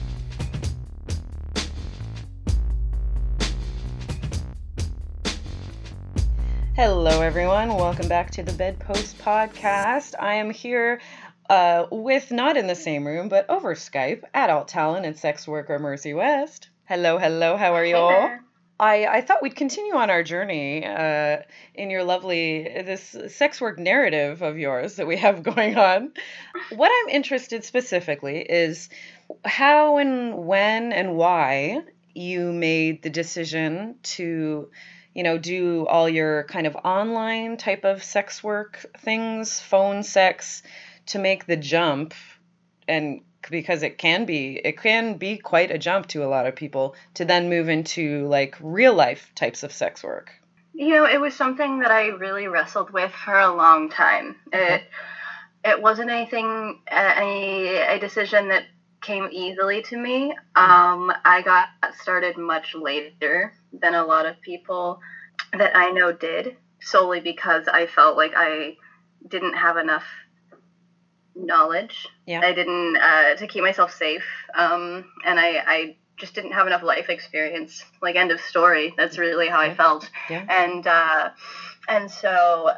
Hello, 6.83 7.21
everyone. 7.21 7.75
Welcome 7.75 8.07
back 8.07 8.31
to 8.31 8.41
the 8.41 8.53
Bedpost 8.53 9.19
Podcast. 9.19 10.15
I 10.19 10.33
am 10.37 10.49
here 10.49 10.99
uh, 11.47 11.85
with, 11.91 12.31
not 12.31 12.57
in 12.57 12.65
the 12.65 12.73
same 12.73 13.05
room, 13.05 13.29
but 13.29 13.47
over 13.51 13.75
Skype, 13.75 14.23
adult 14.33 14.67
talent 14.67 15.05
and 15.05 15.15
sex 15.15 15.47
worker 15.47 15.77
Mercy 15.77 16.15
West. 16.15 16.69
Hello, 16.85 17.19
hello. 17.19 17.55
How 17.55 17.75
are 17.75 17.85
you 17.85 17.97
all? 17.97 18.31
I, 18.79 19.05
I 19.05 19.21
thought 19.21 19.43
we'd 19.43 19.55
continue 19.55 19.93
on 19.93 20.09
our 20.09 20.23
journey 20.23 20.83
uh, 20.83 21.43
in 21.75 21.91
your 21.91 22.03
lovely 22.03 22.63
this 22.63 23.15
sex 23.27 23.61
work 23.61 23.77
narrative 23.77 24.41
of 24.41 24.57
yours 24.57 24.95
that 24.95 25.05
we 25.05 25.17
have 25.17 25.43
going 25.53 25.77
on. 25.77 26.11
What 26.71 26.91
I'm 26.91 27.09
interested 27.09 27.63
specifically 27.63 28.39
is 28.39 28.89
how 29.45 29.97
and 29.99 30.47
when 30.47 30.93
and 30.93 31.15
why 31.15 31.83
you 32.15 32.51
made 32.51 33.03
the 33.03 33.11
decision 33.11 33.97
to, 34.01 34.71
you 35.13 35.23
know, 35.23 35.37
do 35.37 35.85
all 35.87 36.07
your 36.07 36.43
kind 36.45 36.67
of 36.67 36.75
online 36.77 37.57
type 37.57 37.83
of 37.83 38.03
sex 38.03 38.43
work 38.43 38.85
things, 38.99 39.59
phone 39.59 40.03
sex, 40.03 40.63
to 41.07 41.19
make 41.19 41.45
the 41.45 41.57
jump. 41.57 42.13
And 42.87 43.21
because 43.49 43.83
it 43.83 43.97
can 43.97 44.25
be 44.25 44.61
it 44.63 44.79
can 44.79 45.17
be 45.17 45.37
quite 45.37 45.71
a 45.71 45.77
jump 45.77 46.07
to 46.07 46.23
a 46.23 46.27
lot 46.27 46.45
of 46.45 46.55
people 46.55 46.95
to 47.15 47.25
then 47.25 47.49
move 47.49 47.69
into 47.69 48.27
like 48.27 48.55
real 48.59 48.93
life 48.93 49.31
types 49.35 49.63
of 49.63 49.71
sex 49.71 50.03
work. 50.03 50.31
You 50.73 50.89
know 50.89 51.05
it 51.05 51.19
was 51.19 51.33
something 51.33 51.79
that 51.79 51.91
i 51.91 52.07
really 52.07 52.47
wrestled 52.47 52.91
with 52.91 53.11
for 53.11 53.37
a 53.37 53.53
long 53.53 53.89
time. 53.89 54.35
Okay. 54.53 54.75
it 54.75 54.83
it 55.63 55.81
wasn't 55.81 56.11
anything 56.11 56.79
any 56.87 57.67
a 57.77 57.99
decision 57.99 58.49
that 58.49 58.63
came 59.01 59.27
easily 59.31 59.81
to 59.81 59.97
me 59.97 60.31
um, 60.55 61.11
i 61.25 61.41
got 61.43 61.67
started 61.93 62.37
much 62.37 62.75
later 62.75 63.53
than 63.81 63.93
a 63.93 64.03
lot 64.03 64.25
of 64.25 64.39
people 64.41 64.99
that 65.57 65.75
i 65.75 65.89
know 65.89 66.11
did 66.11 66.55
solely 66.79 67.19
because 67.19 67.67
i 67.67 67.85
felt 67.85 68.15
like 68.15 68.33
i 68.35 68.75
didn't 69.27 69.53
have 69.53 69.77
enough 69.77 70.05
knowledge. 71.35 72.07
Yeah. 72.25 72.41
I 72.41 72.53
didn't 72.53 72.97
uh, 72.97 73.35
to 73.35 73.47
keep 73.47 73.63
myself 73.63 73.91
safe, 73.91 74.25
um, 74.53 75.05
and 75.25 75.39
I, 75.39 75.63
I 75.65 75.95
just 76.17 76.35
didn't 76.35 76.51
have 76.51 76.67
enough 76.67 76.83
life 76.83 77.09
experience. 77.09 77.83
Like 78.01 78.15
end 78.15 78.31
of 78.31 78.39
story. 78.39 78.93
That's 78.97 79.17
really 79.17 79.47
how 79.47 79.59
I 79.59 79.73
felt. 79.73 80.09
Yeah. 80.29 80.45
And 80.49 80.85
uh, 80.85 81.29
and 81.87 82.09
so 82.09 82.69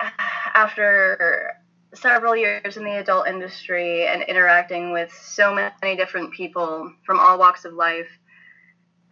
uh, 0.00 0.08
after 0.54 1.55
several 1.96 2.36
years 2.36 2.76
in 2.76 2.84
the 2.84 2.98
adult 2.98 3.26
industry 3.26 4.06
and 4.06 4.22
interacting 4.22 4.92
with 4.92 5.12
so 5.12 5.54
many 5.54 5.96
different 5.96 6.32
people 6.32 6.92
from 7.04 7.18
all 7.18 7.38
walks 7.38 7.64
of 7.64 7.72
life 7.72 8.08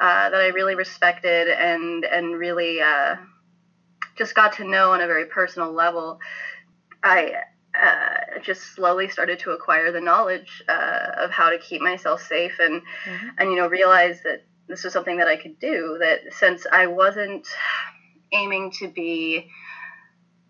uh, 0.01 0.31
that 0.31 0.41
I 0.41 0.49
really 0.49 0.75
respected 0.75 1.49
and 1.49 2.05
and 2.05 2.39
really 2.39 2.81
uh, 2.81 3.17
just 4.17 4.35
got 4.35 4.53
to 4.55 4.69
know 4.69 4.93
on 4.93 5.01
a 5.01 5.07
very 5.07 5.27
personal 5.27 5.73
level. 5.73 6.19
I 7.03 7.35
uh, 7.81 8.41
just 8.43 8.75
slowly 8.75 9.09
started 9.09 9.39
to 9.41 9.51
acquire 9.51 9.93
the 9.93 10.01
knowledge 10.01 10.63
uh, 10.69 11.11
of 11.19 11.31
how 11.31 11.51
to 11.51 11.59
keep 11.59 11.81
myself 11.81 12.23
safe 12.23 12.59
and 12.59 12.83
mm-hmm. 13.05 13.29
and 13.39 13.51
you 13.51 13.57
know 13.57 13.69
realize 13.69 14.23
that 14.23 14.45
this 14.69 14.85
was 14.85 14.93
something 14.93 15.19
that 15.19 15.29
I 15.29 15.37
could 15.37 15.59
do 15.59 15.99
that 16.01 16.21
since 16.33 16.67
I 16.71 16.87
wasn't 16.87 17.47
aiming 18.33 18.73
to 18.79 18.89
be 18.89 19.49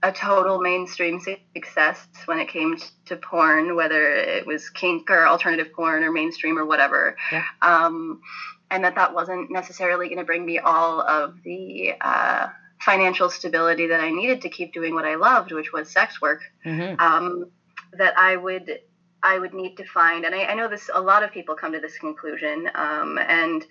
a 0.05 0.12
total 0.12 0.61
mainstream 0.61 1.18
success 1.57 2.07
when 2.26 2.38
it 2.38 2.48
came 2.48 2.76
to 3.07 3.16
porn 3.16 3.74
whether 3.74 4.12
it 4.12 4.46
was 4.46 4.70
kink 4.70 5.11
or 5.11 5.26
alternative 5.26 5.72
porn 5.72 6.05
or 6.05 6.12
mainstream 6.12 6.59
or 6.59 6.64
whatever 6.64 7.16
yeah. 7.32 7.42
um, 7.62 8.20
and 8.70 8.84
that 8.84 8.94
that 8.94 9.14
wasn't 9.14 9.50
necessarily 9.50 10.09
going 10.09 10.18
to 10.18 10.24
bring 10.24 10.44
me 10.44 10.59
all 10.59 11.00
of 11.00 11.42
the 11.42 11.94
uh, 12.00 12.48
financial 12.80 13.30
stability 13.30 13.86
that 13.86 14.00
I 14.00 14.11
needed 14.11 14.42
to 14.42 14.48
keep 14.48 14.72
doing 14.72 14.94
what 14.94 15.05
I 15.05 15.14
loved, 15.14 15.52
which 15.52 15.72
was 15.72 15.90
sex 15.90 16.20
work, 16.20 16.42
mm-hmm. 16.64 17.00
um, 17.00 17.50
that 17.92 18.18
I 18.18 18.36
would 18.36 18.80
I 19.22 19.38
would 19.38 19.55
need 19.55 19.76
to 19.76 19.84
find. 19.84 20.24
And 20.24 20.34
I, 20.34 20.44
I, 20.44 20.55
know 20.55 20.68
this 20.68 20.90
a 20.92 21.00
lot 21.00 21.22
of 21.22 21.32
people 21.32 21.55
come 21.55 21.72
to 21.72 21.80
this 21.80 21.96
conclusion, 21.98 22.68
um, 22.74 23.18
and 23.18 23.64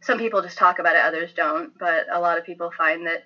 some 0.00 0.18
people 0.18 0.42
just 0.42 0.58
talk 0.58 0.78
about 0.78 0.94
it, 0.94 1.02
others 1.02 1.32
don't. 1.34 1.76
But 1.78 2.06
a 2.12 2.20
lot 2.20 2.38
of 2.38 2.44
people 2.44 2.70
find 2.76 3.06
that 3.06 3.24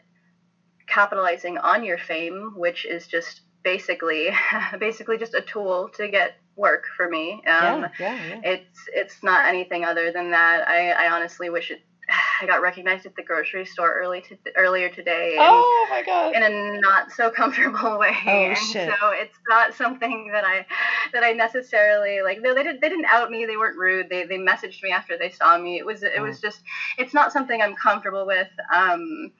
capitalizing 0.87 1.59
on 1.59 1.85
your 1.85 1.99
fame, 1.99 2.53
which 2.57 2.85
is 2.85 3.07
just 3.07 3.43
basically 3.63 4.31
basically 4.79 5.19
just 5.19 5.35
a 5.35 5.41
tool 5.41 5.91
to 5.97 6.09
get 6.09 6.37
work 6.57 6.85
for 6.97 7.09
me. 7.09 7.35
Um, 7.35 7.43
yeah, 7.47 7.89
yeah, 7.99 8.27
yeah. 8.27 8.41
It's 8.45 8.81
it's 8.95 9.23
not 9.23 9.47
anything 9.47 9.85
other 9.85 10.13
than 10.13 10.31
that. 10.31 10.67
I, 10.69 10.91
I 10.91 11.11
honestly 11.11 11.51
wish 11.51 11.71
it 11.71 11.81
I 12.43 12.47
got 12.47 12.63
recognized 12.63 13.07
at 13.07 13.17
the 13.17 13.23
grocery 13.23 13.65
store 13.65 13.93
early 13.93 14.23
to, 14.23 14.37
earlier 14.57 14.89
today. 14.89 15.37
oh 15.39 15.87
my 15.91 16.03
god! 16.03 16.35
In 16.35 16.43
a 16.43 16.81
not 16.81 17.13
so 17.13 17.31
comfortable 17.31 17.99
way. 17.99 18.15
Oh 18.27 18.31
and 18.31 18.59
shit! 18.59 18.89
So 19.01 19.11
it's 19.11 19.39
not 19.49 19.75
something 19.75 20.31
that 20.33 20.45
I 20.45 20.67
that 21.13 21.23
I 21.23 21.33
necessarily 21.33 22.23
like. 22.23 22.39
No, 22.41 22.55
they 22.55 22.63
didn't. 22.63 22.81
They 22.81 22.89
didn't 22.89 23.07
out 23.07 23.31
me. 23.31 23.47
They 23.47 23.57
weren't 23.57 23.79
rude. 23.79 24.09
They 24.09 24.25
they 24.25 24.39
messaged 24.39 24.83
me 24.83 24.91
after 24.91 25.19
they 25.19 25.31
saw 25.31 25.59
me. 25.59 25.79
It 25.79 25.87
was 25.87 26.03
it 26.03 26.13
oh. 26.19 26.23
was 26.23 26.41
just. 26.41 26.63
It's 26.99 27.15
not 27.15 27.33
something 27.33 27.61
I'm 27.61 27.75
comfortable 27.75 28.27
with 28.27 28.49
um, 28.75 29.33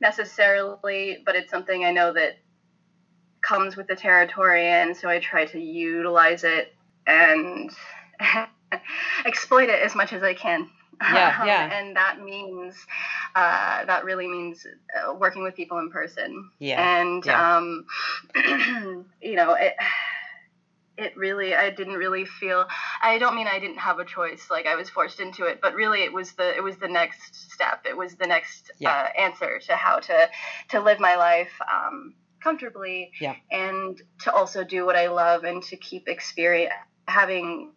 necessarily, 0.00 1.22
but 1.24 1.36
it's 1.36 1.50
something 1.50 1.84
I 1.84 1.92
know 1.92 2.12
that 2.12 2.38
comes 3.42 3.76
with 3.76 3.86
the 3.86 3.96
territory, 3.96 4.66
and 4.66 4.96
so 4.96 5.08
I 5.08 5.18
try 5.18 5.44
to 5.46 5.60
utilize 5.60 6.44
it 6.44 6.74
and 7.06 7.70
exploit 9.24 9.68
it 9.68 9.82
as 9.82 9.94
much 9.94 10.12
as 10.12 10.22
I 10.22 10.34
can. 10.34 10.68
Yeah, 11.02 11.44
yeah. 11.46 11.78
and 11.78 11.96
that 11.96 12.22
means, 12.22 12.74
uh, 13.34 13.84
that 13.86 14.04
really 14.04 14.28
means 14.28 14.66
uh, 14.94 15.14
working 15.14 15.42
with 15.42 15.54
people 15.54 15.78
in 15.78 15.90
person. 15.90 16.50
Yeah. 16.58 17.00
And, 17.00 17.24
yeah. 17.24 17.56
Um, 17.56 17.86
you 19.22 19.34
know, 19.34 19.54
it, 19.54 19.74
it 21.00 21.16
really, 21.16 21.54
I 21.54 21.70
didn't 21.70 21.94
really 21.94 22.24
feel, 22.24 22.66
I 23.02 23.18
don't 23.18 23.34
mean 23.34 23.46
I 23.46 23.58
didn't 23.58 23.78
have 23.78 23.98
a 23.98 24.04
choice, 24.04 24.48
like 24.50 24.66
I 24.66 24.74
was 24.74 24.88
forced 24.88 25.20
into 25.20 25.44
it, 25.44 25.60
but 25.60 25.74
really 25.74 26.02
it 26.02 26.12
was 26.12 26.32
the, 26.32 26.56
it 26.56 26.62
was 26.62 26.76
the 26.76 26.88
next 26.88 27.52
step. 27.52 27.86
It 27.88 27.96
was 27.96 28.14
the 28.16 28.26
next 28.26 28.70
yeah. 28.78 28.90
uh, 28.90 29.20
answer 29.20 29.58
to 29.66 29.76
how 29.76 29.98
to, 30.00 30.28
to 30.70 30.80
live 30.80 31.00
my 31.00 31.16
life. 31.16 31.52
Um, 31.60 32.14
comfortably 32.42 33.12
yeah. 33.20 33.34
and 33.50 34.00
to 34.18 34.32
also 34.32 34.64
do 34.64 34.86
what 34.86 34.96
I 34.96 35.08
love 35.08 35.44
and 35.44 35.62
to 35.64 35.76
keep 35.76 36.08
experience 36.08 36.72
having 37.06 37.72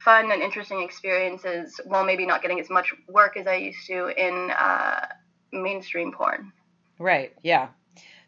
fun 0.00 0.30
and 0.30 0.42
interesting 0.42 0.82
experiences 0.82 1.80
while 1.84 2.04
maybe 2.04 2.24
not 2.24 2.40
getting 2.40 2.60
as 2.60 2.70
much 2.70 2.94
work 3.08 3.36
as 3.36 3.46
I 3.46 3.56
used 3.56 3.86
to 3.88 4.08
in 4.08 4.50
uh, 4.50 5.06
mainstream 5.52 6.12
porn. 6.12 6.52
Right. 6.98 7.32
Yeah. 7.42 7.68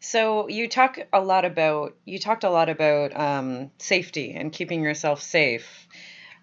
So 0.01 0.49
you 0.49 0.67
talk 0.67 0.99
a 1.13 1.21
lot 1.21 1.45
about 1.45 1.95
you 2.07 2.19
talked 2.19 2.45
a 2.45 2.51
lot 2.51 2.71
about 2.71 3.15
um, 3.15 3.71
safety 3.79 4.33
and 4.33 4.51
keeping 4.51 4.83
yourself 4.83 5.21
safe. 5.21 5.87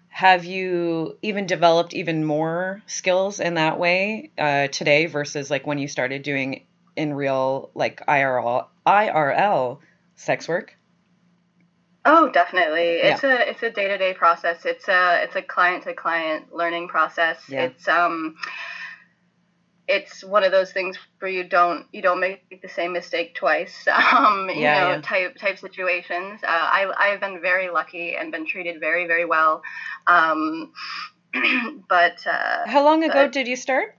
Have 0.08 0.44
you 0.44 1.18
even 1.22 1.46
developed 1.46 1.92
even 1.92 2.24
more 2.24 2.82
skills 2.86 3.40
in 3.40 3.54
that 3.54 3.78
way 3.78 4.30
uh, 4.38 4.68
today 4.68 5.06
versus 5.06 5.50
like 5.50 5.66
when 5.66 5.78
you 5.78 5.88
started 5.88 6.22
doing 6.22 6.64
in 6.96 7.14
real 7.14 7.70
like 7.74 8.04
IRL 8.06 8.66
IRL 8.86 9.78
sex 10.14 10.48
work? 10.48 10.76
Oh, 12.04 12.30
definitely. 12.30 13.00
It's 13.00 13.22
yeah. 13.24 13.42
a 13.44 13.50
it's 13.50 13.62
a 13.62 13.70
day 13.70 13.88
to 13.88 13.98
day 13.98 14.14
process. 14.14 14.64
It's 14.64 14.88
a 14.88 15.24
it's 15.24 15.34
a 15.34 15.42
client 15.42 15.82
to 15.82 15.94
client 15.94 16.54
learning 16.54 16.88
process. 16.88 17.38
Yeah. 17.48 17.64
It's 17.64 17.88
um 17.88 18.36
it's 19.88 20.22
one 20.22 20.44
of 20.44 20.52
those 20.52 20.70
things 20.70 20.98
where 21.18 21.30
you 21.30 21.44
don't 21.44 21.86
you 21.92 22.02
don't 22.02 22.20
make 22.20 22.60
the 22.62 22.68
same 22.68 22.92
mistake 22.92 23.34
twice. 23.34 23.86
Um, 24.18 24.48
you 24.48 24.62
yeah, 24.62 24.80
know, 24.80 24.90
yeah. 24.90 25.00
type 25.02 25.36
type 25.36 25.58
situations. 25.58 26.40
Uh, 26.42 26.46
I 26.48 26.92
I've 26.96 27.20
been 27.20 27.40
very 27.40 27.70
lucky 27.70 28.16
and 28.16 28.32
been 28.32 28.46
treated 28.46 28.80
very 28.80 29.06
very 29.06 29.24
well. 29.24 29.62
Um, 30.06 30.72
but 31.88 32.26
uh, 32.26 32.66
how 32.66 32.84
long 32.84 33.04
ago 33.04 33.24
but, 33.24 33.32
did 33.32 33.46
you 33.48 33.56
start? 33.56 33.96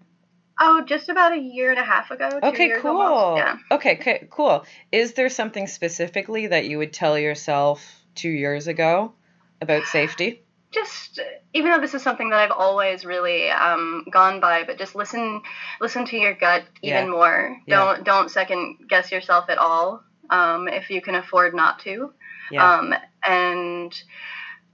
Oh, 0.59 0.83
just 0.85 1.07
about 1.09 1.33
a 1.33 1.39
year 1.39 1.69
and 1.69 1.79
a 1.79 1.83
half 1.83 2.11
ago. 2.11 2.29
Okay, 2.43 2.73
cool. 2.79 3.35
Yeah. 3.37 3.57
Okay, 3.71 3.97
okay, 3.99 4.27
cool. 4.29 4.65
Is 4.91 5.13
there 5.13 5.29
something 5.29 5.67
specifically 5.67 6.47
that 6.47 6.65
you 6.65 6.79
would 6.79 6.91
tell 6.91 7.17
yourself 7.17 8.03
two 8.15 8.29
years 8.29 8.67
ago 8.67 9.13
about 9.61 9.85
safety? 9.85 10.43
Just 10.71 11.19
even 11.53 11.71
though 11.71 11.79
this 11.79 11.95
is 11.95 12.03
something 12.03 12.29
that 12.29 12.39
I've 12.39 12.51
always 12.51 13.03
really 13.03 13.49
um, 13.49 14.05
gone 14.11 14.39
by, 14.39 14.63
but 14.63 14.77
just 14.77 14.95
listen 14.95 15.41
listen 15.81 16.05
to 16.05 16.17
your 16.17 16.35
gut 16.35 16.63
even 16.83 17.05
yeah. 17.05 17.09
more. 17.09 17.57
Don't 17.67 17.97
yeah. 17.97 18.03
don't 18.03 18.29
second 18.29 18.77
guess 18.87 19.11
yourself 19.11 19.45
at 19.49 19.57
all 19.57 20.03
um, 20.29 20.67
if 20.67 20.89
you 20.89 21.01
can 21.01 21.15
afford 21.15 21.55
not 21.55 21.79
to. 21.79 22.13
Yeah. 22.51 22.77
Um, 22.77 22.93
and 23.27 24.03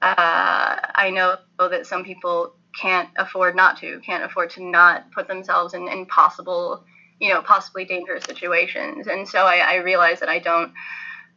uh, 0.01 0.77
I 0.95 1.11
know 1.11 1.37
that 1.59 1.87
some 1.87 2.03
people 2.03 2.53
can't 2.79 3.09
afford 3.17 3.55
not 3.55 3.77
to, 3.79 3.99
can't 4.01 4.23
afford 4.23 4.49
to 4.51 4.63
not 4.63 5.11
put 5.11 5.27
themselves 5.27 5.73
in, 5.73 5.87
in 5.87 6.05
possible, 6.05 6.83
you 7.19 7.29
know, 7.29 7.41
possibly 7.41 7.85
dangerous 7.85 8.23
situations. 8.25 9.07
And 9.07 9.27
so 9.27 9.39
I, 9.39 9.57
I 9.57 9.75
realize 9.77 10.19
that 10.19 10.29
I 10.29 10.39
don't. 10.39 10.73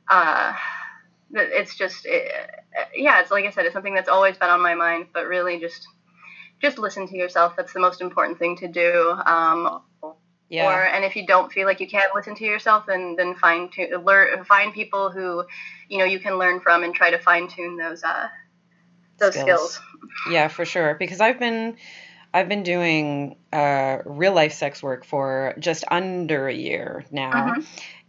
Uh, 0.09 0.53
it's 1.33 1.77
just 1.77 2.07
it, 2.07 2.31
yeah 2.95 3.21
it's 3.21 3.31
like 3.31 3.45
i 3.45 3.51
said 3.51 3.67
it's 3.67 3.75
something 3.75 3.95
that's 3.95 4.09
always 4.09 4.37
been 4.37 4.49
on 4.49 4.63
my 4.63 4.75
mind 4.75 5.07
but 5.13 5.27
really 5.27 5.59
just 5.59 5.87
just 6.61 6.79
listen 6.79 7.07
to 7.07 7.17
yourself 7.17 7.55
that's 7.57 7.73
the 7.73 7.81
most 7.81 8.01
important 8.01 8.39
thing 8.39 8.57
to 8.57 8.69
do 8.69 9.11
um, 9.27 9.83
yeah. 10.49 10.67
Or 10.67 10.83
and 10.83 11.05
if 11.05 11.15
you 11.15 11.27
don't 11.27 11.53
feel 11.53 11.67
like 11.67 11.79
you 11.81 11.89
can't 11.89 12.15
listen 12.15 12.35
to 12.37 12.45
yourself, 12.45 12.87
then 12.87 13.17
then 13.17 13.35
find 13.35 13.71
to 13.73 13.99
learn 13.99 14.45
find 14.45 14.73
people 14.73 15.11
who, 15.11 15.45
you 15.89 15.99
know, 15.99 16.05
you 16.05 16.19
can 16.19 16.39
learn 16.39 16.61
from 16.61 16.85
and 16.85 16.95
try 16.95 17.11
to 17.11 17.19
fine 17.19 17.49
tune 17.49 17.77
those 17.77 18.03
uh 18.03 18.29
those 19.19 19.35
skills. 19.35 19.75
skills. 19.75 19.81
Yeah, 20.31 20.49
for 20.49 20.65
sure. 20.65 20.95
Because 20.95 21.21
I've 21.21 21.39
been 21.39 21.77
I've 22.33 22.49
been 22.49 22.63
doing 22.63 23.37
uh, 23.53 23.99
real 24.07 24.33
life 24.33 24.55
sex 24.55 24.83
work 24.83 25.05
for 25.05 25.55
just 25.59 25.85
under 25.91 26.49
a 26.49 26.55
year 26.55 27.05
now, 27.11 27.33
mm-hmm 27.33 27.61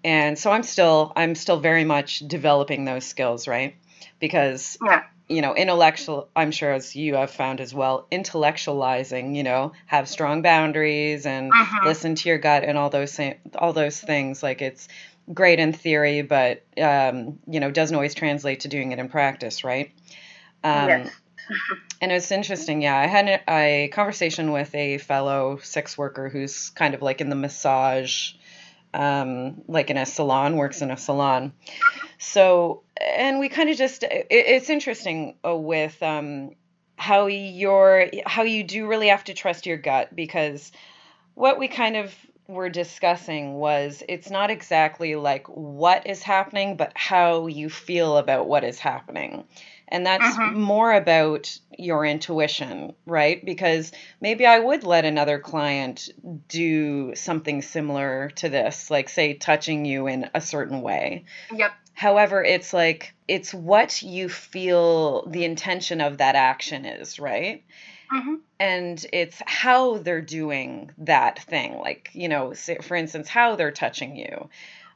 and 0.03 0.37
so 0.37 0.51
i'm 0.51 0.63
still 0.63 1.11
i'm 1.15 1.35
still 1.35 1.59
very 1.59 1.83
much 1.83 2.19
developing 2.19 2.85
those 2.85 3.05
skills 3.05 3.47
right 3.47 3.75
because 4.19 4.77
yeah. 4.85 5.03
you 5.27 5.41
know 5.41 5.55
intellectual 5.55 6.29
i'm 6.35 6.51
sure 6.51 6.71
as 6.71 6.95
you 6.95 7.15
have 7.15 7.31
found 7.31 7.59
as 7.59 7.73
well 7.73 8.07
intellectualizing 8.11 9.35
you 9.35 9.43
know 9.43 9.71
have 9.85 10.07
strong 10.07 10.41
boundaries 10.41 11.25
and 11.25 11.51
uh-huh. 11.51 11.85
listen 11.85 12.15
to 12.15 12.29
your 12.29 12.37
gut 12.37 12.63
and 12.63 12.77
all 12.77 12.89
those 12.89 13.19
all 13.55 13.73
those 13.73 13.99
things 13.99 14.41
like 14.41 14.61
it's 14.61 14.87
great 15.33 15.59
in 15.59 15.73
theory 15.73 16.21
but 16.21 16.63
um, 16.81 17.37
you 17.47 17.59
know 17.59 17.69
doesn't 17.69 17.95
always 17.95 18.15
translate 18.15 18.61
to 18.61 18.67
doing 18.67 18.91
it 18.91 18.99
in 18.99 19.09
practice 19.09 19.63
right 19.63 19.91
um, 20.63 20.87
yes. 20.87 21.11
and 22.01 22.11
it's 22.11 22.31
interesting 22.31 22.81
yeah 22.81 22.97
i 22.97 23.05
had 23.05 23.27
a, 23.27 23.41
a 23.47 23.87
conversation 23.89 24.51
with 24.51 24.73
a 24.73 24.97
fellow 24.97 25.59
sex 25.61 25.97
worker 25.97 26.29
who's 26.29 26.71
kind 26.71 26.95
of 26.95 27.01
like 27.03 27.21
in 27.21 27.29
the 27.29 27.35
massage 27.35 28.33
um, 28.93 29.61
like 29.67 29.89
in 29.89 29.97
a 29.97 30.05
salon, 30.05 30.55
works 30.55 30.81
in 30.81 30.91
a 30.91 30.97
salon. 30.97 31.53
So, 32.17 32.83
and 32.99 33.39
we 33.39 33.49
kind 33.49 33.69
of 33.69 33.77
just, 33.77 34.03
it, 34.03 34.27
it's 34.29 34.69
interesting 34.69 35.35
uh, 35.45 35.55
with 35.55 36.01
um, 36.03 36.51
how 36.97 37.27
you're, 37.27 38.07
how 38.25 38.43
you 38.43 38.63
do 38.63 38.87
really 38.87 39.07
have 39.07 39.23
to 39.25 39.33
trust 39.33 39.65
your 39.65 39.77
gut 39.77 40.15
because 40.15 40.71
what 41.35 41.59
we 41.59 41.67
kind 41.67 41.95
of 41.95 42.13
were 42.49 42.69
discussing 42.69 43.53
was 43.53 44.01
it's 44.09 44.31
not 44.31 44.49
exactly 44.49 45.15
like 45.15 45.47
what 45.47 46.07
is 46.07 46.23
happening, 46.23 46.75
but 46.75 46.91
how 46.95 47.45
you 47.45 47.69
feel 47.69 48.17
about 48.17 48.47
what 48.47 48.63
is 48.63 48.79
happening. 48.79 49.45
And 49.89 50.05
that's 50.05 50.37
mm-hmm. 50.37 50.59
more 50.59 50.93
about 50.93 51.57
your 51.77 52.05
intuition, 52.05 52.93
right? 53.05 53.43
Because 53.43 53.91
maybe 54.21 54.45
I 54.45 54.59
would 54.59 54.83
let 54.83 55.03
another 55.03 55.39
client 55.39 56.09
do 56.47 57.15
something 57.15 57.61
similar 57.61 58.29
to 58.35 58.49
this, 58.49 58.91
like 58.91 59.09
say 59.09 59.33
touching 59.33 59.85
you 59.85 60.07
in 60.07 60.29
a 60.33 60.41
certain 60.41 60.81
way. 60.81 61.25
Yep. 61.51 61.71
However, 61.93 62.43
it's 62.43 62.71
like 62.71 63.13
it's 63.27 63.53
what 63.53 64.01
you 64.01 64.29
feel 64.29 65.25
the 65.27 65.43
intention 65.43 65.99
of 65.99 66.19
that 66.19 66.35
action 66.35 66.85
is, 66.85 67.19
right? 67.19 67.63
Mm-hmm. 68.13 68.35
And 68.59 69.05
it's 69.11 69.41
how 69.45 69.97
they're 69.97 70.21
doing 70.21 70.91
that 70.99 71.39
thing. 71.39 71.77
Like, 71.77 72.09
you 72.13 72.29
know, 72.29 72.53
say, 72.53 72.77
for 72.77 72.95
instance, 72.95 73.27
how 73.27 73.55
they're 73.55 73.71
touching 73.71 74.15
you. 74.15 74.49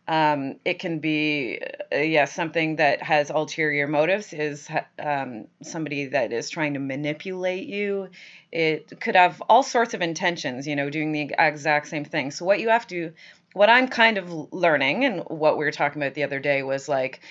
Um, 0.06 0.56
it 0.66 0.80
can 0.80 1.00
be, 1.00 1.62
uh, 1.94 1.98
yeah, 1.98 2.26
something 2.26 2.76
that 2.76 3.02
has 3.02 3.30
ulterior 3.30 3.88
motives, 3.88 4.34
is 4.34 4.68
um, 5.00 5.48
somebody 5.62 6.08
that 6.08 6.34
is 6.34 6.50
trying 6.50 6.74
to 6.74 6.80
manipulate 6.80 7.68
you. 7.68 8.10
It 8.52 9.00
could 9.00 9.16
have 9.16 9.42
all 9.48 9.64
sorts 9.64 9.94
of 9.94 10.02
intentions, 10.02 10.68
you 10.68 10.76
know, 10.76 10.90
doing 10.90 11.14
the 11.14 11.34
exact 11.40 11.88
same 11.88 12.04
thing. 12.04 12.32
So, 12.32 12.44
what 12.44 12.60
you 12.60 12.70
have 12.70 12.86
to, 12.88 13.14
what 13.54 13.70
I'm 13.70 13.88
kind 13.88 14.18
of 14.18 14.52
learning, 14.52 15.06
and 15.06 15.22
what 15.28 15.58
we 15.58 15.64
were 15.64 15.72
talking 15.72 16.02
about 16.02 16.16
the 16.16 16.24
other 16.24 16.40
day 16.40 16.64
was 16.64 16.90
like, 16.90 17.22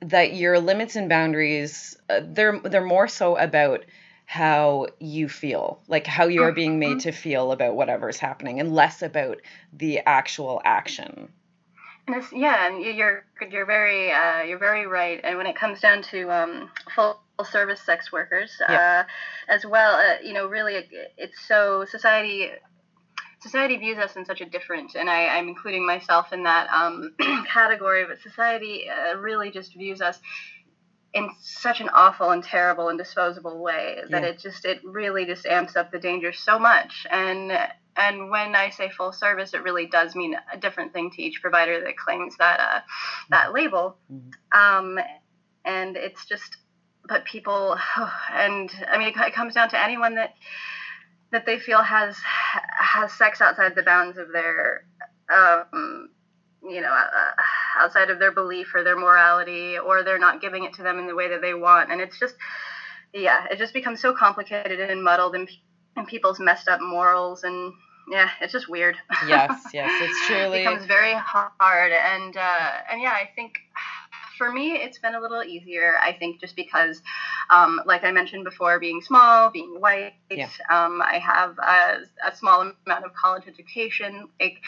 that 0.00 0.34
your 0.34 0.58
limits 0.60 0.96
and 0.96 1.08
boundaries, 1.08 1.96
uh, 2.08 2.20
they're 2.24 2.58
they're 2.60 2.84
more 2.84 3.08
so 3.08 3.36
about 3.36 3.84
how 4.24 4.86
you 4.98 5.28
feel, 5.28 5.80
like 5.88 6.06
how 6.06 6.26
you 6.26 6.42
are 6.42 6.52
being 6.52 6.78
made 6.78 6.98
mm-hmm. 6.98 7.10
to 7.10 7.12
feel 7.12 7.50
about 7.50 7.74
whatever's 7.74 8.18
happening, 8.18 8.60
and 8.60 8.74
less 8.74 9.00
about 9.00 9.38
the 9.72 10.00
actual 10.00 10.60
action. 10.64 11.32
And 12.08 12.24
yeah, 12.32 12.66
and 12.66 12.82
you're 12.82 13.24
you're 13.50 13.66
very 13.66 14.10
uh, 14.10 14.42
you're 14.42 14.58
very 14.58 14.86
right. 14.86 15.20
And 15.22 15.36
when 15.36 15.46
it 15.46 15.56
comes 15.56 15.80
down 15.80 16.02
to 16.04 16.30
um, 16.30 16.70
full 16.94 17.20
service 17.50 17.80
sex 17.80 18.10
workers, 18.10 18.50
yeah. 18.68 19.04
uh, 19.06 19.52
as 19.52 19.64
well, 19.64 19.94
uh, 19.94 20.16
you 20.22 20.32
know, 20.32 20.48
really, 20.48 20.74
it, 20.74 20.88
it's 21.16 21.46
so 21.46 21.84
society 21.84 22.50
society 23.40 23.76
views 23.76 23.98
us 23.98 24.16
in 24.16 24.24
such 24.24 24.40
a 24.40 24.46
different, 24.46 24.94
and 24.94 25.08
I, 25.08 25.28
I'm 25.28 25.48
including 25.48 25.86
myself 25.86 26.32
in 26.32 26.42
that 26.44 26.68
um, 26.70 27.14
category, 27.46 28.04
but 28.06 28.20
society 28.20 28.86
uh, 28.88 29.16
really 29.18 29.50
just 29.50 29.74
views 29.74 30.00
us 30.00 30.18
in 31.14 31.30
such 31.40 31.80
an 31.80 31.88
awful 31.90 32.30
and 32.30 32.42
terrible 32.42 32.88
and 32.88 32.98
disposable 32.98 33.62
way 33.62 33.98
that 34.10 34.22
yeah. 34.22 34.28
it 34.28 34.38
just 34.38 34.64
it 34.64 34.80
really 34.84 35.24
just 35.24 35.46
amps 35.46 35.74
up 35.74 35.90
the 35.90 35.98
danger 35.98 36.32
so 36.32 36.58
much 36.58 37.06
and 37.10 37.50
and 37.98 38.30
when 38.30 38.54
I 38.54 38.70
say 38.70 38.88
full 38.88 39.12
service, 39.12 39.54
it 39.54 39.62
really 39.62 39.86
does 39.86 40.14
mean 40.14 40.36
a 40.52 40.56
different 40.56 40.92
thing 40.92 41.10
to 41.10 41.22
each 41.22 41.42
provider 41.42 41.80
that 41.80 41.96
claims 41.96 42.36
that 42.38 42.60
uh, 42.60 42.80
that 43.30 43.52
label. 43.52 43.96
Mm-hmm. 44.12 44.58
Um, 44.58 45.04
and 45.64 45.96
it's 45.96 46.24
just, 46.24 46.56
but 47.08 47.24
people, 47.24 47.76
and 48.32 48.70
I 48.88 48.98
mean, 48.98 49.08
it, 49.08 49.16
it 49.16 49.34
comes 49.34 49.54
down 49.54 49.68
to 49.70 49.82
anyone 49.82 50.14
that 50.14 50.34
that 51.30 51.44
they 51.44 51.58
feel 51.58 51.82
has 51.82 52.16
has 52.78 53.12
sex 53.12 53.40
outside 53.40 53.74
the 53.74 53.82
bounds 53.82 54.16
of 54.16 54.32
their 54.32 54.84
um, 55.34 56.08
you 56.62 56.80
know 56.80 56.92
uh, 56.92 57.42
outside 57.78 58.10
of 58.10 58.18
their 58.18 58.32
belief 58.32 58.74
or 58.74 58.82
their 58.82 58.96
morality 58.96 59.78
or 59.78 60.02
they're 60.02 60.18
not 60.18 60.40
giving 60.40 60.64
it 60.64 60.72
to 60.74 60.82
them 60.82 60.98
in 60.98 61.06
the 61.06 61.14
way 61.14 61.28
that 61.28 61.40
they 61.40 61.54
want 61.54 61.90
and 61.92 62.00
it's 62.00 62.18
just 62.18 62.34
yeah 63.12 63.44
it 63.50 63.58
just 63.58 63.74
becomes 63.74 64.00
so 64.00 64.12
complicated 64.12 64.80
and 64.80 65.04
muddled 65.04 65.34
and, 65.34 65.48
and 65.96 66.06
people's 66.06 66.40
messed 66.40 66.68
up 66.68 66.80
morals 66.80 67.44
and 67.44 67.72
yeah 68.10 68.30
it's 68.40 68.52
just 68.52 68.68
weird 68.68 68.96
yes 69.26 69.52
yes 69.74 69.90
it's 70.02 70.26
truly 70.26 70.58
it 70.58 70.64
becomes 70.64 70.86
very 70.86 71.14
hard 71.14 71.92
and 71.92 72.36
uh, 72.36 72.70
and 72.90 73.00
yeah 73.00 73.12
i 73.12 73.28
think 73.34 73.58
for 74.38 74.52
me, 74.52 74.76
it's 74.76 74.98
been 74.98 75.16
a 75.16 75.20
little 75.20 75.42
easier, 75.42 75.96
I 76.00 76.12
think, 76.12 76.40
just 76.40 76.54
because, 76.54 77.02
um, 77.50 77.82
like 77.84 78.04
I 78.04 78.12
mentioned 78.12 78.44
before, 78.44 78.78
being 78.78 79.02
small, 79.02 79.50
being 79.50 79.80
white, 79.80 80.14
yeah. 80.30 80.48
um, 80.70 81.02
I 81.02 81.18
have 81.18 81.58
a, 81.58 82.28
a, 82.30 82.34
small 82.34 82.72
amount 82.86 83.04
of 83.04 83.12
college 83.14 83.42
education. 83.48 84.28
Like, 84.40 84.60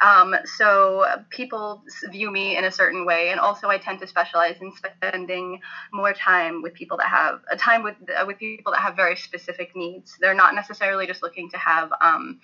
um, 0.00 0.36
so 0.56 1.04
people 1.30 1.82
view 2.10 2.30
me 2.30 2.56
in 2.56 2.64
a 2.64 2.70
certain 2.70 3.04
way. 3.04 3.30
And 3.30 3.40
also, 3.40 3.68
I 3.68 3.78
tend 3.78 3.98
to 4.00 4.06
specialize 4.06 4.56
in 4.60 4.72
spending 4.72 5.60
more 5.92 6.12
time 6.12 6.62
with 6.62 6.72
people 6.72 6.96
that 6.98 7.08
have 7.08 7.40
a 7.50 7.56
time 7.56 7.82
with, 7.82 7.96
uh, 8.08 8.24
with 8.24 8.38
people 8.38 8.72
that 8.72 8.80
have 8.80 8.94
very 8.94 9.16
specific 9.16 9.74
needs. 9.74 10.16
They're 10.20 10.34
not 10.34 10.54
necessarily 10.54 11.06
just 11.06 11.22
looking 11.22 11.50
to 11.50 11.58
have 11.58 11.90
um, 12.00 12.40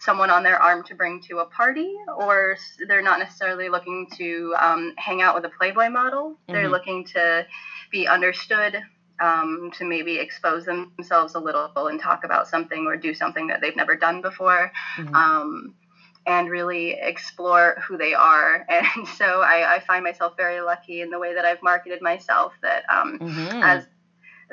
someone 0.00 0.30
on 0.30 0.42
their 0.42 0.60
arm 0.60 0.82
to 0.84 0.94
bring 0.94 1.20
to 1.22 1.38
a 1.38 1.46
party, 1.46 1.94
or 2.16 2.56
they're 2.88 3.02
not 3.02 3.18
necessarily 3.18 3.68
looking 3.68 4.06
to 4.16 4.54
um, 4.58 4.94
hang 4.96 5.22
out 5.22 5.34
with 5.34 5.44
a 5.44 5.50
Playboy 5.50 5.88
model. 5.88 6.30
Mm-hmm. 6.30 6.52
They're 6.52 6.68
looking 6.68 7.04
to 7.06 7.46
be 7.90 8.06
understood, 8.06 8.80
um, 9.20 9.70
to 9.78 9.84
maybe 9.84 10.18
expose 10.18 10.64
themselves 10.64 11.34
a 11.34 11.38
little 11.38 11.70
and 11.88 12.00
talk 12.00 12.24
about 12.24 12.48
something 12.48 12.86
or 12.86 12.96
do 12.96 13.14
something 13.14 13.46
that 13.48 13.60
they've 13.60 13.76
never 13.76 13.96
done 13.96 14.20
before. 14.20 14.72
Mm-hmm. 14.98 15.14
Um, 15.14 15.74
and 16.28 16.50
really 16.50 16.90
explore 16.90 17.80
who 17.86 17.96
they 17.96 18.12
are. 18.12 18.66
And 18.96 19.06
so 19.06 19.42
I, 19.42 19.76
I, 19.76 19.80
find 19.86 20.02
myself 20.02 20.36
very 20.36 20.60
lucky 20.60 21.00
in 21.00 21.10
the 21.10 21.20
way 21.20 21.34
that 21.34 21.44
I've 21.44 21.62
marketed 21.62 22.02
myself 22.02 22.52
that 22.62 22.82
um, 22.92 23.18
mm-hmm. 23.20 23.62
as 23.62 23.86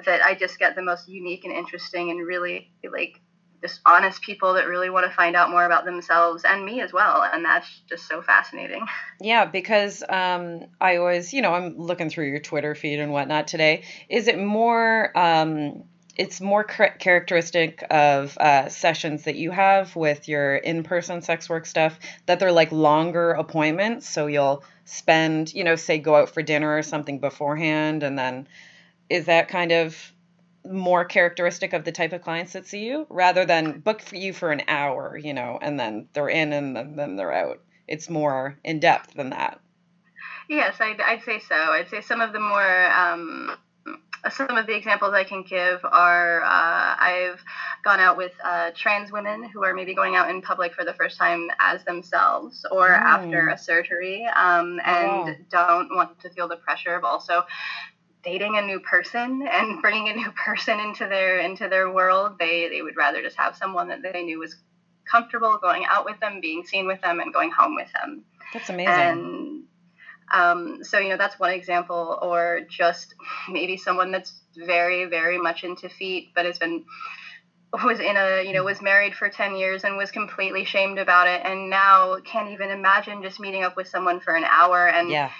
that 0.06 0.22
I 0.22 0.36
just 0.36 0.60
get 0.60 0.76
the 0.76 0.82
most 0.82 1.08
unique 1.08 1.46
and 1.46 1.54
interesting 1.54 2.12
and 2.12 2.26
really 2.26 2.72
like 2.92 3.20
just 3.64 3.80
honest 3.86 4.22
people 4.22 4.54
that 4.56 4.68
really 4.68 4.90
want 4.90 5.10
to 5.10 5.16
find 5.16 5.38
out 5.38 5.50
more 5.50 5.66
about 5.66 5.86
themselves 5.86 6.44
and 6.44 6.66
me 6.66 6.82
as 6.82 6.92
well. 6.92 7.24
And 7.24 7.46
that's 7.46 7.68
just 7.90 8.08
so 8.08 8.22
fascinating. 8.22 8.86
Yeah, 9.22 9.46
because 9.46 10.04
um, 10.10 10.66
I 10.82 10.98
always, 10.98 11.34
you 11.34 11.42
know, 11.42 11.54
I'm 11.54 11.78
looking 11.78 12.10
through 12.10 12.28
your 12.28 12.42
Twitter 12.42 12.76
feed 12.76 13.00
and 13.00 13.14
whatnot 13.14 13.48
today. 13.48 13.84
Is 14.10 14.28
it 14.28 14.38
more, 14.38 15.18
um, 15.18 15.84
it's 16.18 16.42
more 16.42 16.66
characteristic 16.66 17.86
of 17.90 18.38
uh, 18.38 18.68
sessions 18.68 19.24
that 19.24 19.36
you 19.36 19.52
have 19.52 19.96
with 19.96 20.28
your 20.28 20.58
in 20.58 20.84
person 20.84 21.22
sex 21.22 21.50
work 21.50 21.66
stuff 21.66 22.00
that 22.26 22.40
they're 22.40 22.52
like 22.52 22.74
longer 22.74 23.32
appointments. 23.32 24.10
So 24.10 24.28
you'll 24.28 24.64
spend, 24.84 25.54
you 25.54 25.64
know, 25.64 25.76
say 25.78 26.00
go 26.00 26.18
out 26.18 26.30
for 26.30 26.42
dinner 26.42 26.76
or 26.76 26.84
something 26.84 27.20
beforehand. 27.20 28.04
And 28.04 28.20
then 28.20 28.48
is 29.10 29.28
that 29.28 29.48
kind 29.48 29.72
of 29.72 30.13
more 30.66 31.06
characteristic 31.06 31.74
of 31.74 31.84
the 31.84 31.92
type 31.92 32.14
of 32.14 32.22
clients 32.22 32.54
that 32.54 32.66
see 32.66 32.86
you 32.86 33.06
rather 33.10 33.46
than 33.46 33.80
book 33.80 34.02
for 34.02 34.16
you 34.16 34.34
for 34.34 34.52
an 34.52 34.64
hour, 34.68 35.18
you 35.18 35.34
know, 35.34 35.60
and 35.62 35.80
then 35.80 36.08
they're 36.14 36.30
in 36.30 36.54
and 36.54 36.98
then 36.98 37.16
they're 37.16 37.34
out. 37.34 37.60
It's 37.88 38.10
more 38.10 38.58
in 38.64 38.80
depth 38.80 39.14
than 39.14 39.32
that. 39.32 39.60
Yes, 40.50 40.76
I'd, 40.80 41.00
I'd 41.02 41.24
say 41.24 41.40
so. 41.40 41.56
I'd 41.56 41.90
say 41.90 42.02
some 42.02 42.22
of 42.22 42.34
the 42.34 42.40
more 42.40 42.92
um, 42.92 43.58
some 44.32 44.58
of 44.58 44.68
the 44.68 44.76
examples 44.76 45.14
I 45.14 45.24
can 45.24 45.44
give 45.44 45.80
are 45.84 46.42
uh, 46.44 46.96
I've 47.00 47.42
gone 47.84 48.00
out 48.00 48.18
with 48.18 48.32
uh, 48.44 48.72
trans 48.76 49.12
women 49.12 49.44
who 49.50 49.64
are 49.64 49.74
maybe 49.74 49.94
going 49.94 50.16
out 50.16 50.30
in 50.30 50.42
public 50.42 50.74
for 50.74 50.86
the 50.86 50.94
first 50.94 51.18
time 51.18 51.50
as 51.60 51.84
themselves 51.84 52.66
or 52.72 52.88
mm. 52.88 53.02
after 53.02 53.50
a 53.50 53.58
surgery 53.58 54.26
um, 54.36 54.80
and 54.86 55.38
don't 55.50 55.94
want 55.96 56.20
to 56.22 56.30
feel 56.30 56.48
the 56.48 56.56
pressure 56.56 56.96
of 56.96 57.04
also 57.04 57.44
dating 58.24 58.58
a 58.58 58.62
new 58.62 58.80
person 58.80 59.48
and 59.50 59.82
bringing 59.82 60.10
a 60.10 60.14
new 60.14 60.32
person 60.32 60.80
into 60.80 61.08
their 61.08 61.40
into 61.40 61.68
their 61.68 61.92
world. 61.92 62.38
They 62.40 62.70
they 62.70 62.82
would 62.82 62.96
rather 62.96 63.22
just 63.22 63.38
have 63.38 63.56
someone 63.56 63.90
that 63.90 64.00
they 64.02 64.24
knew 64.24 64.40
was 64.40 64.56
comfortable 65.10 65.58
going 65.62 65.86
out 65.90 66.06
with 66.06 66.20
them, 66.20 66.40
being 66.42 66.64
seen 66.64 66.88
with 66.88 67.02
them, 67.02 67.20
and 67.20 67.34
going 67.34 67.52
home 67.52 67.76
with 67.76 67.92
them. 67.94 68.24
That's 68.54 68.70
amazing. 68.70 68.94
And 68.94 69.64
um, 70.34 70.84
so 70.84 70.98
you 70.98 71.10
know 71.10 71.18
that's 71.18 71.40
one 71.40 71.52
example, 71.52 72.18
or 72.22 72.62
just 72.70 73.14
maybe 73.50 73.78
someone 73.78 74.12
that's 74.12 74.42
very 74.56 75.06
very 75.06 75.38
much 75.38 75.64
into 75.64 75.90
feet, 75.90 76.30
but 76.34 76.46
has 76.46 76.58
been 76.58 76.84
was 77.84 78.00
in 78.00 78.16
a 78.18 78.46
you 78.46 78.54
know 78.54 78.64
was 78.64 78.82
married 78.82 79.16
for 79.16 79.30
10 79.30 79.56
years 79.56 79.84
and 79.84 79.98
was 79.98 80.12
completely 80.12 80.64
shamed 80.64 81.00
about 81.00 81.28
it 81.28 81.42
and 81.44 81.72
now 81.72 82.18
can't 82.24 82.50
even 82.50 82.70
imagine 82.70 83.24
just 83.24 83.40
meeting 83.40 83.64
up 83.64 83.76
with 83.76 83.88
someone 83.88 84.20
for 84.20 84.36
an 84.36 84.44
hour 84.44 84.88
and 84.88 85.10
yeah 85.10 85.32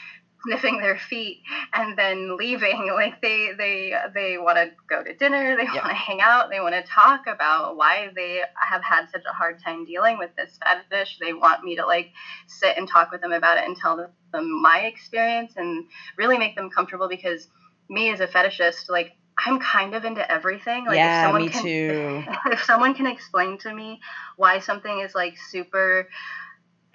sniffing 0.44 0.80
their 0.80 0.98
feet 0.98 1.42
and 1.74 1.98
then 1.98 2.38
leaving 2.38 2.92
like 2.94 3.20
they 3.22 3.52
they 3.58 3.94
they 4.14 4.38
want 4.38 4.58
to 4.58 4.70
go 4.90 5.04
to 5.04 5.14
dinner 5.14 5.56
they 5.56 5.64
want 5.64 5.86
to 5.86 5.94
hang 5.94 6.22
out 6.22 6.50
they 6.50 6.60
want 6.60 6.74
to 6.74 6.84
talk 6.84 7.22
about 7.28 7.76
why 7.76 8.10
they 8.16 8.42
have 8.56 8.82
had 8.84 9.06
such 9.10 9.24
a 9.30 9.34
hard 9.34 9.58
time 9.64 9.86
dealing 9.86 10.18
with 10.18 10.30
this 10.38 10.58
fetish 10.64 11.18
they 11.20 11.34
want 11.34 11.64
me 11.64 11.76
to 11.76 11.86
like 11.86 12.08
sit 12.48 12.78
and 12.78 12.88
talk 12.88 13.12
with 13.12 13.22
them 13.22 13.32
about 13.32 13.58
it 13.58 13.66
and 13.66 13.76
tell 13.78 13.96
them 13.96 14.62
my 14.62 14.80
experience 14.80 15.54
and 15.56 15.86
really 16.18 16.38
make 16.38 16.56
them 16.56 16.70
comfortable 16.70 17.08
because 17.08 17.48
me 17.90 18.12
as 18.12 18.20
a 18.20 18.28
fetishist 18.28 18.90
like 18.90 19.12
I'm 19.38 19.60
kind 19.60 19.96
of 19.96 20.06
into 20.06 20.30
everything. 20.32 20.86
Like 20.86 20.98
yeah, 20.98 21.22
if 21.22 21.26
someone 21.26 21.42
me 21.42 21.50
can, 21.50 21.64
too. 21.64 22.24
If 22.52 22.64
someone 22.64 22.94
can 22.94 23.08
explain 23.08 23.58
to 23.60 23.74
me 23.74 24.00
why 24.36 24.60
something 24.60 25.00
is 25.00 25.16
like 25.16 25.36
super 25.50 26.08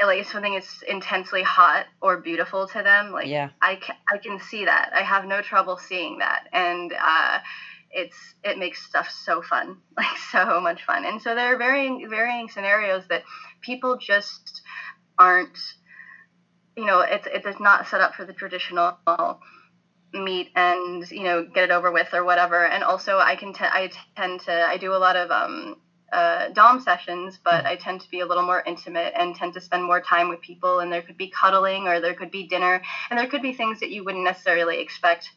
like 0.06 0.20
if 0.20 0.28
something 0.28 0.54
is 0.54 0.84
intensely 0.86 1.42
hot 1.42 1.86
or 2.00 2.18
beautiful 2.18 2.66
to 2.68 2.82
them 2.82 3.10
like 3.10 3.26
yeah. 3.26 3.50
I 3.60 3.76
can, 3.76 3.96
I 4.12 4.18
can 4.18 4.38
see 4.38 4.64
that. 4.64 4.92
I 4.94 5.02
have 5.02 5.24
no 5.24 5.42
trouble 5.42 5.76
seeing 5.76 6.18
that. 6.18 6.44
And 6.52 6.92
uh, 6.92 7.38
it's 7.90 8.34
it 8.44 8.58
makes 8.58 8.84
stuff 8.84 9.10
so 9.10 9.42
fun 9.42 9.78
like 9.96 10.16
so 10.30 10.60
much 10.60 10.84
fun. 10.84 11.04
And 11.04 11.20
so 11.20 11.34
there 11.34 11.54
are 11.54 11.58
varying 11.58 12.06
varying 12.08 12.48
scenarios 12.48 13.06
that 13.08 13.22
people 13.60 13.96
just 13.96 14.62
aren't 15.18 15.58
you 16.76 16.84
know 16.84 17.00
it's 17.00 17.26
it 17.26 17.44
is 17.44 17.58
not 17.58 17.86
set 17.86 18.00
up 18.00 18.14
for 18.14 18.24
the 18.24 18.32
traditional 18.32 18.96
meet 20.14 20.48
and 20.54 21.10
you 21.10 21.24
know 21.24 21.42
get 21.42 21.64
it 21.64 21.70
over 21.72 21.90
with 21.90 22.14
or 22.14 22.24
whatever. 22.24 22.64
And 22.64 22.84
also 22.84 23.18
i 23.18 23.34
can 23.34 23.52
t- 23.52 23.64
i 23.64 23.90
tend 24.16 24.40
to 24.42 24.52
i 24.52 24.76
do 24.76 24.94
a 24.94 24.96
lot 24.96 25.16
of 25.16 25.30
um 25.30 25.76
uh, 26.12 26.48
dom 26.50 26.80
sessions, 26.80 27.38
but 27.42 27.66
I 27.66 27.76
tend 27.76 28.00
to 28.00 28.10
be 28.10 28.20
a 28.20 28.26
little 28.26 28.44
more 28.44 28.62
intimate 28.64 29.12
and 29.16 29.34
tend 29.34 29.54
to 29.54 29.60
spend 29.60 29.84
more 29.84 30.00
time 30.00 30.28
with 30.28 30.40
people. 30.40 30.80
And 30.80 30.92
there 30.92 31.02
could 31.02 31.16
be 31.16 31.30
cuddling, 31.30 31.86
or 31.86 32.00
there 32.00 32.14
could 32.14 32.30
be 32.30 32.46
dinner, 32.46 32.80
and 33.10 33.18
there 33.18 33.26
could 33.26 33.42
be 33.42 33.52
things 33.52 33.80
that 33.80 33.90
you 33.90 34.04
wouldn't 34.04 34.24
necessarily 34.24 34.80
expect 34.80 35.30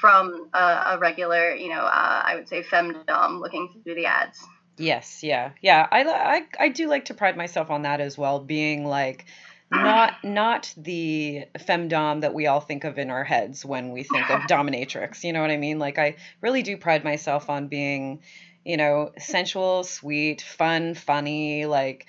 from 0.00 0.50
a, 0.52 0.58
a 0.58 0.98
regular, 0.98 1.54
you 1.54 1.68
know, 1.68 1.82
uh, 1.82 2.22
I 2.24 2.34
would 2.34 2.48
say 2.48 2.62
femdom 2.62 3.40
looking 3.40 3.80
through 3.84 3.94
the 3.94 4.06
ads. 4.06 4.44
Yes, 4.76 5.22
yeah, 5.22 5.52
yeah. 5.60 5.86
I, 5.90 6.02
I 6.04 6.64
I 6.64 6.68
do 6.70 6.88
like 6.88 7.06
to 7.06 7.14
pride 7.14 7.36
myself 7.36 7.70
on 7.70 7.82
that 7.82 8.00
as 8.00 8.16
well, 8.16 8.40
being 8.40 8.86
like 8.86 9.26
not 9.70 10.14
not 10.24 10.74
the 10.76 11.44
femdom 11.58 12.22
that 12.22 12.34
we 12.34 12.46
all 12.46 12.60
think 12.60 12.84
of 12.84 12.98
in 12.98 13.10
our 13.10 13.22
heads 13.24 13.64
when 13.64 13.92
we 13.92 14.02
think 14.02 14.30
of 14.30 14.40
dominatrix. 14.48 15.24
You 15.24 15.32
know 15.32 15.40
what 15.40 15.50
I 15.50 15.56
mean? 15.56 15.78
Like 15.78 15.98
I 15.98 16.16
really 16.40 16.62
do 16.62 16.76
pride 16.76 17.04
myself 17.04 17.50
on 17.50 17.68
being 17.68 18.22
you 18.64 18.76
know, 18.76 19.12
sensual, 19.18 19.84
sweet, 19.84 20.42
fun, 20.42 20.94
funny, 20.94 21.66
like 21.66 22.06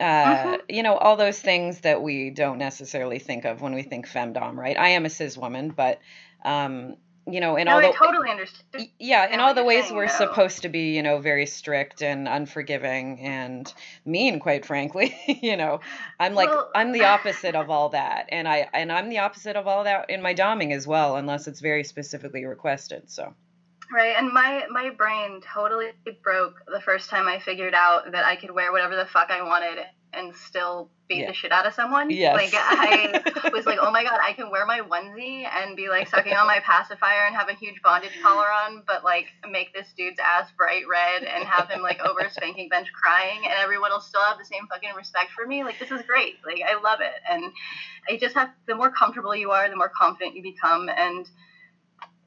uh, 0.00 0.04
uh-huh. 0.04 0.58
you 0.68 0.82
know, 0.82 0.96
all 0.96 1.16
those 1.16 1.40
things 1.40 1.80
that 1.80 2.02
we 2.02 2.30
don't 2.30 2.58
necessarily 2.58 3.20
think 3.20 3.44
of 3.44 3.60
when 3.60 3.72
we 3.72 3.82
think 3.82 4.08
femdom, 4.08 4.56
right? 4.56 4.76
I 4.76 4.90
am 4.90 5.04
a 5.04 5.10
cis 5.10 5.38
woman, 5.38 5.70
but 5.70 6.00
um, 6.44 6.96
you 7.26 7.40
know, 7.40 7.54
in 7.54 7.66
no, 7.66 7.74
all 7.74 7.80
the 7.80 7.88
I 7.88 7.92
totally 7.92 8.30
understand. 8.30 8.88
Yeah, 8.98 9.32
in 9.32 9.38
all 9.38 9.54
the 9.54 9.62
ways 9.62 9.92
we're 9.92 10.08
supposed 10.08 10.62
to 10.62 10.68
be, 10.68 10.96
you 10.96 11.02
know, 11.04 11.20
very 11.20 11.46
strict 11.46 12.02
and 12.02 12.26
unforgiving 12.26 13.20
and 13.20 13.72
mean, 14.04 14.40
quite 14.40 14.66
frankly. 14.66 15.16
you 15.40 15.56
know, 15.56 15.78
I'm 16.18 16.34
like 16.34 16.48
well, 16.48 16.70
I'm 16.74 16.90
the 16.90 17.04
opposite 17.14 17.54
of 17.54 17.70
all 17.70 17.90
that, 17.90 18.26
and 18.30 18.48
I 18.48 18.68
and 18.72 18.90
I'm 18.90 19.08
the 19.08 19.18
opposite 19.18 19.54
of 19.54 19.68
all 19.68 19.84
that 19.84 20.10
in 20.10 20.20
my 20.20 20.34
doming 20.34 20.72
as 20.72 20.84
well, 20.84 21.14
unless 21.16 21.46
it's 21.46 21.60
very 21.60 21.84
specifically 21.84 22.44
requested. 22.44 23.08
So. 23.10 23.34
Right, 23.92 24.14
and 24.16 24.32
my 24.32 24.64
my 24.70 24.90
brain 24.90 25.42
totally 25.42 25.88
broke 26.22 26.54
the 26.66 26.80
first 26.80 27.10
time 27.10 27.28
I 27.28 27.38
figured 27.38 27.74
out 27.74 28.12
that 28.12 28.24
I 28.24 28.36
could 28.36 28.50
wear 28.50 28.72
whatever 28.72 28.96
the 28.96 29.04
fuck 29.04 29.30
I 29.30 29.42
wanted 29.42 29.84
and 30.14 30.34
still 30.34 30.90
beat 31.08 31.20
yeah. 31.20 31.26
the 31.28 31.32
shit 31.32 31.52
out 31.52 31.66
of 31.66 31.74
someone. 31.74 32.10
Yes. 32.10 32.36
Like 32.36 32.52
I 32.54 33.50
was 33.52 33.66
like, 33.66 33.78
oh 33.80 33.90
my 33.90 34.02
god, 34.04 34.18
I 34.22 34.32
can 34.32 34.50
wear 34.50 34.66
my 34.66 34.80
onesie 34.80 35.46
and 35.46 35.76
be 35.76 35.88
like 35.88 36.08
sucking 36.08 36.32
on 36.32 36.46
my 36.46 36.60
pacifier 36.60 37.26
and 37.26 37.34
have 37.34 37.48
a 37.48 37.54
huge 37.54 37.80
bondage 37.82 38.12
collar 38.22 38.46
on, 38.50 38.82
but 38.86 39.04
like 39.04 39.26
make 39.50 39.72
this 39.74 39.92
dude's 39.96 40.18
ass 40.18 40.50
bright 40.56 40.84
red 40.88 41.24
and 41.24 41.44
have 41.44 41.68
him 41.68 41.82
like 41.82 42.00
over 42.00 42.20
a 42.20 42.30
spanking 42.30 42.68
bench 42.68 42.88
crying, 42.92 43.40
and 43.44 43.52
everyone 43.54 43.90
will 43.90 44.00
still 44.00 44.22
have 44.22 44.38
the 44.38 44.44
same 44.44 44.66
fucking 44.68 44.94
respect 44.96 45.30
for 45.32 45.46
me. 45.46 45.64
Like 45.64 45.78
this 45.78 45.90
is 45.90 46.02
great. 46.06 46.36
Like 46.44 46.62
I 46.66 46.80
love 46.80 47.00
it, 47.00 47.12
and 47.28 47.52
I 48.08 48.16
just 48.16 48.34
have 48.34 48.50
the 48.66 48.74
more 48.74 48.90
comfortable 48.90 49.34
you 49.34 49.50
are, 49.50 49.68
the 49.68 49.76
more 49.76 49.92
confident 49.94 50.34
you 50.34 50.42
become, 50.42 50.88
and 50.88 51.28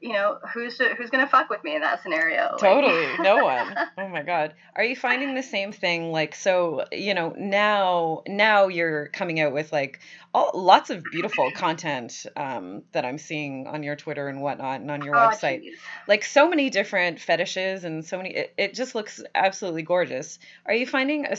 you 0.06 0.12
know 0.12 0.38
who's 0.54 0.78
who's 0.96 1.10
gonna 1.10 1.26
fuck 1.26 1.50
with 1.50 1.62
me 1.64 1.74
in 1.74 1.82
that 1.82 2.02
scenario? 2.02 2.56
Totally. 2.58 3.06
Like. 3.08 3.20
no 3.20 3.36
one. 3.44 3.76
Oh 3.98 4.08
my 4.08 4.22
god. 4.22 4.54
Are 4.74 4.84
you 4.84 4.94
finding 4.94 5.34
the 5.34 5.42
same 5.42 5.72
thing 5.72 6.12
like 6.12 6.34
so 6.34 6.84
you 6.92 7.14
know 7.14 7.34
now 7.36 8.22
now 8.28 8.68
you're 8.68 9.08
coming 9.08 9.40
out 9.40 9.52
with 9.52 9.72
like 9.72 10.00
all, 10.32 10.50
lots 10.54 10.90
of 10.90 11.02
beautiful 11.10 11.50
content 11.50 12.26
um, 12.36 12.82
that 12.92 13.04
i'm 13.06 13.18
seeing 13.18 13.66
on 13.66 13.82
your 13.82 13.96
twitter 13.96 14.28
and 14.28 14.42
whatnot 14.42 14.80
and 14.80 14.90
on 14.90 15.02
your 15.02 15.16
oh, 15.16 15.30
website. 15.30 15.62
geez. 15.62 15.78
like 16.06 16.24
so 16.24 16.48
many 16.48 16.68
different 16.68 17.18
fetishes 17.18 17.84
and 17.84 18.04
so 18.04 18.18
many 18.18 18.34
it, 18.34 18.54
it 18.58 18.74
just 18.74 18.94
looks 18.94 19.22
absolutely 19.34 19.82
gorgeous. 19.82 20.38
Are 20.66 20.74
you 20.74 20.86
finding 20.86 21.26
a 21.26 21.36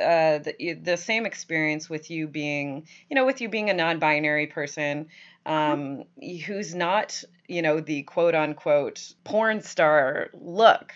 uh, 0.00 0.38
the, 0.38 0.78
the 0.82 0.96
same 0.96 1.26
experience 1.26 1.90
with 1.90 2.10
you 2.10 2.28
being 2.28 2.86
you 3.08 3.14
know 3.14 3.26
with 3.26 3.40
you 3.40 3.48
being 3.48 3.70
a 3.70 3.74
non-binary 3.74 4.46
person 4.46 5.08
um, 5.46 6.04
who's 6.46 6.74
not, 6.74 7.22
you 7.48 7.62
know, 7.62 7.80
the 7.80 8.02
quote 8.02 8.34
unquote 8.34 9.14
porn 9.24 9.60
star 9.62 10.30
look. 10.34 10.92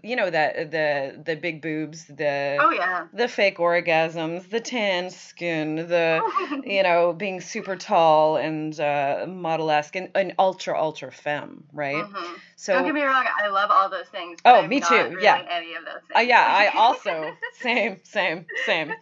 You 0.00 0.14
know 0.14 0.30
that 0.30 0.70
the 0.70 1.20
the 1.24 1.34
big 1.34 1.60
boobs, 1.60 2.04
the 2.04 2.56
oh 2.60 2.70
yeah, 2.70 3.08
the 3.12 3.26
fake 3.26 3.58
orgasms, 3.58 4.48
the 4.48 4.60
tan 4.60 5.10
skin, 5.10 5.74
the 5.74 6.22
you 6.64 6.84
know 6.84 7.12
being 7.12 7.40
super 7.40 7.74
tall 7.74 8.36
and 8.36 8.78
uh, 8.78 9.26
model-esque 9.28 9.96
and, 9.96 10.10
and 10.14 10.34
ultra 10.38 10.80
ultra 10.80 11.10
femme, 11.10 11.64
right? 11.72 11.96
Mm-hmm. 11.96 12.34
So 12.54 12.74
don't 12.74 12.84
get 12.84 12.94
me 12.94 13.02
wrong, 13.02 13.24
I 13.42 13.48
love 13.48 13.72
all 13.72 13.90
those 13.90 14.06
things. 14.06 14.38
oh, 14.44 14.64
me 14.68 14.78
too. 14.78 15.18
Yeah, 15.20 15.44
any 15.50 15.74
of 15.74 15.84
those 15.84 15.94
things. 16.06 16.16
Uh, 16.16 16.20
yeah, 16.20 16.46
I 16.46 16.68
also 16.78 17.32
same 17.60 17.98
same 18.04 18.46
same. 18.66 18.92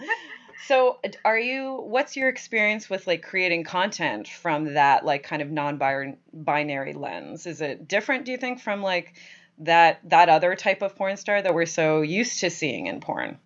So, 0.65 0.99
are 1.25 1.39
you? 1.39 1.83
What's 1.87 2.17
your 2.17 2.29
experience 2.29 2.89
with 2.89 3.07
like 3.07 3.23
creating 3.23 3.65
content 3.65 4.29
from 4.29 4.75
that 4.75 5.05
like 5.05 5.23
kind 5.23 5.43
of 5.43 5.51
non-binary 5.51 6.95
lens? 6.95 7.47
Is 7.47 7.61
it 7.61 7.87
different? 7.87 8.25
Do 8.25 8.33
you 8.33 8.39
think 8.39 8.61
from 8.61 8.83
like 8.83 9.15
that 9.59 10.01
that 10.09 10.29
other 10.29 10.55
type 10.55 10.83
of 10.83 10.97
porn 10.97 11.17
star 11.17 11.41
that 11.41 11.55
we're 11.55 11.67
so 11.67 12.01
used 12.01 12.41
to 12.41 12.51
seeing 12.51 12.87
in 12.87 13.01
porn? 13.01 13.39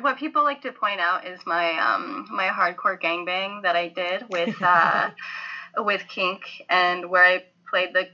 What 0.00 0.18
people 0.18 0.42
like 0.42 0.62
to 0.62 0.72
point 0.72 1.00
out 1.00 1.26
is 1.26 1.38
my 1.46 1.78
um 1.78 2.26
my 2.30 2.48
hardcore 2.48 3.00
gangbang 3.00 3.62
that 3.62 3.76
I 3.76 3.88
did 3.88 4.24
with 4.28 4.60
uh 4.60 5.10
with 5.78 6.02
Kink 6.08 6.42
and 6.68 7.08
where 7.08 7.24
I 7.24 7.44
played 7.70 7.94
the 7.94 8.08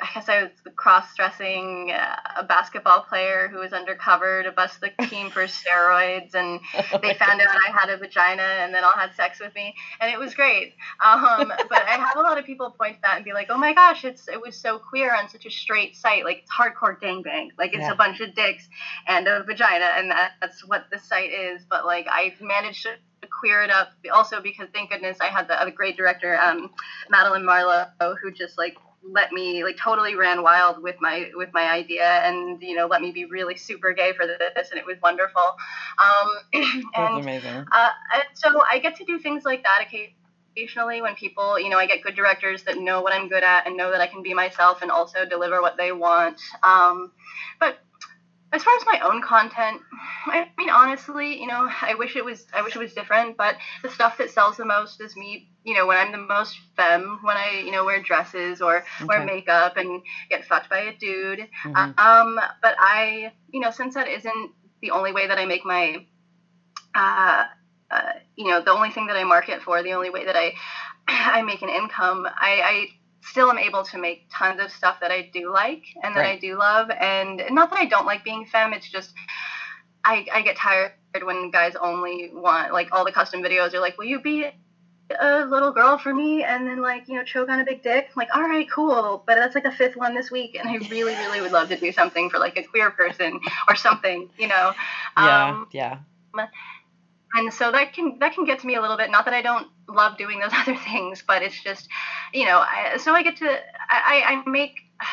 I 0.00 0.08
guess 0.14 0.28
I 0.28 0.44
was 0.44 0.52
cross-dressing 0.76 1.92
uh, 1.92 2.16
a 2.36 2.44
basketball 2.44 3.02
player 3.02 3.48
who 3.48 3.58
was 3.58 3.72
undercover 3.72 4.42
to 4.42 4.52
bust 4.52 4.80
the 4.80 4.90
team 5.06 5.30
for 5.30 5.42
steroids, 5.46 6.34
and 6.34 6.60
they 7.02 7.14
found 7.14 7.40
out 7.40 7.48
I 7.48 7.70
had 7.70 7.90
a 7.90 7.96
vagina, 7.96 8.42
and 8.42 8.74
then 8.74 8.84
all 8.84 8.92
had 8.92 9.14
sex 9.14 9.40
with 9.40 9.54
me, 9.54 9.74
and 10.00 10.10
it 10.12 10.18
was 10.18 10.34
great. 10.34 10.74
Um, 11.04 11.52
but 11.68 11.82
I 11.86 11.96
have 11.98 12.16
a 12.16 12.20
lot 12.20 12.38
of 12.38 12.44
people 12.44 12.70
point 12.70 12.96
to 12.96 13.02
that 13.02 13.16
and 13.16 13.24
be 13.24 13.32
like, 13.32 13.48
"Oh 13.50 13.58
my 13.58 13.74
gosh, 13.74 14.04
it's 14.04 14.28
it 14.28 14.40
was 14.40 14.56
so 14.56 14.78
queer 14.78 15.14
on 15.14 15.28
such 15.28 15.46
a 15.46 15.50
straight 15.50 15.96
site, 15.96 16.24
like 16.24 16.38
it's 16.38 16.50
hardcore 16.50 16.98
gangbang, 17.00 17.50
like 17.58 17.74
it's 17.74 17.82
yeah. 17.82 17.92
a 17.92 17.96
bunch 17.96 18.20
of 18.20 18.34
dicks 18.34 18.68
and 19.06 19.26
a 19.26 19.42
vagina, 19.42 19.90
and 19.96 20.10
that, 20.10 20.32
that's 20.40 20.66
what 20.66 20.86
the 20.90 20.98
site 20.98 21.32
is." 21.32 21.62
But 21.68 21.84
like 21.84 22.06
I 22.08 22.34
managed 22.40 22.84
to 22.84 22.94
queer 23.40 23.62
it 23.62 23.70
up 23.70 23.92
also 24.12 24.40
because 24.40 24.68
thank 24.72 24.90
goodness 24.90 25.18
I 25.20 25.26
had 25.26 25.48
the 25.48 25.60
other 25.60 25.70
great 25.70 25.96
director, 25.96 26.38
um, 26.38 26.70
Madeline 27.10 27.44
Marlowe, 27.44 27.86
who 28.22 28.30
just 28.32 28.58
like 28.58 28.76
let 29.04 29.32
me 29.32 29.64
like 29.64 29.76
totally 29.76 30.14
ran 30.14 30.42
wild 30.42 30.82
with 30.82 30.96
my 31.00 31.30
with 31.34 31.48
my 31.52 31.70
idea 31.70 32.04
and 32.04 32.62
you 32.62 32.74
know 32.74 32.86
let 32.86 33.00
me 33.00 33.10
be 33.10 33.24
really 33.24 33.56
super 33.56 33.92
gay 33.92 34.12
for 34.12 34.26
this 34.26 34.70
and 34.70 34.78
it 34.78 34.86
was 34.86 34.96
wonderful. 35.02 35.42
Um 36.02 36.28
and, 36.52 36.84
That's 36.94 37.26
amazing. 37.26 37.64
uh, 37.72 37.90
so 38.34 38.62
i 38.70 38.78
get 38.78 38.96
to 38.96 39.04
do 39.04 39.18
things 39.18 39.44
like 39.44 39.62
that 39.64 39.84
occasionally 40.56 41.02
when 41.02 41.14
people 41.14 41.58
you 41.58 41.68
know 41.68 41.78
i 41.78 41.86
get 41.86 42.02
good 42.02 42.14
directors 42.14 42.62
that 42.64 42.78
know 42.78 43.00
what 43.00 43.12
i'm 43.12 43.28
good 43.28 43.42
at 43.42 43.66
and 43.66 43.76
know 43.76 43.90
that 43.90 44.00
i 44.00 44.06
can 44.06 44.22
be 44.22 44.34
myself 44.34 44.82
and 44.82 44.90
also 44.90 45.24
deliver 45.24 45.60
what 45.60 45.76
they 45.76 45.92
want. 45.92 46.40
Um 46.62 47.12
but 47.58 47.78
as 48.52 48.62
far 48.62 48.74
as 48.76 48.84
my 48.86 49.00
own 49.00 49.22
content, 49.22 49.80
I 50.26 50.48
mean 50.58 50.70
honestly, 50.70 51.40
you 51.40 51.46
know, 51.46 51.68
I 51.80 51.94
wish 51.94 52.16
it 52.16 52.24
was 52.24 52.46
I 52.52 52.62
wish 52.62 52.76
it 52.76 52.78
was 52.78 52.92
different, 52.92 53.36
but 53.36 53.56
the 53.82 53.90
stuff 53.90 54.18
that 54.18 54.30
sells 54.30 54.56
the 54.56 54.64
most 54.64 55.00
is 55.00 55.16
me, 55.16 55.48
you 55.64 55.74
know, 55.74 55.86
when 55.86 55.96
I'm 55.96 56.12
the 56.12 56.18
most 56.18 56.58
femme, 56.76 57.20
when 57.22 57.36
I, 57.36 57.62
you 57.64 57.70
know, 57.70 57.84
wear 57.84 58.02
dresses 58.02 58.60
or 58.60 58.78
okay. 58.78 59.06
wear 59.06 59.24
makeup 59.24 59.76
and 59.76 60.02
get 60.28 60.44
fucked 60.44 60.68
by 60.68 60.80
a 60.80 60.96
dude. 60.96 61.48
Mm-hmm. 61.64 61.98
Um, 61.98 62.40
but 62.60 62.76
I, 62.78 63.32
you 63.50 63.60
know, 63.60 63.70
since 63.70 63.94
that 63.94 64.08
isn't 64.08 64.50
the 64.82 64.90
only 64.90 65.12
way 65.12 65.26
that 65.26 65.38
I 65.38 65.46
make 65.46 65.64
my 65.64 66.06
uh, 66.94 67.44
uh, 67.90 68.12
you 68.36 68.48
know, 68.48 68.62
the 68.62 68.70
only 68.70 68.90
thing 68.90 69.06
that 69.06 69.16
I 69.16 69.24
market 69.24 69.62
for, 69.62 69.82
the 69.82 69.92
only 69.92 70.10
way 70.10 70.24
that 70.24 70.36
I 70.36 70.54
I 71.08 71.42
make 71.42 71.62
an 71.62 71.68
income, 71.68 72.26
I, 72.26 72.60
I 72.64 72.86
still 73.22 73.50
am 73.50 73.58
able 73.58 73.84
to 73.84 73.98
make 73.98 74.26
tons 74.32 74.60
of 74.60 74.70
stuff 74.70 74.98
that 75.00 75.10
I 75.10 75.30
do 75.32 75.50
like 75.52 75.84
and 76.02 76.14
that 76.16 76.20
right. 76.20 76.36
I 76.36 76.40
do 76.40 76.58
love. 76.58 76.90
And 76.90 77.42
not 77.50 77.70
that 77.70 77.78
I 77.78 77.86
don't 77.86 78.06
like 78.06 78.24
being 78.24 78.46
femme, 78.46 78.72
it's 78.72 78.88
just 78.88 79.14
I, 80.04 80.26
I 80.32 80.42
get 80.42 80.56
tired 80.56 80.92
when 81.22 81.50
guys 81.50 81.74
only 81.76 82.30
want 82.32 82.72
like 82.72 82.88
all 82.92 83.04
the 83.04 83.12
custom 83.12 83.42
videos 83.42 83.74
are 83.74 83.80
like, 83.80 83.96
will 83.98 84.06
you 84.06 84.20
be 84.20 84.50
a 85.20 85.44
little 85.44 85.72
girl 85.72 85.98
for 85.98 86.14
me 86.14 86.42
and 86.42 86.66
then 86.66 86.80
like 86.80 87.06
you 87.06 87.14
know 87.14 87.24
choke 87.24 87.50
on 87.50 87.60
a 87.60 87.64
big 87.64 87.82
dick 87.82 88.06
I'm 88.08 88.14
like 88.16 88.34
all 88.34 88.42
right 88.42 88.66
cool 88.70 89.22
but 89.26 89.34
that's 89.34 89.54
like 89.54 89.64
the 89.64 89.70
fifth 89.70 89.94
one 89.96 90.14
this 90.14 90.30
week 90.30 90.56
and 90.58 90.68
i 90.68 90.76
really 90.90 91.14
really 91.14 91.40
would 91.42 91.52
love 91.52 91.68
to 91.68 91.76
do 91.76 91.92
something 91.92 92.30
for 92.30 92.38
like 92.38 92.56
a 92.56 92.62
queer 92.62 92.90
person 92.90 93.38
or 93.68 93.74
something 93.74 94.30
you 94.38 94.48
know 94.48 94.72
yeah 95.18 95.50
um, 95.50 95.66
yeah 95.72 95.98
and 97.36 97.52
so 97.52 97.72
that 97.72 97.92
can 97.92 98.18
that 98.18 98.34
can 98.34 98.44
get 98.44 98.58
to 98.60 98.66
me 98.66 98.74
a 98.74 98.80
little 98.80 98.96
bit 98.96 99.10
not 99.10 99.24
that 99.24 99.34
i 99.34 99.42
don't 99.42 99.68
love 99.88 100.16
doing 100.18 100.40
those 100.40 100.52
other 100.54 100.76
things 100.76 101.22
but 101.26 101.42
it's 101.42 101.62
just 101.62 101.88
you 102.32 102.44
know 102.44 102.58
I, 102.58 102.96
so 102.98 103.12
i 103.12 103.22
get 103.22 103.36
to 103.36 103.58
I, 103.90 104.42
I 104.44 104.50
make 104.50 104.80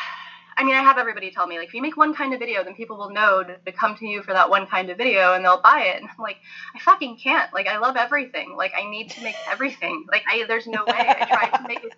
I 0.56 0.62
mean, 0.62 0.74
I 0.74 0.82
have 0.82 0.98
everybody 0.98 1.30
tell 1.30 1.46
me, 1.46 1.58
like, 1.58 1.68
if 1.68 1.74
you 1.74 1.80
make 1.80 1.96
one 1.96 2.14
kind 2.14 2.34
of 2.34 2.38
video, 2.38 2.62
then 2.62 2.74
people 2.74 2.98
will 2.98 3.08
know 3.08 3.42
to, 3.42 3.56
to, 3.56 3.72
come 3.72 3.96
to 3.96 4.06
you 4.06 4.22
for 4.22 4.34
that 4.34 4.50
one 4.50 4.66
kind 4.66 4.90
of 4.90 4.98
video 4.98 5.32
and 5.32 5.42
they'll 5.42 5.62
buy 5.62 5.84
it. 5.86 6.02
And 6.02 6.10
I'm 6.10 6.22
like, 6.22 6.36
I 6.74 6.78
fucking 6.80 7.16
can't. 7.16 7.50
Like, 7.54 7.66
I 7.66 7.78
love 7.78 7.96
everything. 7.96 8.56
Like, 8.58 8.72
I 8.78 8.86
need 8.90 9.08
to 9.12 9.22
make 9.22 9.36
everything. 9.50 10.04
Like, 10.10 10.22
I, 10.30 10.44
there's 10.46 10.66
no 10.66 10.84
way. 10.86 10.98
I 10.98 11.24
tried 11.24 11.56
to 11.56 11.66
make 11.66 11.82
it, 11.82 11.92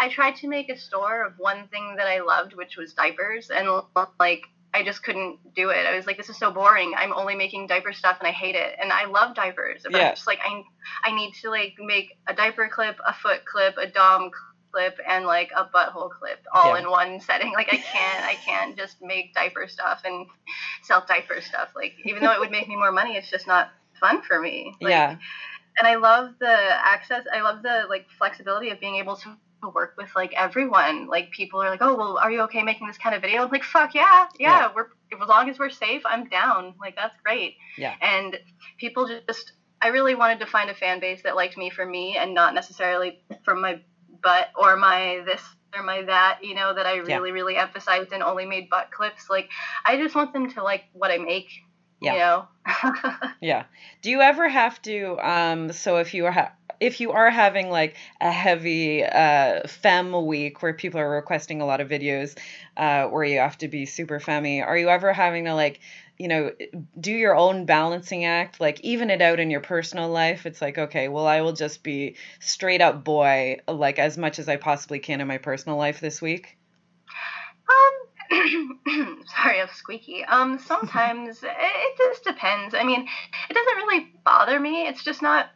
I 0.00 0.08
tried 0.08 0.34
to 0.36 0.48
make 0.48 0.68
a 0.68 0.76
store 0.76 1.24
of 1.26 1.34
one 1.38 1.68
thing 1.68 1.94
that 1.96 2.08
I 2.08 2.20
loved, 2.20 2.54
which 2.54 2.76
was 2.76 2.92
diapers. 2.92 3.50
And, 3.50 3.68
like, 4.18 4.42
I 4.74 4.84
just 4.84 5.02
couldn't 5.02 5.38
do 5.54 5.70
it. 5.70 5.86
I 5.86 5.96
was 5.96 6.06
like, 6.06 6.16
this 6.16 6.28
is 6.28 6.36
so 6.36 6.50
boring. 6.50 6.92
I'm 6.96 7.12
only 7.12 7.34
making 7.34 7.66
diaper 7.66 7.92
stuff 7.92 8.18
and 8.20 8.28
I 8.28 8.32
hate 8.32 8.54
it. 8.54 8.76
And 8.80 8.92
I 8.92 9.06
love 9.06 9.34
diapers. 9.34 9.82
But 9.82 9.92
yeah. 9.92 10.08
I'm 10.08 10.14
just 10.14 10.26
like, 10.26 10.40
I, 10.44 10.62
I 11.04 11.14
need 11.14 11.32
to 11.42 11.50
like 11.50 11.74
make 11.78 12.18
a 12.26 12.34
diaper 12.34 12.68
clip, 12.68 12.96
a 13.06 13.14
foot 13.14 13.44
clip, 13.46 13.76
a 13.78 13.86
dom 13.86 14.30
clip, 14.72 14.98
and 15.08 15.24
like 15.24 15.50
a 15.56 15.64
butthole 15.64 16.10
clip 16.10 16.44
all 16.52 16.74
yeah. 16.74 16.82
in 16.82 16.90
one 16.90 17.20
setting. 17.20 17.52
Like 17.52 17.68
I 17.72 17.76
can't, 17.76 18.24
I 18.24 18.34
can't 18.34 18.76
just 18.76 18.96
make 19.00 19.34
diaper 19.34 19.68
stuff 19.68 20.02
and 20.04 20.26
sell 20.82 21.04
diaper 21.08 21.40
stuff. 21.40 21.70
Like 21.74 21.94
even 22.04 22.22
though 22.22 22.32
it 22.32 22.40
would 22.40 22.50
make 22.50 22.68
me 22.68 22.76
more 22.76 22.92
money, 22.92 23.16
it's 23.16 23.30
just 23.30 23.46
not 23.46 23.70
fun 23.98 24.22
for 24.22 24.40
me. 24.40 24.74
Like, 24.80 24.90
yeah. 24.90 25.16
And 25.78 25.86
I 25.86 25.94
love 25.94 26.34
the 26.40 26.52
access. 26.52 27.24
I 27.32 27.40
love 27.40 27.62
the 27.62 27.84
like 27.88 28.06
flexibility 28.18 28.70
of 28.70 28.80
being 28.80 28.96
able 28.96 29.16
to 29.16 29.36
work 29.62 29.94
with 29.96 30.08
like 30.14 30.32
everyone. 30.34 31.08
Like 31.08 31.30
people 31.30 31.62
are 31.62 31.70
like, 31.70 31.82
oh 31.82 31.96
well, 31.96 32.18
are 32.18 32.30
you 32.30 32.42
okay 32.42 32.62
making 32.62 32.86
this 32.86 32.98
kind 32.98 33.14
of 33.14 33.22
video? 33.22 33.42
I'm 33.42 33.50
like, 33.50 33.64
fuck 33.64 33.94
yeah, 33.94 34.26
yeah. 34.38 34.60
yeah. 34.60 34.68
We're 34.74 34.88
as 35.20 35.28
long 35.28 35.48
as 35.48 35.58
we're 35.58 35.70
safe, 35.70 36.02
I'm 36.04 36.28
down. 36.28 36.74
Like 36.80 36.96
that's 36.96 37.14
great. 37.22 37.56
Yeah. 37.76 37.94
And 38.00 38.38
people 38.78 39.08
just, 39.26 39.52
I 39.80 39.88
really 39.88 40.14
wanted 40.14 40.40
to 40.40 40.46
find 40.46 40.70
a 40.70 40.74
fan 40.74 41.00
base 41.00 41.22
that 41.22 41.36
liked 41.36 41.56
me 41.56 41.70
for 41.70 41.84
me 41.84 42.16
and 42.16 42.34
not 42.34 42.54
necessarily 42.54 43.20
from 43.44 43.60
my 43.60 43.80
butt 44.22 44.48
or 44.56 44.76
my 44.76 45.22
this 45.24 45.42
or 45.76 45.82
my 45.82 46.02
that. 46.02 46.40
You 46.42 46.54
know 46.54 46.74
that 46.74 46.86
I 46.86 46.96
really 46.96 47.10
yeah. 47.10 47.34
really 47.34 47.56
emphasized 47.56 48.12
and 48.12 48.22
only 48.22 48.46
made 48.46 48.68
butt 48.70 48.90
clips. 48.90 49.28
Like 49.30 49.50
I 49.84 49.96
just 49.96 50.14
want 50.14 50.32
them 50.32 50.50
to 50.52 50.62
like 50.62 50.84
what 50.92 51.10
I 51.10 51.18
make. 51.18 51.48
Yeah. 52.00 52.12
You 52.12 52.18
know? 52.18 52.48
yeah. 53.40 53.64
Do 54.02 54.10
you 54.10 54.20
ever 54.20 54.48
have 54.48 54.80
to 54.82 55.18
um 55.20 55.72
so 55.72 55.98
if 55.98 56.14
you 56.14 56.26
are 56.26 56.52
if 56.80 57.00
you 57.00 57.12
are 57.12 57.30
having 57.30 57.70
like 57.70 57.96
a 58.20 58.30
heavy 58.30 59.04
uh, 59.04 59.66
fem 59.66 60.26
week 60.26 60.62
where 60.62 60.74
people 60.74 61.00
are 61.00 61.10
requesting 61.10 61.60
a 61.60 61.66
lot 61.66 61.80
of 61.80 61.88
videos 61.88 62.38
uh, 62.76 63.06
where 63.06 63.24
you 63.24 63.38
have 63.38 63.58
to 63.58 63.68
be 63.68 63.86
super 63.86 64.20
femmy, 64.20 64.62
are 64.62 64.76
you 64.76 64.88
ever 64.88 65.12
having 65.12 65.44
to 65.44 65.54
like 65.54 65.80
you 66.18 66.28
know 66.28 66.50
do 67.00 67.12
your 67.12 67.36
own 67.36 67.64
balancing 67.64 68.24
act 68.24 68.60
like 68.60 68.80
even 68.80 69.08
it 69.08 69.22
out 69.22 69.38
in 69.38 69.50
your 69.50 69.60
personal 69.60 70.08
life 70.08 70.46
it's 70.46 70.60
like 70.60 70.76
okay 70.76 71.06
well 71.06 71.28
i 71.28 71.40
will 71.42 71.52
just 71.52 71.84
be 71.84 72.16
straight 72.40 72.80
up 72.80 73.04
boy 73.04 73.56
like 73.68 74.00
as 74.00 74.18
much 74.18 74.40
as 74.40 74.48
i 74.48 74.56
possibly 74.56 74.98
can 74.98 75.20
in 75.20 75.28
my 75.28 75.38
personal 75.38 75.78
life 75.78 76.00
this 76.00 76.20
week 76.20 76.58
um 77.70 78.08
sorry, 79.24 79.60
I'm 79.60 79.68
squeaky. 79.72 80.22
Um, 80.24 80.58
sometimes 80.58 81.42
it, 81.42 81.50
it 81.50 81.96
just 81.96 82.24
depends. 82.24 82.74
I 82.74 82.84
mean, 82.84 83.08
it 83.48 83.54
doesn't 83.54 83.76
really 83.76 84.12
bother 84.24 84.60
me. 84.60 84.86
It's 84.86 85.02
just 85.02 85.22
not. 85.22 85.46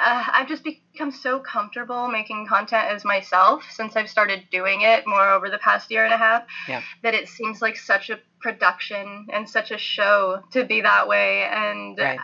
Uh, 0.00 0.24
I've 0.32 0.48
just 0.48 0.64
become 0.64 1.10
so 1.10 1.38
comfortable 1.38 2.08
making 2.08 2.46
content 2.46 2.88
as 2.88 3.04
myself 3.04 3.62
since 3.70 3.94
I've 3.94 4.08
started 4.08 4.44
doing 4.50 4.80
it 4.82 5.06
more 5.06 5.30
over 5.30 5.50
the 5.50 5.58
past 5.58 5.90
year 5.90 6.04
and 6.04 6.14
a 6.14 6.16
half 6.16 6.44
yeah. 6.66 6.80
that 7.02 7.14
it 7.14 7.28
seems 7.28 7.60
like 7.60 7.76
such 7.76 8.08
a 8.08 8.18
production 8.40 9.26
and 9.32 9.48
such 9.48 9.70
a 9.70 9.76
show 9.76 10.40
to 10.52 10.64
be 10.64 10.80
that 10.80 11.06
way. 11.08 11.44
And 11.44 11.98
right. 11.98 12.18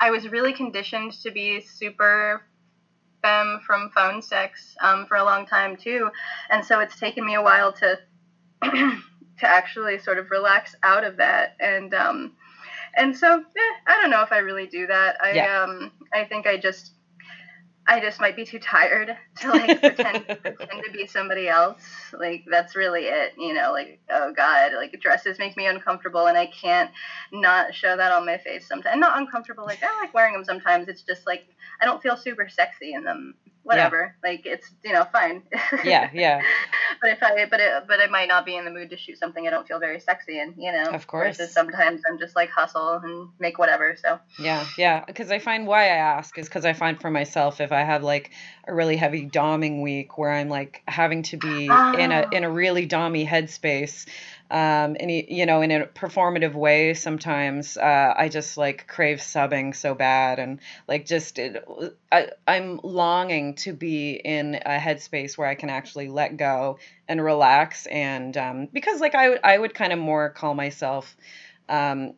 I 0.00 0.10
was 0.10 0.28
really 0.28 0.54
conditioned 0.54 1.12
to 1.22 1.30
be 1.30 1.60
super 1.60 2.42
femme 3.20 3.60
from 3.66 3.90
phone 3.94 4.22
sex 4.22 4.74
um, 4.80 5.06
for 5.06 5.16
a 5.16 5.24
long 5.24 5.46
time 5.46 5.76
too. 5.76 6.10
And 6.50 6.64
so 6.64 6.80
it's 6.80 6.98
taken 6.98 7.26
me 7.26 7.34
a 7.34 7.42
while 7.42 7.72
to 7.74 7.98
to 8.62 9.48
actually 9.48 9.98
sort 9.98 10.18
of 10.18 10.30
relax 10.30 10.74
out 10.82 11.04
of 11.04 11.16
that 11.16 11.56
and 11.58 11.92
um 11.94 12.32
and 12.96 13.16
so 13.16 13.38
eh, 13.38 13.74
I 13.86 14.00
don't 14.00 14.10
know 14.10 14.22
if 14.22 14.30
I 14.30 14.38
really 14.38 14.66
do 14.66 14.86
that. 14.86 15.16
I 15.22 15.32
Yeah. 15.32 15.62
um 15.62 15.92
I 16.12 16.24
think 16.24 16.46
I 16.46 16.56
just 16.56 16.92
I 17.92 18.00
just 18.00 18.20
might 18.20 18.34
be 18.34 18.46
too 18.46 18.58
tired 18.58 19.14
to 19.40 19.50
like 19.50 19.78
pretend 19.82 20.26
pretend 20.42 20.82
to 20.82 20.90
be 20.92 21.06
somebody 21.06 21.46
else. 21.46 21.82
Like 22.18 22.42
that's 22.50 22.74
really 22.74 23.02
it, 23.02 23.34
you 23.36 23.52
know, 23.52 23.70
like 23.70 24.00
oh 24.08 24.32
god, 24.34 24.72
like 24.72 24.98
dresses 24.98 25.38
make 25.38 25.58
me 25.58 25.66
uncomfortable 25.66 26.26
and 26.26 26.38
I 26.38 26.46
can't 26.46 26.90
not 27.32 27.74
show 27.74 27.94
that 27.94 28.10
on 28.10 28.24
my 28.24 28.38
face 28.38 28.66
sometimes. 28.66 28.98
Not 28.98 29.18
uncomfortable 29.18 29.66
like 29.66 29.82
I 29.82 30.00
like 30.00 30.14
wearing 30.14 30.32
them 30.32 30.42
sometimes. 30.42 30.88
It's 30.88 31.02
just 31.02 31.26
like 31.26 31.44
I 31.82 31.84
don't 31.84 32.02
feel 32.02 32.16
super 32.16 32.48
sexy 32.48 32.94
in 32.94 33.04
them. 33.04 33.34
Whatever. 33.64 34.16
Like 34.24 34.44
it's, 34.44 34.68
you 34.84 34.92
know, 34.92 35.04
fine. 35.12 35.42
Yeah, 35.84 36.10
yeah. 36.12 36.42
but 37.00 37.10
if 37.10 37.22
I 37.22 37.46
but 37.48 37.60
it 37.60 37.84
but 37.86 38.00
I 38.00 38.06
might 38.08 38.28
not 38.28 38.44
be 38.44 38.56
in 38.56 38.64
the 38.64 38.70
mood 38.70 38.90
to 38.90 38.96
shoot 38.96 39.18
something 39.18 39.46
I 39.46 39.50
don't 39.50 39.66
feel 39.66 39.78
very 39.78 40.00
sexy 40.00 40.38
in, 40.40 40.54
you 40.58 40.72
know. 40.72 40.90
Of 40.90 41.06
course. 41.06 41.36
Versus 41.36 41.52
sometimes 41.54 42.02
I'm 42.10 42.18
just 42.18 42.34
like 42.34 42.50
hustle 42.50 43.00
and 43.02 43.28
make 43.38 43.58
whatever. 43.58 43.96
So 44.02 44.18
Yeah, 44.38 44.66
yeah. 44.76 45.04
Because 45.04 45.30
I 45.30 45.38
find 45.38 45.66
why 45.66 45.84
I 45.84 45.96
ask 45.96 46.36
is 46.38 46.48
because 46.48 46.64
I 46.64 46.72
find 46.72 47.00
for 47.00 47.10
myself 47.10 47.60
if 47.60 47.72
I 47.72 47.82
have 47.82 48.02
like 48.02 48.30
a 48.66 48.74
really 48.74 48.96
heavy 48.96 49.28
doming 49.28 49.82
week 49.82 50.18
where 50.18 50.30
I'm 50.30 50.48
like 50.48 50.82
having 50.86 51.22
to 51.24 51.36
be 51.36 51.66
in 51.66 51.70
a 52.12 52.22
Oh. 52.22 52.28
in 52.36 52.44
a 52.44 52.50
really 52.50 52.86
dommy 52.86 53.26
headspace, 53.26 54.06
um, 54.52 54.98
and 55.00 55.10
you 55.10 55.46
know, 55.46 55.62
in 55.62 55.72
a 55.72 55.86
performative 55.86 56.52
way. 56.52 56.92
Sometimes 56.92 57.78
uh, 57.78 58.14
I 58.14 58.28
just 58.28 58.58
like 58.58 58.86
crave 58.86 59.18
subbing 59.18 59.74
so 59.74 59.94
bad, 59.94 60.38
and 60.38 60.60
like 60.86 61.06
just 61.06 61.38
it, 61.38 61.64
I, 62.12 62.28
I'm 62.46 62.78
longing 62.82 63.54
to 63.56 63.72
be 63.72 64.12
in 64.12 64.56
a 64.56 64.78
headspace 64.78 65.38
where 65.38 65.48
I 65.48 65.54
can 65.54 65.70
actually 65.70 66.08
let 66.08 66.36
go 66.36 66.78
and 67.08 67.24
relax, 67.24 67.86
and 67.86 68.36
um, 68.36 68.68
because 68.70 69.00
like 69.00 69.14
I 69.14 69.30
would 69.30 69.40
I 69.42 69.56
would 69.56 69.72
kind 69.72 69.92
of 69.94 69.98
more 69.98 70.28
call 70.28 70.52
myself. 70.52 71.16
Um, 71.70 72.12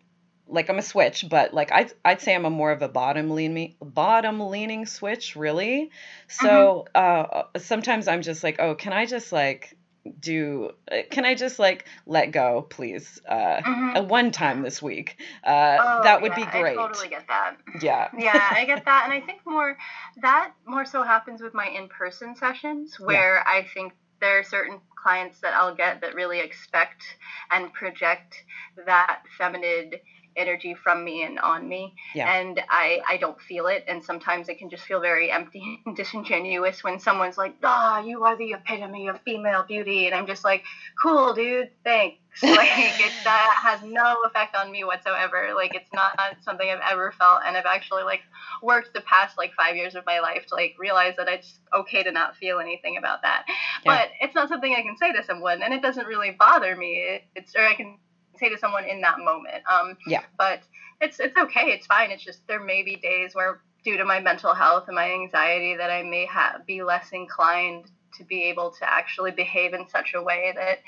like 0.49 0.69
I'm 0.69 0.79
a 0.79 0.83
switch, 0.83 1.27
but 1.29 1.55
like 1.55 1.71
I'd 1.71 1.93
I'd 2.05 2.21
say 2.21 2.35
I'm 2.35 2.45
a 2.45 2.51
more 2.51 2.73
of 2.73 2.83
a 2.83 2.89
bottom 2.89 3.31
leaning 3.31 3.77
bottom 3.81 4.41
leaning 4.41 4.87
switch, 4.87 5.37
really. 5.37 5.93
So 6.29 6.87
uh, 6.97 7.45
sometimes 7.59 8.09
I'm 8.09 8.23
just 8.23 8.43
like, 8.43 8.57
oh, 8.59 8.75
can 8.75 8.93
I 8.93 9.07
just 9.07 9.31
like 9.31 9.74
do? 10.21 10.71
uh, 10.91 10.99
Can 11.11 11.25
I 11.25 11.35
just 11.35 11.59
like 11.59 11.87
let 12.07 12.31
go, 12.33 12.63
please? 12.63 13.21
Uh, 13.29 13.61
Mhm. 13.63 13.97
uh, 13.99 14.03
one 14.03 14.31
time 14.31 14.63
this 14.63 14.83
week, 14.83 15.17
uh, 15.45 15.79
Oh, 15.81 16.03
that 16.03 16.23
would 16.23 16.33
yeah, 16.33 16.45
be 16.45 16.61
great. 16.61 16.79
I 16.79 16.83
totally 16.89 17.09
get 17.09 17.27
that. 17.29 17.57
Yeah. 17.81 18.09
yeah, 18.19 18.51
I 18.53 18.65
get 18.65 18.85
that, 18.85 19.05
and 19.05 19.13
I 19.13 19.21
think 19.21 19.41
more 19.47 19.77
that 20.23 20.53
more 20.67 20.85
so 20.85 21.03
happens 21.03 21.41
with 21.43 21.55
my 21.55 21.67
in-person 21.67 22.37
sessions 22.37 22.99
where 23.01 23.47
I 23.47 23.67
think 23.75 23.93
there 24.21 24.39
are 24.39 24.43
certain 24.45 24.81
clients 25.03 25.41
that 25.41 25.55
I'll 25.55 25.75
get 25.75 26.01
that 26.01 26.15
really 26.15 26.41
expect 26.41 27.03
and 27.51 27.73
project 27.73 28.43
that 28.87 29.23
feminine 29.39 29.93
energy 30.37 30.75
from 30.75 31.05
me 31.05 31.23
and 31.23 31.39
on 31.39 31.69
me. 31.69 31.95
Yeah. 32.15 32.33
and 32.35 32.61
I, 32.69 33.01
I 33.09 33.17
don't 33.19 33.41
feel 33.41 33.67
it. 33.67 33.85
And 33.89 34.03
sometimes 34.05 34.49
it 34.49 34.59
can 34.59 34.71
just 34.71 34.85
feel 34.85 35.01
very 35.01 35.31
empty 35.31 35.81
and 35.87 35.97
disingenuous 36.03 36.83
when 36.85 36.99
someone's 36.99 37.39
like 37.39 37.55
ah 37.63 38.01
you 38.01 38.25
are 38.25 38.37
the 38.37 38.53
epitome 38.53 39.09
of 39.09 39.21
female 39.23 39.65
beauty. 39.67 40.07
And 40.07 40.15
i'm 40.15 40.27
just 40.27 40.45
like 40.45 40.63
cool 41.01 41.35
dude. 41.35 41.71
Thanks. 41.85 42.19
Like 42.43 42.69
it 43.01 43.13
that 43.23 43.61
has 43.63 43.81
no 43.89 44.17
effect 44.27 44.57
on 44.57 44.73
me 44.73 44.83
whatsoever. 44.83 45.51
Like 45.55 45.73
it's 45.77 45.93
not 45.93 46.19
something 46.43 46.69
i've 46.69 46.81
ever 46.91 47.13
felt. 47.13 47.43
And 47.47 47.57
i've 47.57 47.65
actually 47.67 48.03
like 48.03 48.23
worked 48.63 48.93
the 48.93 49.03
past 49.03 49.39
like 49.39 49.53
five 49.55 49.77
years 49.77 49.95
of 49.95 50.05
my 50.05 50.19
life 50.21 50.45
to 50.49 50.55
like 50.57 50.75
realize 50.79 51.15
that 51.17 51.29
it's 51.29 51.61
okay 51.73 52.03
to 52.03 52.11
not 52.11 52.37
feel 52.37 52.59
anything 52.59 52.97
about 52.97 53.23
that. 53.23 53.45
Yeah. 53.49 53.53
but 53.85 54.09
it's 54.21 54.35
not 54.35 54.49
something 54.49 54.75
i 54.75 54.83
can 54.83 54.97
say 54.97 55.13
to 55.13 55.23
someone 55.23 55.63
and 55.63 55.73
it 55.73 55.83
doesn't 55.83 56.07
really 56.07 56.33
bother 56.39 56.75
me. 56.75 56.95
It- 57.09 57.23
it's 57.37 57.55
or 57.55 57.65
i 57.67 57.75
can 57.75 57.99
say 58.39 58.49
to 58.49 58.59
someone 58.59 58.85
in 58.85 59.01
that 59.01 59.19
moment 59.19 59.63
um 59.71 59.97
Yeah. 60.07 60.23
but 60.39 60.61
it's 61.01 61.21
it's 61.21 61.37
okay 61.37 61.67
it's 61.73 61.87
fine 61.87 62.11
it's 62.11 62.25
just 62.25 62.47
there 62.47 62.61
may 62.61 62.83
be 62.83 62.97
days 62.97 63.35
where 63.35 63.61
due 63.85 63.97
to 63.97 64.05
my 64.05 64.21
mental 64.21 64.55
health 64.55 64.85
and 64.87 64.95
my 64.95 65.13
anxiety 65.13 65.77
that 65.77 65.91
i 65.91 66.03
may 66.03 66.27
have 66.27 66.65
be 66.67 66.83
less 66.83 67.09
inclined 67.13 67.91
to 68.17 68.25
be 68.25 68.45
able 68.45 68.71
to 68.71 68.89
actually 68.89 69.31
behave 69.31 69.75
in 69.75 69.89
such 69.89 70.15
a 70.15 70.23
way 70.23 70.53
that 70.55 70.79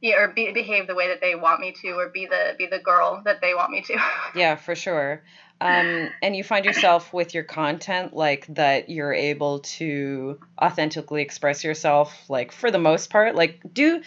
yeah, 0.00 0.16
or 0.16 0.28
be, 0.28 0.50
behave 0.52 0.86
the 0.86 0.94
way 0.94 1.08
that 1.08 1.20
they 1.20 1.34
want 1.34 1.60
me 1.60 1.74
to, 1.82 1.90
or 1.92 2.08
be 2.08 2.26
the 2.26 2.54
be 2.56 2.66
the 2.66 2.78
girl 2.78 3.22
that 3.24 3.40
they 3.40 3.54
want 3.54 3.70
me 3.70 3.82
to. 3.82 3.98
Yeah, 4.34 4.56
for 4.56 4.74
sure. 4.74 5.22
Um, 5.60 6.08
and 6.22 6.34
you 6.34 6.42
find 6.42 6.64
yourself 6.64 7.12
with 7.12 7.34
your 7.34 7.42
content 7.42 8.14
like 8.14 8.46
that 8.54 8.88
you're 8.88 9.12
able 9.12 9.58
to 9.60 10.38
authentically 10.60 11.20
express 11.20 11.64
yourself, 11.64 12.30
like 12.30 12.50
for 12.50 12.70
the 12.70 12.78
most 12.78 13.10
part. 13.10 13.34
Like, 13.34 13.60
do 13.74 14.00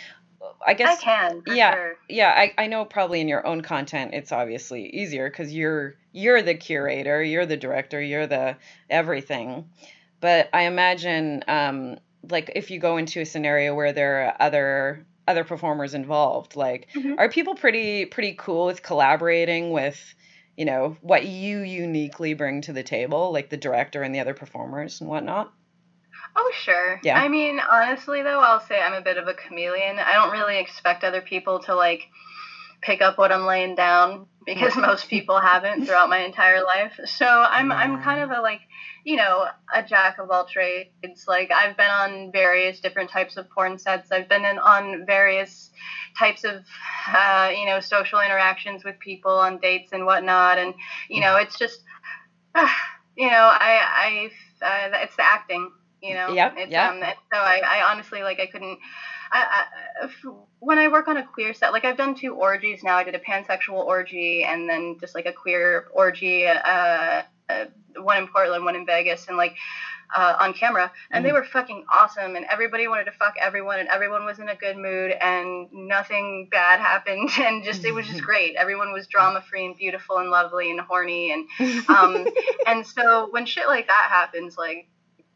I 0.66 0.74
guess 0.74 1.00
I 1.00 1.02
can, 1.02 1.44
yeah. 1.48 1.74
sure. 1.74 1.94
yeah 2.10 2.30
I, 2.30 2.54
I 2.58 2.68
know 2.68 2.86
probably 2.86 3.22
in 3.22 3.28
your 3.28 3.46
own 3.46 3.62
content 3.62 4.14
it's 4.14 4.32
obviously 4.32 4.88
easier 4.88 5.30
because 5.30 5.54
you're 5.54 5.96
you're 6.12 6.42
the 6.42 6.56
curator 6.56 7.24
you're 7.24 7.46
the 7.46 7.58
director 7.58 8.02
you're 8.02 8.28
the 8.28 8.58
everything 8.90 9.70
but 10.20 10.50
i 10.54 10.64
imagine 10.64 11.44
um 11.48 11.98
like 12.30 12.52
if 12.56 12.72
you 12.72 12.80
go 12.80 12.98
into 12.98 13.22
a 13.22 13.26
scenario 13.26 13.74
where 13.76 13.94
there 13.94 14.26
are 14.28 14.36
other 14.40 15.06
other 15.28 15.44
performers 15.44 15.94
involved 15.94 16.56
like 16.56 16.88
Mhm. 16.96 17.16
are 17.18 17.30
people 17.30 17.56
pretty 17.56 18.06
pretty 18.06 18.36
cool 18.38 18.66
with 18.66 18.84
collaborating 18.84 19.72
with 19.72 20.14
you 20.56 20.66
know 20.66 20.98
what 21.02 21.26
you 21.26 21.60
uniquely 21.60 22.34
bring 22.34 22.62
to 22.62 22.74
the 22.74 22.84
table 22.84 23.32
like 23.32 23.50
the 23.50 23.58
director 23.58 24.04
and 24.04 24.14
the 24.14 24.20
other 24.20 24.34
performers 24.34 25.02
and 25.02 25.10
whatnot 25.10 25.52
Oh, 26.36 26.52
sure. 26.54 27.00
Yeah. 27.04 27.20
I 27.20 27.28
mean, 27.28 27.60
honestly, 27.60 28.24
though, 28.24 28.40
I'll 28.40 28.60
say 28.60 28.82
I'm 28.82 28.94
a 28.94 29.02
bit 29.02 29.18
of 29.18 29.28
a 29.28 29.34
chameleon. 29.34 30.00
I 30.00 30.14
don't 30.14 30.32
really 30.32 30.60
expect 30.60 31.04
other 31.04 31.22
people 31.22 31.60
to 31.62 31.76
like 31.76 32.08
pick 32.82 33.02
up 33.02 33.18
what 33.18 33.32
I'm 33.32 33.46
laying 33.46 33.76
down 33.76 34.28
because 34.46 34.76
most 34.76 35.10
people 35.10 35.40
haven't 35.40 35.86
throughout 35.86 36.10
my 36.10 36.20
entire 36.20 36.64
life. 36.64 37.00
So 37.06 37.26
I'm 37.26 37.72
I'm 37.72 38.02
kind 38.02 38.22
of 38.22 38.32
a 38.32 38.42
like, 38.42 38.62
you 39.06 39.16
know, 39.16 39.48
a 39.74 39.84
jack 39.84 40.18
of 40.20 40.32
all 40.32 40.46
trades. 40.46 41.26
Like 41.28 41.52
I've 41.52 41.78
been 41.78 41.92
on 41.92 42.32
various 42.32 42.80
different 42.80 43.10
types 43.10 43.38
of 43.38 43.50
porn 43.50 43.78
sets. 43.78 44.12
I've 44.12 44.28
been 44.28 44.46
in 44.46 44.58
on 44.60 45.06
various 45.06 45.70
types 46.18 46.44
of 46.44 46.64
uh, 47.08 47.52
you 47.56 47.66
know 47.66 47.80
social 47.80 48.20
interactions 48.20 48.84
with 48.84 49.00
people 49.00 49.32
on 49.32 49.60
dates 49.60 49.92
and 49.94 50.06
whatnot. 50.06 50.58
And 50.58 50.74
you 51.10 51.22
know, 51.22 51.38
it's 51.38 51.58
just 51.58 51.82
you 53.16 53.30
know, 53.30 53.50
I 53.52 54.30
I 54.62 54.66
uh, 54.66 54.98
it's 55.04 55.16
the 55.16 55.24
acting. 55.24 55.72
You 56.04 56.14
know, 56.16 56.34
Yep, 56.34 56.54
it's, 56.58 56.72
yep. 56.72 56.92
um, 56.92 57.00
so 57.34 57.40
I, 57.40 57.62
I 57.66 57.82
honestly 57.92 58.24
like 58.24 58.40
I 58.40 58.48
couldn't. 58.48 58.78
I, 59.32 59.64
I, 60.02 60.08
when 60.60 60.78
I 60.78 60.88
work 60.90 61.08
on 61.08 61.18
a 61.18 61.24
queer 61.24 61.54
set, 61.54 61.72
like 61.72 61.86
I've 61.86 61.98
done 61.98 62.14
two 62.16 62.34
orgies 62.34 62.82
now. 62.84 62.98
I 62.98 63.04
did 63.04 63.16
a 63.16 63.20
pansexual 63.20 63.84
orgy 63.86 64.44
and 64.44 64.70
then 64.70 64.98
just 65.00 65.16
like 65.16 65.26
a 65.26 65.34
queer 65.34 65.86
orgy. 65.92 66.48
Uh, 66.48 67.24
uh, 67.50 67.66
one 67.98 68.18
in 68.18 68.28
Portland, 68.28 68.66
one 68.66 68.76
in 68.76 68.86
Vegas, 68.86 69.28
and 69.28 69.38
like 69.38 69.54
uh, 70.16 70.36
on 70.40 70.54
camera, 70.54 70.92
and 71.12 71.26
they 71.26 71.32
Mhm. 71.32 71.34
were 71.34 71.44
fucking 71.44 71.84
awesome. 71.92 72.36
And 72.36 72.46
everybody 72.50 72.88
wanted 72.88 73.06
to 73.06 73.12
fuck 73.12 73.34
everyone, 73.40 73.80
and 73.80 73.90
everyone 73.90 74.26
was 74.26 74.40
in 74.40 74.50
a 74.50 74.56
good 74.56 74.78
mood, 74.78 75.12
and 75.22 75.68
nothing 75.72 76.48
bad 76.52 76.80
happened, 76.80 77.30
and 77.40 77.64
just 77.64 77.86
it 77.86 77.94
was 77.94 78.08
just 78.08 78.22
great. 78.24 78.56
Everyone 78.56 78.92
was 78.92 79.08
drama 79.08 79.42
free 79.42 79.66
and 79.66 79.76
beautiful 79.76 80.18
and 80.18 80.30
lovely 80.30 80.70
and 80.72 80.80
horny, 80.82 81.32
and 81.32 81.46
um, 81.90 82.28
and 82.66 82.86
so 82.86 83.28
when 83.32 83.46
shit 83.46 83.68
like 83.68 83.88
that 83.88 84.08
happens, 84.10 84.56
like 84.58 84.86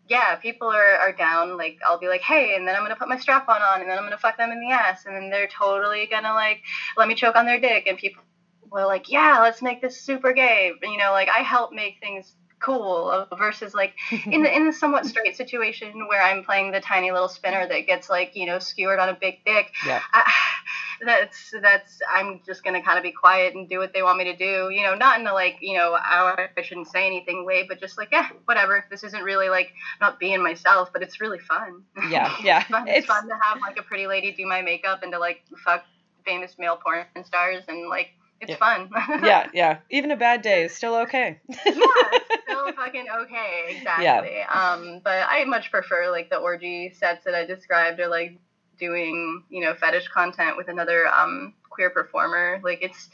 yeah, 0.10 0.36
people 0.36 0.68
are, 0.68 0.96
are 0.98 1.12
down. 1.12 1.58
Like 1.58 1.80
I'll 1.86 2.00
be 2.00 2.08
like, 2.08 2.22
hey, 2.22 2.56
and 2.56 2.68
then 2.68 2.76
I'm 2.76 2.84
gonna 2.84 2.96
put 2.96 3.10
my 3.10 3.18
strap 3.18 3.48
on 3.50 3.62
on, 3.62 3.82
and 3.82 3.90
then 3.90 3.98
I'm 3.98 4.04
gonna 4.04 4.18
fuck 4.18 4.38
them 4.38 4.52
in 4.52 4.60
the 4.60 4.72
ass, 4.72 5.06
and 5.06 5.16
then 5.16 5.30
they're 5.30 5.48
totally 5.48 6.08
gonna 6.08 6.34
like 6.34 6.62
let 6.98 7.08
me 7.08 7.16
choke 7.16 7.36
on 7.36 7.46
their 7.46 7.60
dick, 7.60 7.88
and 7.88 7.98
people 7.98 8.24
were 8.70 8.86
like, 8.86 9.10
yeah, 9.10 9.40
let's 9.42 9.62
make 9.62 9.82
this 9.82 10.00
super 10.02 10.34
gay. 10.34 10.72
You 10.82 10.98
know, 10.98 11.12
like 11.12 11.30
I 11.30 11.40
help 11.40 11.72
make 11.72 12.00
things 12.00 12.36
cool 12.60 13.28
versus 13.38 13.74
like 13.74 13.94
in 14.26 14.42
the 14.44 14.56
in 14.56 14.66
the 14.66 14.74
somewhat 14.74 15.06
straight 15.06 15.36
situation 15.36 16.08
where 16.08 16.22
I'm 16.22 16.44
playing 16.44 16.72
the 16.72 16.82
tiny 16.82 17.12
little 17.12 17.30
spinner 17.30 17.68
that 17.68 17.88
gets 17.88 18.10
like 18.10 18.36
you 18.36 18.46
know 18.46 18.60
skewered 18.60 19.00
on 19.00 19.10
a 19.10 19.18
big 19.20 19.44
dick. 19.46 19.72
Yeah. 19.86 20.02
I, 20.14 20.32
that's 21.06 21.54
that's 21.62 22.00
I'm 22.12 22.42
just 22.46 22.64
gonna 22.64 22.82
kind 22.82 22.98
of 22.98 23.04
be 23.04 23.12
quiet 23.12 23.54
and 23.54 23.70
do 23.70 23.78
what 23.78 23.94
they 23.94 24.02
want 24.02 24.18
me 24.18 24.24
to 24.26 24.36
do. 24.36 24.70
You 24.70 24.84
know, 24.84 24.96
not 24.96 25.20
in 25.20 25.28
a 25.28 25.34
like 25.34 25.58
you 25.62 25.78
know 25.78 25.94
I, 25.94 26.48
I 26.58 26.62
shouldn't 26.62 26.88
say 26.88 27.06
anything 27.06 27.46
way, 27.46 27.66
but 27.68 27.80
just 27.80 27.98
like 27.98 28.10
yeah, 28.12 28.30
whatever. 28.46 28.86
This 28.90 29.04
isn't 29.04 29.24
really 29.24 29.50
like 29.50 29.72
not 30.02 30.20
being 30.20 30.42
myself, 30.42 30.90
but 30.92 31.04
it's 31.04 31.22
really 31.22 31.40
fun. 31.40 31.84
Yeah, 32.10 32.34
yeah. 32.44 32.60
it's, 32.60 32.70
fun. 32.70 32.88
it's, 32.88 32.98
it's 32.98 33.08
fun 33.08 33.28
to 33.28 33.36
have 33.42 33.62
like 33.62 33.78
a 33.78 33.84
pretty 33.84 34.08
lady 34.08 34.32
do 34.32 34.46
my 34.48 34.62
makeup 34.62 35.04
and 35.04 35.12
to 35.12 35.20
like 35.20 35.44
fuck 35.64 35.84
famous 36.26 36.56
male 36.58 36.78
porn 36.78 37.06
stars 37.24 37.64
and 37.68 37.88
like 37.88 38.10
it's 38.40 38.52
yeah. 38.52 38.58
fun. 38.58 38.90
yeah, 39.24 39.48
yeah. 39.54 39.78
Even 39.90 40.12
a 40.12 40.16
bad 40.16 40.42
day 40.42 40.64
is 40.64 40.76
still 40.76 40.96
okay. 40.96 41.40
yeah, 41.50 41.66
fucking 42.76 43.08
okay. 43.22 43.66
Exactly. 43.78 44.38
Yeah. 44.38 44.74
Um, 44.74 45.02
but 45.04 45.26
I 45.28 45.44
much 45.46 45.72
prefer 45.72 46.12
like 46.12 46.30
the 46.30 46.38
orgy 46.38 46.94
sets 46.98 47.26
that 47.26 47.36
I 47.36 47.46
described 47.46 48.00
or 48.00 48.08
like 48.08 48.40
doing, 48.78 49.44
you 49.50 49.62
know, 49.62 49.74
fetish 49.74 50.08
content 50.10 50.58
with 50.58 50.68
another 50.68 51.08
um 51.08 51.54
queer 51.70 51.90
performer. 51.90 52.60
Like 52.64 52.80
it's 52.82 53.10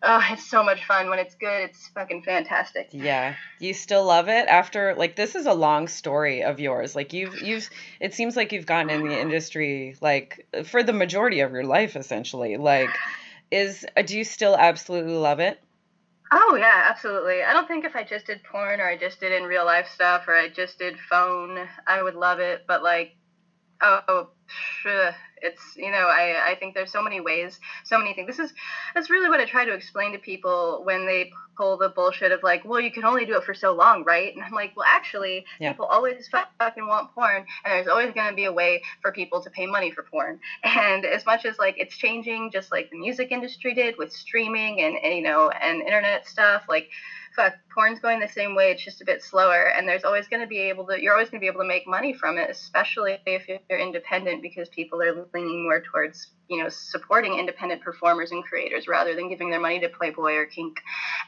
Oh, 0.00 0.24
it's 0.30 0.48
so 0.48 0.62
much 0.62 0.84
fun 0.84 1.10
when 1.10 1.18
it's 1.18 1.34
good. 1.34 1.62
It's 1.62 1.88
fucking 1.88 2.22
fantastic. 2.22 2.90
Yeah. 2.92 3.34
You 3.58 3.74
still 3.74 4.04
love 4.04 4.28
it 4.28 4.46
after 4.46 4.94
like 4.94 5.16
this 5.16 5.34
is 5.34 5.46
a 5.46 5.52
long 5.52 5.88
story 5.88 6.44
of 6.44 6.60
yours. 6.60 6.94
Like 6.94 7.12
you've 7.12 7.42
you've 7.42 7.68
it 7.98 8.14
seems 8.14 8.36
like 8.36 8.52
you've 8.52 8.66
gotten 8.66 8.90
in 8.90 9.08
the 9.08 9.20
industry 9.20 9.96
like 10.00 10.46
for 10.66 10.82
the 10.84 10.92
majority 10.92 11.40
of 11.40 11.50
your 11.52 11.64
life 11.64 11.96
essentially. 11.96 12.56
Like 12.56 12.90
is 13.50 13.84
do 14.04 14.16
you 14.16 14.24
still 14.24 14.56
absolutely 14.56 15.14
love 15.14 15.40
it? 15.40 15.58
Oh 16.30 16.56
yeah, 16.56 16.86
absolutely. 16.88 17.42
I 17.42 17.52
don't 17.52 17.66
think 17.66 17.84
if 17.84 17.96
I 17.96 18.02
just 18.04 18.26
did 18.26 18.42
porn 18.44 18.80
or 18.80 18.86
I 18.88 18.96
just 18.96 19.20
did 19.20 19.32
in 19.32 19.44
real 19.44 19.64
life 19.64 19.88
stuff 19.88 20.28
or 20.28 20.34
I 20.34 20.48
just 20.48 20.78
did 20.78 20.98
phone, 20.98 21.68
I 21.86 22.02
would 22.02 22.14
love 22.14 22.38
it. 22.38 22.64
But 22.66 22.82
like, 22.82 23.12
oh, 23.82 24.00
oh 24.08 25.12
it's 25.42 25.76
you 25.76 25.90
know 25.90 26.06
I, 26.06 26.50
I 26.50 26.56
think 26.56 26.74
there's 26.74 26.90
so 26.90 27.02
many 27.02 27.20
ways 27.20 27.58
so 27.84 27.98
many 27.98 28.14
things. 28.14 28.26
This 28.26 28.38
is 28.38 28.52
that's 28.94 29.10
really 29.10 29.28
what 29.28 29.40
i 29.40 29.44
try 29.44 29.64
to 29.64 29.72
explain 29.72 30.12
to 30.12 30.18
people 30.18 30.82
when 30.84 31.06
they 31.06 31.30
pull 31.56 31.76
the 31.76 31.88
bullshit 31.88 32.32
of 32.32 32.42
like 32.42 32.64
well 32.64 32.80
you 32.80 32.92
can 32.92 33.04
only 33.04 33.24
do 33.24 33.36
it 33.36 33.44
for 33.44 33.54
so 33.54 33.72
long 33.72 34.04
right? 34.04 34.34
And 34.34 34.44
i'm 34.44 34.52
like 34.52 34.76
well 34.76 34.86
actually 34.88 35.44
yeah. 35.60 35.72
people 35.72 35.86
always 35.86 36.28
fucking 36.58 36.86
want 36.86 37.12
porn 37.14 37.44
and 37.64 37.72
there's 37.72 37.88
always 37.88 38.12
going 38.12 38.28
to 38.28 38.34
be 38.34 38.44
a 38.44 38.52
way 38.52 38.82
for 39.02 39.12
people 39.12 39.42
to 39.42 39.50
pay 39.50 39.66
money 39.66 39.90
for 39.90 40.02
porn. 40.02 40.38
And 40.64 41.04
as 41.04 41.26
much 41.26 41.44
as 41.44 41.58
like 41.58 41.74
it's 41.78 41.96
changing 41.96 42.50
just 42.52 42.70
like 42.70 42.90
the 42.90 42.98
music 42.98 43.32
industry 43.32 43.74
did 43.74 43.96
with 43.98 44.12
streaming 44.12 44.80
and, 44.80 44.96
and 45.02 45.14
you 45.14 45.22
know 45.22 45.50
and 45.50 45.80
internet 45.82 46.26
stuff 46.26 46.62
like 46.68 46.88
fuck, 47.34 47.54
porn's 47.74 48.00
going 48.00 48.20
the 48.20 48.28
same 48.28 48.54
way. 48.54 48.70
It's 48.70 48.84
just 48.84 49.00
a 49.00 49.04
bit 49.04 49.22
slower, 49.22 49.68
and 49.68 49.88
there's 49.88 50.04
always 50.04 50.28
going 50.28 50.40
to 50.40 50.46
be 50.46 50.58
able 50.58 50.86
to. 50.86 51.00
You're 51.00 51.14
always 51.14 51.30
going 51.30 51.40
to 51.40 51.44
be 51.44 51.48
able 51.48 51.60
to 51.60 51.68
make 51.68 51.86
money 51.86 52.12
from 52.12 52.38
it, 52.38 52.50
especially 52.50 53.18
if 53.26 53.48
you're 53.48 53.78
independent, 53.78 54.42
because 54.42 54.68
people 54.68 55.00
are 55.02 55.26
leaning 55.34 55.64
more 55.64 55.80
towards 55.80 56.28
you 56.48 56.62
know 56.62 56.68
supporting 56.68 57.38
independent 57.38 57.82
performers 57.82 58.32
and 58.32 58.44
creators 58.44 58.88
rather 58.88 59.14
than 59.14 59.28
giving 59.28 59.50
their 59.50 59.60
money 59.60 59.80
to 59.80 59.88
Playboy 59.88 60.34
or 60.34 60.46
Kink. 60.46 60.78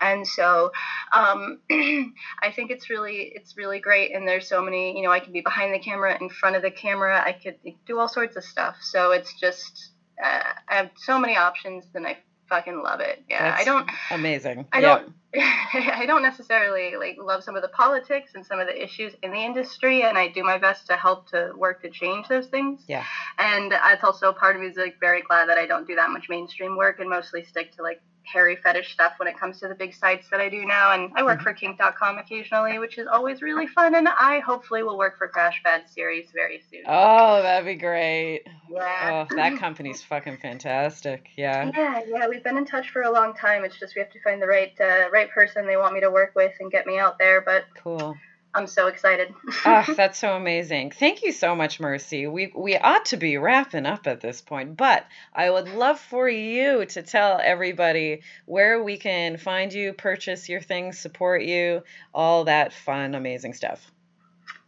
And 0.00 0.26
so, 0.26 0.72
um, 1.12 1.60
I 1.70 2.52
think 2.54 2.70
it's 2.70 2.90
really 2.90 3.32
it's 3.34 3.56
really 3.56 3.80
great. 3.80 4.14
And 4.14 4.26
there's 4.26 4.48
so 4.48 4.62
many. 4.62 4.96
You 4.96 5.04
know, 5.04 5.12
I 5.12 5.20
can 5.20 5.32
be 5.32 5.40
behind 5.40 5.74
the 5.74 5.78
camera, 5.78 6.16
in 6.20 6.28
front 6.28 6.56
of 6.56 6.62
the 6.62 6.70
camera. 6.70 7.22
I 7.24 7.32
could 7.32 7.56
do 7.86 7.98
all 7.98 8.08
sorts 8.08 8.36
of 8.36 8.44
stuff. 8.44 8.76
So 8.80 9.12
it's 9.12 9.38
just. 9.38 9.90
Uh, 10.22 10.52
I 10.68 10.74
have 10.74 10.90
so 10.96 11.18
many 11.18 11.34
options, 11.34 11.86
and 11.94 12.06
I 12.06 12.18
fucking 12.50 12.82
love 12.82 13.00
it. 13.00 13.22
Yeah, 13.30 13.50
That's 13.50 13.62
I 13.62 13.64
don't. 13.64 13.90
Amazing. 14.10 14.66
I 14.72 14.80
don't. 14.82 15.14
I 15.34 16.04
don't 16.06 16.22
necessarily 16.22 16.96
like 16.96 17.16
love 17.18 17.44
some 17.44 17.56
of 17.56 17.62
the 17.62 17.68
politics 17.68 18.32
and 18.34 18.44
some 18.44 18.58
of 18.58 18.66
the 18.66 18.82
issues 18.82 19.14
in 19.22 19.30
the 19.30 19.38
industry, 19.38 20.02
and 20.02 20.18
I 20.18 20.28
do 20.28 20.42
my 20.42 20.58
best 20.58 20.86
to 20.88 20.96
help 20.96 21.30
to 21.30 21.52
work 21.56 21.80
to 21.82 21.90
change 21.90 22.28
those 22.28 22.48
things. 22.48 22.82
Yeah. 22.88 23.04
And 23.38 23.72
it's 23.72 24.04
also 24.04 24.32
part 24.32 24.56
of 24.56 24.62
me 24.62 24.68
is 24.68 24.76
like 24.76 24.98
very 25.00 25.22
glad 25.22 25.48
that 25.48 25.56
I 25.56 25.66
don't 25.66 25.86
do 25.86 25.94
that 25.94 26.10
much 26.10 26.28
mainstream 26.28 26.76
work 26.76 26.98
and 26.98 27.08
mostly 27.08 27.44
stick 27.44 27.74
to 27.76 27.82
like 27.82 28.02
hairy 28.32 28.56
fetish 28.56 28.92
stuff 28.92 29.14
when 29.18 29.28
it 29.28 29.38
comes 29.38 29.60
to 29.60 29.68
the 29.68 29.74
big 29.74 29.94
sites 29.94 30.28
that 30.30 30.40
I 30.40 30.48
do 30.48 30.64
now. 30.64 30.92
And 30.92 31.10
I 31.14 31.22
work 31.22 31.38
mm-hmm. 31.38 31.44
for 31.44 31.52
kink.com 31.52 32.18
occasionally, 32.18 32.78
which 32.78 32.98
is 32.98 33.06
always 33.06 33.42
really 33.42 33.66
fun. 33.66 33.94
And 33.94 34.08
I 34.08 34.40
hopefully 34.40 34.82
will 34.82 34.98
work 34.98 35.18
for 35.18 35.28
Crash 35.28 35.60
Pad 35.64 35.82
Series 35.88 36.30
very 36.32 36.62
soon. 36.70 36.82
Oh, 36.86 37.42
that'd 37.42 37.66
be 37.66 37.74
great. 37.74 38.42
Yeah. 38.68 39.26
Oh, 39.30 39.36
that 39.36 39.58
company's 39.58 40.02
fucking 40.02 40.38
fantastic. 40.38 41.28
Yeah. 41.36 41.70
Yeah, 41.74 42.02
yeah. 42.06 42.28
We've 42.28 42.44
been 42.44 42.56
in 42.56 42.64
touch 42.64 42.90
for 42.90 43.02
a 43.02 43.10
long 43.10 43.34
time. 43.34 43.64
It's 43.64 43.78
just 43.78 43.94
we 43.94 44.00
have 44.00 44.12
to 44.12 44.20
find 44.22 44.40
the 44.40 44.46
right 44.46 44.72
uh, 44.80 45.10
right 45.12 45.30
person 45.30 45.66
they 45.66 45.76
want 45.76 45.94
me 45.94 46.00
to 46.00 46.10
work 46.10 46.32
with 46.34 46.52
and 46.60 46.70
get 46.70 46.86
me 46.86 46.98
out 46.98 47.18
there. 47.18 47.40
But 47.40 47.64
cool. 47.82 48.16
I'm 48.54 48.66
so 48.66 48.88
excited. 48.88 49.32
oh, 49.64 49.84
that's 49.96 50.18
so 50.18 50.34
amazing. 50.34 50.90
Thank 50.90 51.22
you 51.22 51.32
so 51.32 51.54
much, 51.54 51.78
Mercy. 51.78 52.26
We 52.26 52.52
we 52.54 52.76
ought 52.76 53.06
to 53.06 53.16
be 53.16 53.36
wrapping 53.36 53.86
up 53.86 54.06
at 54.06 54.20
this 54.20 54.40
point, 54.40 54.76
but 54.76 55.06
I 55.34 55.50
would 55.50 55.68
love 55.68 56.00
for 56.00 56.28
you 56.28 56.84
to 56.86 57.02
tell 57.02 57.40
everybody 57.42 58.22
where 58.46 58.82
we 58.82 58.96
can 58.96 59.36
find 59.36 59.72
you, 59.72 59.92
purchase 59.92 60.48
your 60.48 60.60
things, 60.60 60.98
support 60.98 61.42
you, 61.42 61.82
all 62.12 62.44
that 62.44 62.72
fun, 62.72 63.14
amazing 63.14 63.54
stuff. 63.54 63.90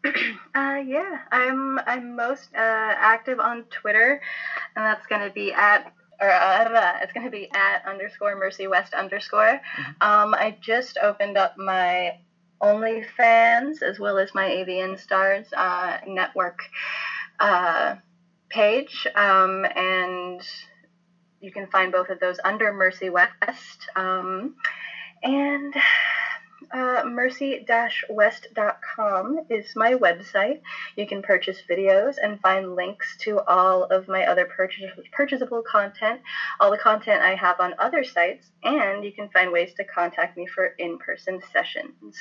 Uh, 0.54 0.82
yeah, 0.86 1.20
I'm 1.30 1.78
I'm 1.86 2.14
most 2.14 2.50
uh, 2.54 2.58
active 2.58 3.40
on 3.40 3.64
Twitter, 3.70 4.20
and 4.76 4.84
that's 4.84 5.06
gonna 5.06 5.30
be 5.30 5.50
at 5.52 5.94
or 6.20 6.30
uh, 6.30 6.98
it's 7.02 7.12
gonna 7.12 7.30
be 7.30 7.50
at 7.54 7.86
underscore 7.86 8.36
Mercy 8.36 8.66
West 8.66 8.92
underscore. 8.92 9.60
Mm-hmm. 9.76 9.90
Um, 10.02 10.34
I 10.34 10.56
just 10.60 10.98
opened 11.02 11.38
up 11.38 11.56
my 11.56 12.18
OnlyFans 12.62 13.82
as 13.82 13.98
well 13.98 14.18
as 14.18 14.34
my 14.34 14.48
AVN 14.48 14.98
Stars 14.98 15.52
uh, 15.52 15.98
network 16.06 16.60
uh, 17.40 17.96
page, 18.48 19.06
um, 19.14 19.66
and 19.74 20.40
you 21.40 21.50
can 21.50 21.66
find 21.66 21.90
both 21.90 22.08
of 22.08 22.20
those 22.20 22.38
under 22.44 22.72
Mercy 22.72 23.10
West. 23.10 23.88
Um, 23.96 24.54
and 25.22 25.74
uh, 26.72 27.02
mercy-west.com 27.04 29.40
is 29.50 29.76
my 29.76 29.92
website. 29.94 30.60
You 30.96 31.06
can 31.06 31.22
purchase 31.22 31.62
videos 31.68 32.16
and 32.22 32.40
find 32.40 32.74
links 32.74 33.18
to 33.22 33.40
all 33.40 33.84
of 33.84 34.08
my 34.08 34.24
other 34.26 34.48
purchasable 35.12 35.62
content, 35.62 36.20
all 36.60 36.70
the 36.70 36.78
content 36.78 37.22
I 37.22 37.34
have 37.34 37.60
on 37.60 37.74
other 37.78 38.04
sites, 38.04 38.50
and 38.62 39.04
you 39.04 39.12
can 39.12 39.28
find 39.30 39.52
ways 39.52 39.74
to 39.74 39.84
contact 39.84 40.36
me 40.36 40.46
for 40.46 40.74
in-person 40.78 41.40
sessions. 41.52 42.16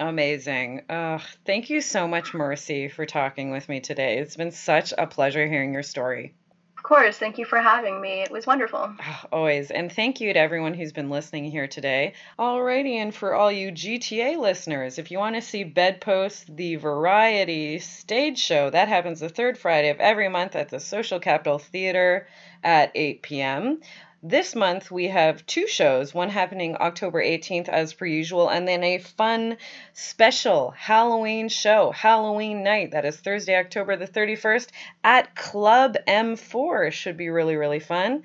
Amazing. 0.00 0.84
Uh, 0.88 1.18
thank 1.44 1.68
you 1.68 1.82
so 1.82 2.08
much, 2.08 2.32
Mercy, 2.32 2.88
for 2.88 3.04
talking 3.04 3.50
with 3.50 3.68
me 3.68 3.80
today. 3.80 4.16
It's 4.16 4.34
been 4.34 4.50
such 4.50 4.94
a 4.96 5.06
pleasure 5.06 5.46
hearing 5.46 5.74
your 5.74 5.82
story. 5.82 6.32
Of 6.78 6.84
course. 6.84 7.18
Thank 7.18 7.36
you 7.36 7.44
for 7.44 7.60
having 7.60 8.00
me. 8.00 8.22
It 8.22 8.30
was 8.30 8.46
wonderful. 8.46 8.94
always. 9.32 9.70
And 9.70 9.92
thank 9.92 10.18
you 10.22 10.32
to 10.32 10.38
everyone 10.38 10.72
who's 10.72 10.94
been 10.94 11.10
listening 11.10 11.44
here 11.44 11.68
today. 11.68 12.14
Alrighty, 12.38 12.94
and 12.94 13.14
for 13.14 13.34
all 13.34 13.52
you 13.52 13.70
GTA 13.70 14.38
listeners, 14.38 14.98
if 14.98 15.10
you 15.10 15.18
want 15.18 15.36
to 15.36 15.42
see 15.42 15.64
Bedpost, 15.64 16.56
the 16.56 16.76
variety 16.76 17.78
stage 17.78 18.38
show, 18.38 18.70
that 18.70 18.88
happens 18.88 19.20
the 19.20 19.28
third 19.28 19.58
Friday 19.58 19.90
of 19.90 20.00
every 20.00 20.30
month 20.30 20.56
at 20.56 20.70
the 20.70 20.80
Social 20.80 21.20
Capital 21.20 21.58
Theater 21.58 22.26
at 22.64 22.90
8 22.94 23.20
p.m. 23.20 23.80
This 24.22 24.54
month 24.54 24.90
we 24.90 25.08
have 25.08 25.46
two 25.46 25.66
shows, 25.66 26.12
one 26.12 26.28
happening 26.28 26.76
October 26.76 27.24
18th 27.24 27.70
as 27.70 27.94
per 27.94 28.04
usual, 28.04 28.50
and 28.50 28.68
then 28.68 28.84
a 28.84 28.98
fun 28.98 29.56
special 29.94 30.72
Halloween 30.72 31.48
show, 31.48 31.90
Halloween 31.90 32.62
night. 32.62 32.90
That 32.90 33.06
is 33.06 33.16
Thursday, 33.16 33.56
October 33.56 33.96
the 33.96 34.06
31st 34.06 34.68
at 35.02 35.34
Club 35.34 35.96
M4. 36.06 36.92
Should 36.92 37.16
be 37.16 37.30
really, 37.30 37.56
really 37.56 37.80
fun. 37.80 38.24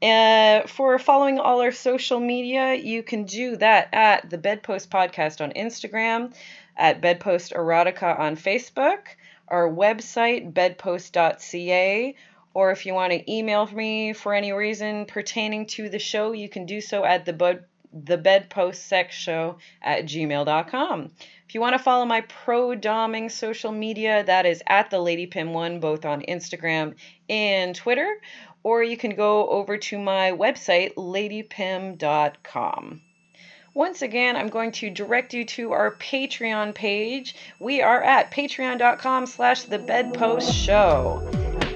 Uh, 0.00 0.62
for 0.68 0.98
following 0.98 1.38
all 1.38 1.60
our 1.60 1.72
social 1.72 2.18
media, 2.18 2.72
you 2.72 3.02
can 3.02 3.24
do 3.24 3.56
that 3.56 3.90
at 3.92 4.30
the 4.30 4.38
Bedpost 4.38 4.88
Podcast 4.88 5.42
on 5.42 5.52
Instagram, 5.52 6.32
at 6.78 7.02
Bedpost 7.02 7.52
Erotica 7.52 8.18
on 8.18 8.36
Facebook, 8.36 9.00
our 9.48 9.68
website, 9.68 10.54
bedpost.ca 10.54 12.14
or 12.56 12.70
if 12.70 12.86
you 12.86 12.94
want 12.94 13.12
to 13.12 13.30
email 13.30 13.66
me 13.66 14.14
for 14.14 14.32
any 14.32 14.50
reason 14.50 15.04
pertaining 15.04 15.66
to 15.66 15.90
the 15.90 15.98
show, 15.98 16.32
you 16.32 16.48
can 16.48 16.64
do 16.64 16.80
so 16.80 17.04
at 17.04 17.26
the 17.26 17.34
bud 17.34 17.62
the 17.92 18.16
bedpost 18.16 18.86
sex 18.86 19.14
show 19.14 19.58
at 19.82 20.06
gmail.com. 20.06 21.10
If 21.46 21.54
you 21.54 21.60
want 21.60 21.74
to 21.74 21.78
follow 21.78 22.06
my 22.06 22.22
pro 22.22 22.70
doming 22.70 23.30
social 23.30 23.72
media, 23.72 24.24
that 24.24 24.46
is 24.46 24.62
at 24.66 24.88
the 24.88 24.98
Lady 24.98 25.26
Pim 25.26 25.52
one, 25.52 25.80
both 25.80 26.06
on 26.06 26.22
Instagram 26.22 26.94
and 27.28 27.74
Twitter, 27.74 28.22
or 28.62 28.82
you 28.82 28.96
can 28.96 29.16
go 29.16 29.50
over 29.50 29.76
to 29.76 29.98
my 29.98 30.32
website, 30.32 30.94
ladypim.com. 30.94 33.02
Once 33.74 34.00
again, 34.00 34.34
I'm 34.34 34.48
going 34.48 34.72
to 34.72 34.88
direct 34.88 35.34
you 35.34 35.44
to 35.44 35.72
our 35.72 35.94
Patreon 35.96 36.74
page. 36.74 37.34
We 37.60 37.82
are 37.82 38.02
at 38.02 38.30
patreon.com 38.30 39.26
slash 39.26 39.64
the 39.64 39.78
bedpost 39.78 40.54
show. 40.54 41.20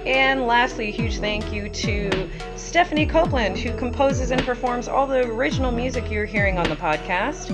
And 0.06 0.46
lastly, 0.46 0.88
a 0.88 0.90
huge 0.90 1.18
thank 1.18 1.52
you 1.52 1.68
to 1.68 2.28
Stephanie 2.56 3.06
Copeland, 3.06 3.58
who 3.58 3.76
composes 3.76 4.30
and 4.30 4.42
performs 4.42 4.88
all 4.88 5.06
the 5.06 5.26
original 5.26 5.72
music 5.72 6.10
you're 6.10 6.24
hearing 6.24 6.58
on 6.58 6.68
the 6.68 6.76
podcast. 6.76 7.50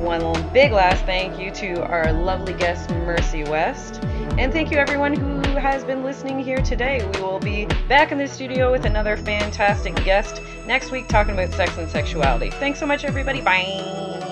One 0.00 0.50
big 0.54 0.72
last 0.72 1.04
thank 1.04 1.38
you 1.38 1.50
to 1.50 1.82
our 1.84 2.10
lovely 2.10 2.54
guest, 2.54 2.88
Mercy 2.90 3.44
West. 3.44 4.02
And 4.38 4.50
thank 4.50 4.70
you, 4.70 4.78
everyone 4.78 5.14
who 5.14 5.40
has 5.58 5.84
been 5.84 6.02
listening 6.02 6.38
here 6.38 6.62
today. 6.62 7.06
We 7.14 7.20
will 7.20 7.38
be 7.38 7.66
back 7.86 8.10
in 8.10 8.16
the 8.16 8.26
studio 8.26 8.72
with 8.72 8.86
another 8.86 9.18
fantastic 9.18 9.94
guest 9.96 10.40
next 10.66 10.90
week 10.90 11.06
talking 11.06 11.34
about 11.34 11.52
sex 11.52 11.76
and 11.76 11.90
sexuality. 11.90 12.50
Thanks 12.50 12.78
so 12.78 12.86
much, 12.86 13.04
everybody. 13.04 13.42
Bye. 13.42 14.29